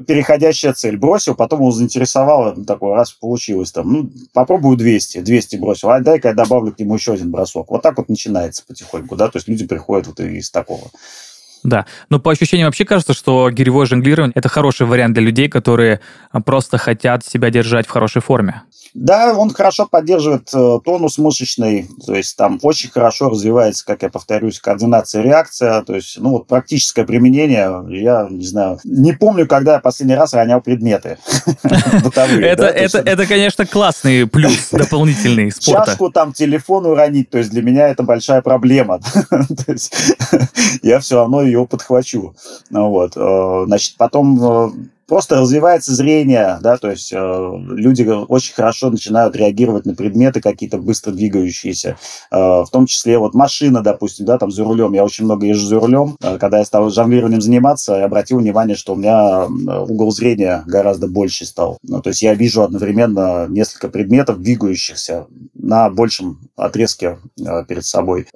переходящая 0.07 0.73
цель. 0.73 0.97
Бросил, 0.97 1.35
потом 1.35 1.59
его 1.59 1.71
заинтересовало, 1.71 2.55
такой 2.65 2.95
раз 2.95 3.11
получилось 3.11 3.71
там, 3.71 3.91
ну, 3.91 4.09
попробую 4.33 4.77
200, 4.77 5.19
200 5.19 5.55
бросил, 5.57 5.89
а 5.89 5.99
дай-ка 5.99 6.29
я 6.29 6.33
добавлю 6.33 6.71
к 6.71 6.79
нему 6.79 6.95
еще 6.95 7.13
один 7.13 7.31
бросок. 7.31 7.69
Вот 7.69 7.81
так 7.81 7.97
вот 7.97 8.09
начинается 8.09 8.63
потихоньку, 8.67 9.15
да, 9.15 9.27
то 9.29 9.37
есть 9.37 9.47
люди 9.47 9.65
приходят 9.65 10.07
вот 10.07 10.19
из 10.19 10.49
такого. 10.51 10.89
Да, 11.63 11.87
но 12.09 12.19
по 12.19 12.31
ощущениям 12.31 12.67
вообще 12.67 12.85
кажется, 12.85 13.13
что 13.13 13.49
гиревое 13.49 13.87
жонглирование– 13.87 14.33
это 14.35 14.49
хороший 14.49 14.85
вариант 14.85 15.15
для 15.15 15.23
людей, 15.23 15.49
которые 15.49 15.99
просто 16.45 16.77
хотят 16.77 17.25
себя 17.25 17.49
держать 17.49 17.87
в 17.87 17.89
хорошей 17.89 18.21
форме. 18.21 18.61
Да, 18.95 19.33
он 19.37 19.49
хорошо 19.53 19.85
поддерживает 19.85 20.49
э, 20.53 20.79
тонус 20.83 21.17
мышечный, 21.17 21.89
то 22.05 22.15
есть 22.15 22.37
там 22.37 22.59
очень 22.61 22.89
хорошо 22.89 23.29
развивается, 23.29 23.85
как 23.85 24.03
я 24.03 24.09
повторюсь, 24.09 24.61
координация, 24.61 25.21
реакция, 25.21 25.81
то 25.81 25.93
есть, 25.93 26.17
ну, 26.17 26.29
вот 26.31 26.47
практическое 26.47 27.03
применение, 27.03 27.69
я 27.89 28.27
не 28.29 28.45
знаю, 28.45 28.79
не 28.85 29.11
помню, 29.11 29.47
когда 29.47 29.73
я 29.73 29.79
последний 29.79 30.15
раз 30.15 30.33
ронял 30.33 30.61
предметы. 30.61 31.17
Это, 32.05 33.25
конечно, 33.27 33.65
классный 33.65 34.25
плюс 34.27 34.69
дополнительный 34.71 35.51
спорта. 35.51 35.87
Чашку 35.87 36.09
там, 36.09 36.31
телефон 36.31 36.85
уронить, 36.85 37.29
то 37.29 37.37
есть 37.37 37.49
для 37.49 37.61
меня 37.61 37.89
это 37.89 38.03
большая 38.03 38.41
проблема. 38.41 39.01
Я 40.81 40.99
все 40.99 41.15
равно 41.15 41.41
ее 41.41 41.65
подхвачу. 41.65 42.33
Вот. 42.69 43.13
Э, 43.17 43.63
значит, 43.67 43.95
потом 43.97 44.39
э, 44.41 44.69
просто 45.07 45.35
развивается 45.35 45.93
зрение, 45.93 46.57
да, 46.61 46.77
то 46.77 46.89
есть 46.89 47.11
э, 47.13 47.17
люди 47.17 48.03
очень 48.03 48.53
хорошо 48.53 48.89
начинают 48.89 49.35
реагировать 49.35 49.85
на 49.85 49.95
предметы 49.95 50.41
какие-то 50.41 50.77
быстро 50.77 51.11
двигающиеся, 51.11 51.97
э, 52.31 52.35
в 52.35 52.67
том 52.71 52.85
числе 52.85 53.17
вот 53.17 53.33
машина, 53.33 53.81
допустим, 53.81 54.25
да, 54.25 54.37
там 54.37 54.51
за 54.51 54.63
рулем, 54.63 54.93
я 54.93 55.03
очень 55.03 55.25
много 55.25 55.45
езжу 55.45 55.67
за 55.67 55.79
рулем, 55.79 56.17
э, 56.21 56.37
когда 56.37 56.59
я 56.59 56.65
стал 56.65 56.89
жонглированием 56.89 57.41
заниматься, 57.41 57.95
я 57.95 58.05
обратил 58.05 58.39
внимание, 58.39 58.75
что 58.75 58.93
у 58.93 58.95
меня 58.95 59.45
угол 59.45 60.11
зрения 60.11 60.63
гораздо 60.65 61.07
больше 61.07 61.45
стал, 61.45 61.77
ну, 61.83 62.01
то 62.01 62.09
есть 62.09 62.21
я 62.21 62.33
вижу 62.33 62.63
одновременно 62.63 63.47
несколько 63.47 63.89
предметов 63.89 64.41
двигающихся 64.41 65.27
на 65.53 65.89
большем 65.89 66.39
отрезке 66.55 67.17
э, 67.39 67.65
перед 67.65 67.85
собой. 67.85 68.27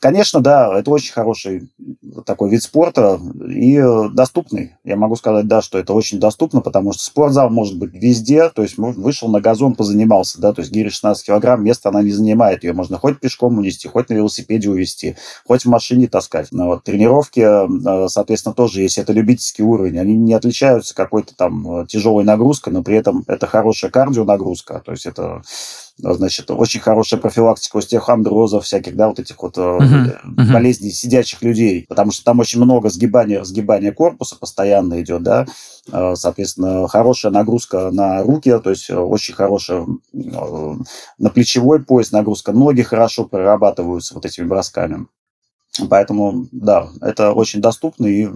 Конечно, 0.00 0.40
да, 0.40 0.78
это 0.78 0.90
очень 0.90 1.12
хороший 1.12 1.68
такой 2.24 2.50
вид 2.50 2.62
спорта 2.62 3.18
и 3.48 3.82
доступный. 4.12 4.76
Я 4.84 4.96
могу 4.96 5.16
сказать, 5.16 5.46
да, 5.46 5.62
что 5.62 5.78
это 5.78 5.92
очень 5.98 6.18
доступно, 6.18 6.60
потому 6.60 6.92
что 6.92 7.02
спортзал 7.02 7.50
может 7.50 7.78
быть 7.78 7.92
везде, 7.92 8.48
то 8.48 8.62
есть 8.62 8.78
вышел 8.78 9.28
на 9.28 9.40
газон, 9.40 9.74
позанимался, 9.74 10.40
да, 10.40 10.52
то 10.52 10.60
есть 10.60 10.72
гири 10.72 10.88
16 10.88 11.26
килограмм, 11.26 11.64
место 11.64 11.88
она 11.88 12.02
не 12.02 12.10
занимает, 12.10 12.64
ее 12.64 12.72
можно 12.72 12.98
хоть 12.98 13.20
пешком 13.20 13.58
унести, 13.58 13.88
хоть 13.88 14.08
на 14.08 14.14
велосипеде 14.14 14.70
увезти, 14.70 15.16
хоть 15.46 15.64
в 15.64 15.68
машине 15.68 16.08
таскать. 16.08 16.48
Но 16.50 16.66
вот 16.66 16.84
тренировки, 16.84 17.40
э, 17.40 18.08
соответственно, 18.08 18.54
тоже, 18.54 18.82
если 18.82 19.02
это 19.02 19.12
любительский 19.12 19.62
уровень, 19.62 19.98
они 19.98 20.16
не 20.16 20.34
отличаются 20.34 20.94
какой-то 20.94 21.34
там 21.34 21.80
э, 21.80 21.86
тяжелой 21.86 22.24
нагрузкой, 22.24 22.72
но 22.72 22.82
при 22.82 22.96
этом 22.96 23.24
это 23.26 23.46
хорошая 23.46 23.90
кардио 23.90 24.24
нагрузка, 24.24 24.82
то 24.84 24.92
есть 24.92 25.06
это 25.06 25.42
значит, 25.98 26.50
очень 26.50 26.80
хорошая 26.80 27.20
профилактика 27.20 27.78
остеохондрозов 27.78 28.64
всяких, 28.64 28.96
да, 28.96 29.08
вот 29.08 29.18
этих 29.18 29.42
вот 29.42 29.58
uh-huh. 29.58 30.16
Uh-huh. 30.24 30.52
болезней 30.52 30.90
сидячих 30.90 31.42
людей, 31.42 31.86
потому 31.88 32.12
что 32.12 32.24
там 32.24 32.38
очень 32.38 32.60
много 32.60 32.88
сгибания, 32.88 33.40
разгибания 33.40 33.92
корпуса 33.92 34.36
постоянно 34.36 35.00
идет, 35.02 35.22
да, 35.22 35.46
э, 35.90 36.14
соответственно, 36.14 36.86
хорошая 36.88 37.32
нагрузка 37.32 37.90
на 37.90 38.22
руки, 38.22 38.56
то 38.58 38.70
есть 38.70 38.90
очень 38.90 39.34
хорошая 39.34 39.86
на 40.12 41.30
плечевой 41.30 41.82
пояс 41.82 42.12
нагрузка, 42.12 42.52
ноги 42.52 42.82
хорошо 42.82 43.24
прорабатываются 43.24 44.14
вот 44.14 44.24
этими 44.24 44.46
бросками. 44.46 45.06
Поэтому, 45.88 46.46
да, 46.50 46.88
это 47.00 47.32
очень 47.32 47.60
доступно 47.60 48.06
и 48.06 48.28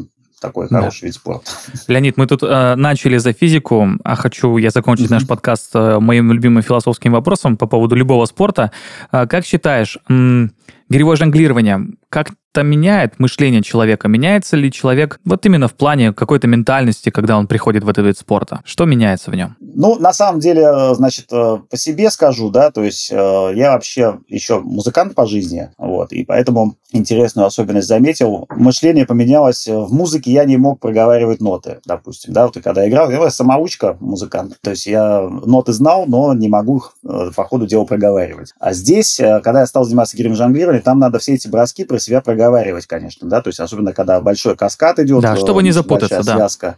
такой 0.42 0.68
да. 0.68 0.80
хороший 0.80 1.06
вид 1.06 1.14
спорта. 1.14 1.50
Леонид, 1.88 2.16
мы 2.18 2.26
тут 2.26 2.42
э, 2.42 2.74
начали 2.74 3.16
за 3.16 3.32
физику, 3.32 3.88
а 4.04 4.16
хочу 4.16 4.58
я 4.58 4.70
закончить 4.70 5.08
наш 5.08 5.26
подкаст 5.26 5.70
э, 5.74 5.98
моим 6.00 6.32
любимым 6.32 6.62
философским 6.62 7.12
вопросом 7.12 7.56
по 7.56 7.66
поводу 7.66 7.94
любого 7.94 8.26
спорта. 8.26 8.70
Э, 9.12 9.26
как 9.26 9.46
считаешь, 9.46 9.96
м- 10.08 10.52
гиревое 10.90 11.16
жонглирование 11.16 11.86
как-то 12.12 12.62
меняет 12.62 13.18
мышление 13.18 13.62
человека? 13.62 14.06
Меняется 14.06 14.56
ли 14.56 14.70
человек 14.70 15.18
вот 15.24 15.46
именно 15.46 15.66
в 15.66 15.72
плане 15.72 16.12
какой-то 16.12 16.46
ментальности, 16.46 17.08
когда 17.08 17.38
он 17.38 17.46
приходит 17.46 17.84
в 17.84 17.88
этот 17.88 18.04
вид 18.04 18.18
спорта? 18.18 18.60
Что 18.66 18.84
меняется 18.84 19.30
в 19.30 19.34
нем? 19.34 19.56
Ну, 19.60 19.98
на 19.98 20.12
самом 20.12 20.38
деле, 20.38 20.62
э, 20.62 20.94
значит, 20.94 21.32
э, 21.32 21.56
по 21.70 21.76
себе 21.78 22.10
скажу, 22.10 22.50
да, 22.50 22.70
то 22.70 22.84
есть 22.84 23.10
э, 23.10 23.14
я 23.54 23.72
вообще 23.72 24.18
еще 24.28 24.60
музыкант 24.60 25.14
по 25.14 25.26
жизни, 25.26 25.70
вот, 25.78 26.12
и 26.12 26.24
поэтому 26.24 26.76
интересную 26.92 27.46
особенность 27.46 27.88
заметил. 27.88 28.46
Мышление 28.50 29.06
поменялось. 29.06 29.66
В 29.66 29.90
музыке 29.90 30.30
я 30.30 30.44
не 30.44 30.58
мог 30.58 30.78
проговаривать 30.78 31.40
ноты, 31.40 31.80
допустим, 31.86 32.34
да, 32.34 32.44
вот 32.44 32.58
и 32.58 32.60
когда 32.60 32.86
играл, 32.86 33.10
я 33.10 33.30
самоучка 33.30 33.96
музыкант, 34.00 34.58
то 34.60 34.70
есть 34.70 34.84
я 34.84 35.22
ноты 35.22 35.72
знал, 35.72 36.04
но 36.06 36.34
не 36.34 36.48
могу 36.48 36.82
по 37.02 37.44
ходу 37.44 37.66
дела 37.66 37.86
проговаривать. 37.86 38.52
А 38.60 38.74
здесь, 38.74 39.16
когда 39.16 39.60
я 39.60 39.66
стал 39.66 39.84
заниматься 39.84 40.18
гирем 40.18 40.34
жонглированием, 40.34 40.82
там 40.82 40.98
надо 40.98 41.18
все 41.18 41.32
эти 41.34 41.48
броски 41.48 41.84
себя 42.02 42.20
проговаривать, 42.20 42.86
конечно, 42.86 43.28
да, 43.28 43.40
то 43.40 43.48
есть 43.48 43.60
особенно 43.60 43.92
когда 43.92 44.20
большой 44.20 44.56
каскад 44.56 44.98
идет. 44.98 45.22
Да, 45.22 45.36
чтобы 45.36 45.62
не 45.62 45.72
запутаться, 45.72 46.22
да. 46.22 46.36
Связка. 46.36 46.76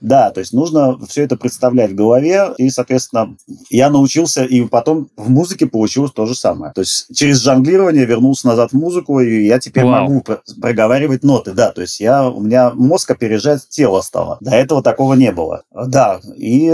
Да, 0.00 0.30
то 0.30 0.40
есть 0.40 0.52
нужно 0.52 0.98
все 1.06 1.22
это 1.22 1.36
представлять 1.36 1.92
в 1.92 1.94
голове, 1.94 2.50
и, 2.58 2.68
соответственно, 2.70 3.36
я 3.70 3.90
научился, 3.90 4.44
и 4.44 4.62
потом 4.62 5.08
в 5.16 5.30
музыке 5.30 5.66
получилось 5.66 6.12
то 6.12 6.26
же 6.26 6.34
самое. 6.34 6.72
То 6.72 6.80
есть 6.80 7.06
через 7.14 7.40
жонглирование 7.42 8.04
вернулся 8.04 8.48
назад 8.48 8.72
в 8.72 8.74
музыку, 8.74 9.20
и 9.20 9.46
я 9.46 9.58
теперь 9.58 9.84
Вау. 9.84 10.08
могу 10.08 10.24
проговаривать 10.60 11.22
ноты, 11.22 11.52
да, 11.52 11.70
то 11.72 11.80
есть 11.80 12.00
я, 12.00 12.28
у 12.28 12.40
меня 12.40 12.72
мозг 12.74 13.10
опережает 13.10 13.68
тело 13.68 14.00
стало. 14.00 14.38
До 14.40 14.50
этого 14.50 14.82
такого 14.82 15.14
не 15.14 15.32
было. 15.32 15.62
Да, 15.72 16.20
и 16.36 16.70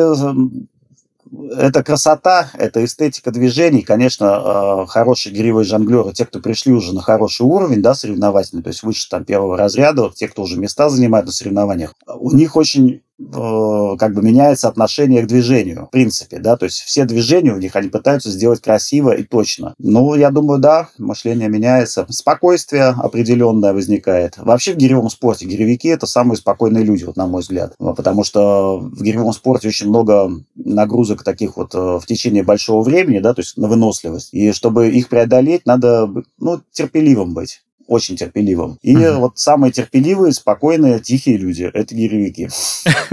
это 1.32 1.82
красота, 1.82 2.50
это 2.54 2.84
эстетика 2.84 3.30
движений. 3.30 3.82
Конечно, 3.82 4.82
э, 4.84 4.86
хорошие 4.86 5.34
гиревые 5.34 5.64
жонглеры, 5.64 6.12
те, 6.12 6.26
кто 6.26 6.40
пришли 6.40 6.72
уже 6.72 6.94
на 6.94 7.02
хороший 7.02 7.42
уровень, 7.42 7.82
да, 7.82 7.94
соревновательный, 7.94 8.62
то 8.62 8.68
есть 8.68 8.82
выше 8.82 9.08
там 9.08 9.24
первого 9.24 9.56
разряда, 9.56 10.10
те, 10.14 10.28
кто 10.28 10.42
уже 10.42 10.58
места 10.58 10.88
занимают 10.88 11.26
на 11.26 11.32
соревнованиях, 11.32 11.94
у 12.06 12.32
них 12.32 12.56
очень 12.56 13.02
как 13.30 14.14
бы 14.14 14.22
меняется 14.22 14.68
отношение 14.68 15.22
к 15.22 15.26
движению, 15.26 15.86
в 15.86 15.90
принципе, 15.90 16.38
да, 16.38 16.56
то 16.56 16.64
есть 16.64 16.80
все 16.80 17.04
движения 17.04 17.52
у 17.52 17.58
них, 17.58 17.76
они 17.76 17.88
пытаются 17.88 18.30
сделать 18.30 18.60
красиво 18.60 19.10
и 19.10 19.22
точно. 19.22 19.74
Ну, 19.78 20.14
я 20.14 20.30
думаю, 20.30 20.58
да, 20.58 20.88
мышление 20.98 21.48
меняется, 21.48 22.06
спокойствие 22.08 22.88
определенное 22.88 23.72
возникает. 23.72 24.34
Вообще 24.38 24.72
в 24.72 24.76
гиревом 24.76 25.10
спорте 25.10 25.46
гиревики– 25.46 25.88
это 25.88 26.06
самые 26.06 26.36
спокойные 26.36 26.84
люди, 26.84 27.04
вот 27.04 27.16
на 27.16 27.26
мой 27.26 27.42
взгляд, 27.42 27.74
потому 27.78 28.24
что 28.24 28.78
в 28.78 29.02
гиревом 29.02 29.32
спорте 29.32 29.68
очень 29.68 29.88
много 29.88 30.30
нагрузок 30.54 31.22
таких 31.22 31.56
вот 31.56 31.74
э, 31.74 31.78
в 31.78 32.06
течение 32.06 32.42
большого 32.42 32.82
времени, 32.82 33.18
да, 33.18 33.34
то 33.34 33.40
есть 33.40 33.56
на 33.56 33.68
выносливость, 33.68 34.32
и 34.32 34.52
чтобы 34.52 34.88
их 34.88 35.08
преодолеть, 35.08 35.66
надо, 35.66 36.08
ну, 36.38 36.60
терпеливым 36.72 37.34
быть 37.34 37.62
очень 37.90 38.16
терпеливым. 38.16 38.78
И 38.82 38.96
угу. 38.96 39.18
вот 39.18 39.38
самые 39.38 39.72
терпеливые, 39.72 40.32
спокойные, 40.32 41.00
тихие 41.00 41.36
люди– 41.36 41.68
это 41.74 41.92
гиревики. 41.92 42.48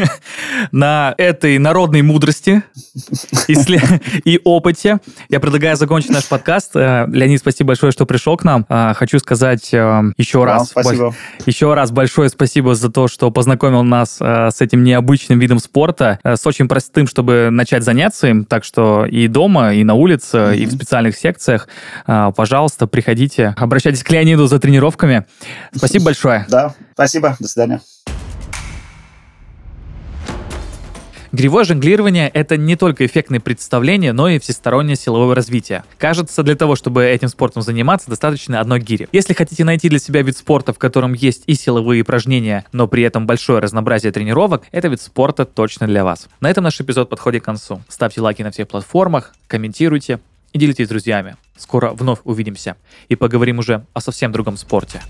На 0.72 1.16
этой 1.18 1.58
народной 1.58 2.04
мудрости 2.04 2.62
и 4.24 4.40
опыте 4.44 5.00
я 5.30 5.40
предлагаю 5.40 5.76
закончить 5.78 6.12
наш 6.12 6.28
подкаст. 6.28 6.76
Э, 6.76 7.08
Леонид, 7.12 7.40
спасибо 7.40 7.70
большое, 7.70 7.92
что 7.92 8.06
пришел 8.06 8.38
к 8.38 8.44
нам. 8.44 8.68
Э, 8.70 8.94
хочу 8.94 9.18
сказать 9.18 9.74
э, 9.74 10.04
еще 10.16 10.46
раз... 10.46 10.70
Спасибо. 10.70 11.16
Еще 11.48 11.74
раз 11.74 11.92
большое 11.92 12.30
спасибо 12.30 12.76
за 12.76 12.92
то, 12.92 13.08
что 13.08 13.32
познакомил 13.32 13.82
нас 13.84 14.18
с 14.20 14.62
этим 14.62 14.84
необычным 14.84 15.40
видом 15.40 15.58
спорта, 15.58 16.20
с 16.24 16.46
очень 16.46 16.68
простым, 16.68 17.08
чтобы 17.08 17.50
начать 17.52 17.84
заняться 17.84 18.28
им. 18.28 18.46
Так 18.46 18.64
что 18.64 19.06
и 19.06 19.28
дома, 19.28 19.74
и 19.74 19.84
на 19.84 19.96
улице, 19.96 20.56
и 20.56 20.66
в 20.66 20.72
специальных 20.72 21.16
секциях. 21.16 21.68
Пожалуйста, 22.06 22.86
приходите, 22.86 23.56
обращайтесь 23.58 24.04
к 24.04 24.12
Леониду 24.12 24.48
за 24.48 24.60
тренировками. 24.68 25.26
Спасибо 25.74 26.06
большое. 26.06 26.46
Да, 26.50 26.76
спасибо. 26.94 27.38
До 27.40 27.48
свидания. 27.48 27.82
Гривое 31.32 31.66
жонглирование— 31.66 32.30
это 32.34 32.58
не 32.58 32.76
только 32.76 33.06
эффектное 33.06 33.40
представление, 33.40 34.12
но 34.12 34.28
и 34.28 34.40
всестороннее 34.40 34.96
силовое 34.96 35.36
развитие. 35.36 35.84
Кажется, 35.98 36.42
для 36.44 36.56
того, 36.56 36.76
чтобы 36.76 37.06
этим 37.06 37.28
спортом 37.28 37.62
заниматься, 37.62 38.10
достаточно 38.10 38.60
одной 38.60 38.80
гири. 38.80 39.08
Если 39.12 39.34
хотите 39.34 39.64
найти 39.64 39.88
для 39.88 40.00
себя 40.00 40.22
вид 40.22 40.36
спорта, 40.36 40.74
в 40.74 40.80
котором 40.80 41.14
есть 41.14 41.44
и 41.46 41.54
силовые 41.54 42.02
упражнения, 42.02 42.66
но 42.72 42.88
при 42.88 43.04
этом 43.04 43.26
большое 43.26 43.60
разнообразие 43.60 44.12
тренировок, 44.12 44.64
это 44.72 44.88
вид 44.88 45.02
спорта 45.02 45.46
точно 45.46 45.88
для 45.88 46.04
вас. 46.04 46.28
На 46.42 46.50
этом 46.50 46.64
наш 46.64 46.82
эпизод 46.82 47.10
подходит 47.10 47.44
к 47.44 47.46
концу. 47.46 47.82
Ставьте 47.88 48.20
лайки 48.20 48.42
на 48.42 48.52
всех 48.52 48.68
платформах, 48.68 49.34
комментируйте 49.48 50.20
и 50.54 50.60
делитесь 50.60 50.88
с 50.88 50.90
друзьями. 50.90 51.36
Скоро 51.58 51.92
вновь 51.92 52.20
увидимся 52.24 52.78
и 53.10 53.16
поговорим 53.16 53.60
уже 53.60 53.86
о 53.94 54.02
совсем 54.02 54.32
другом 54.32 54.58
спорте. 54.58 55.02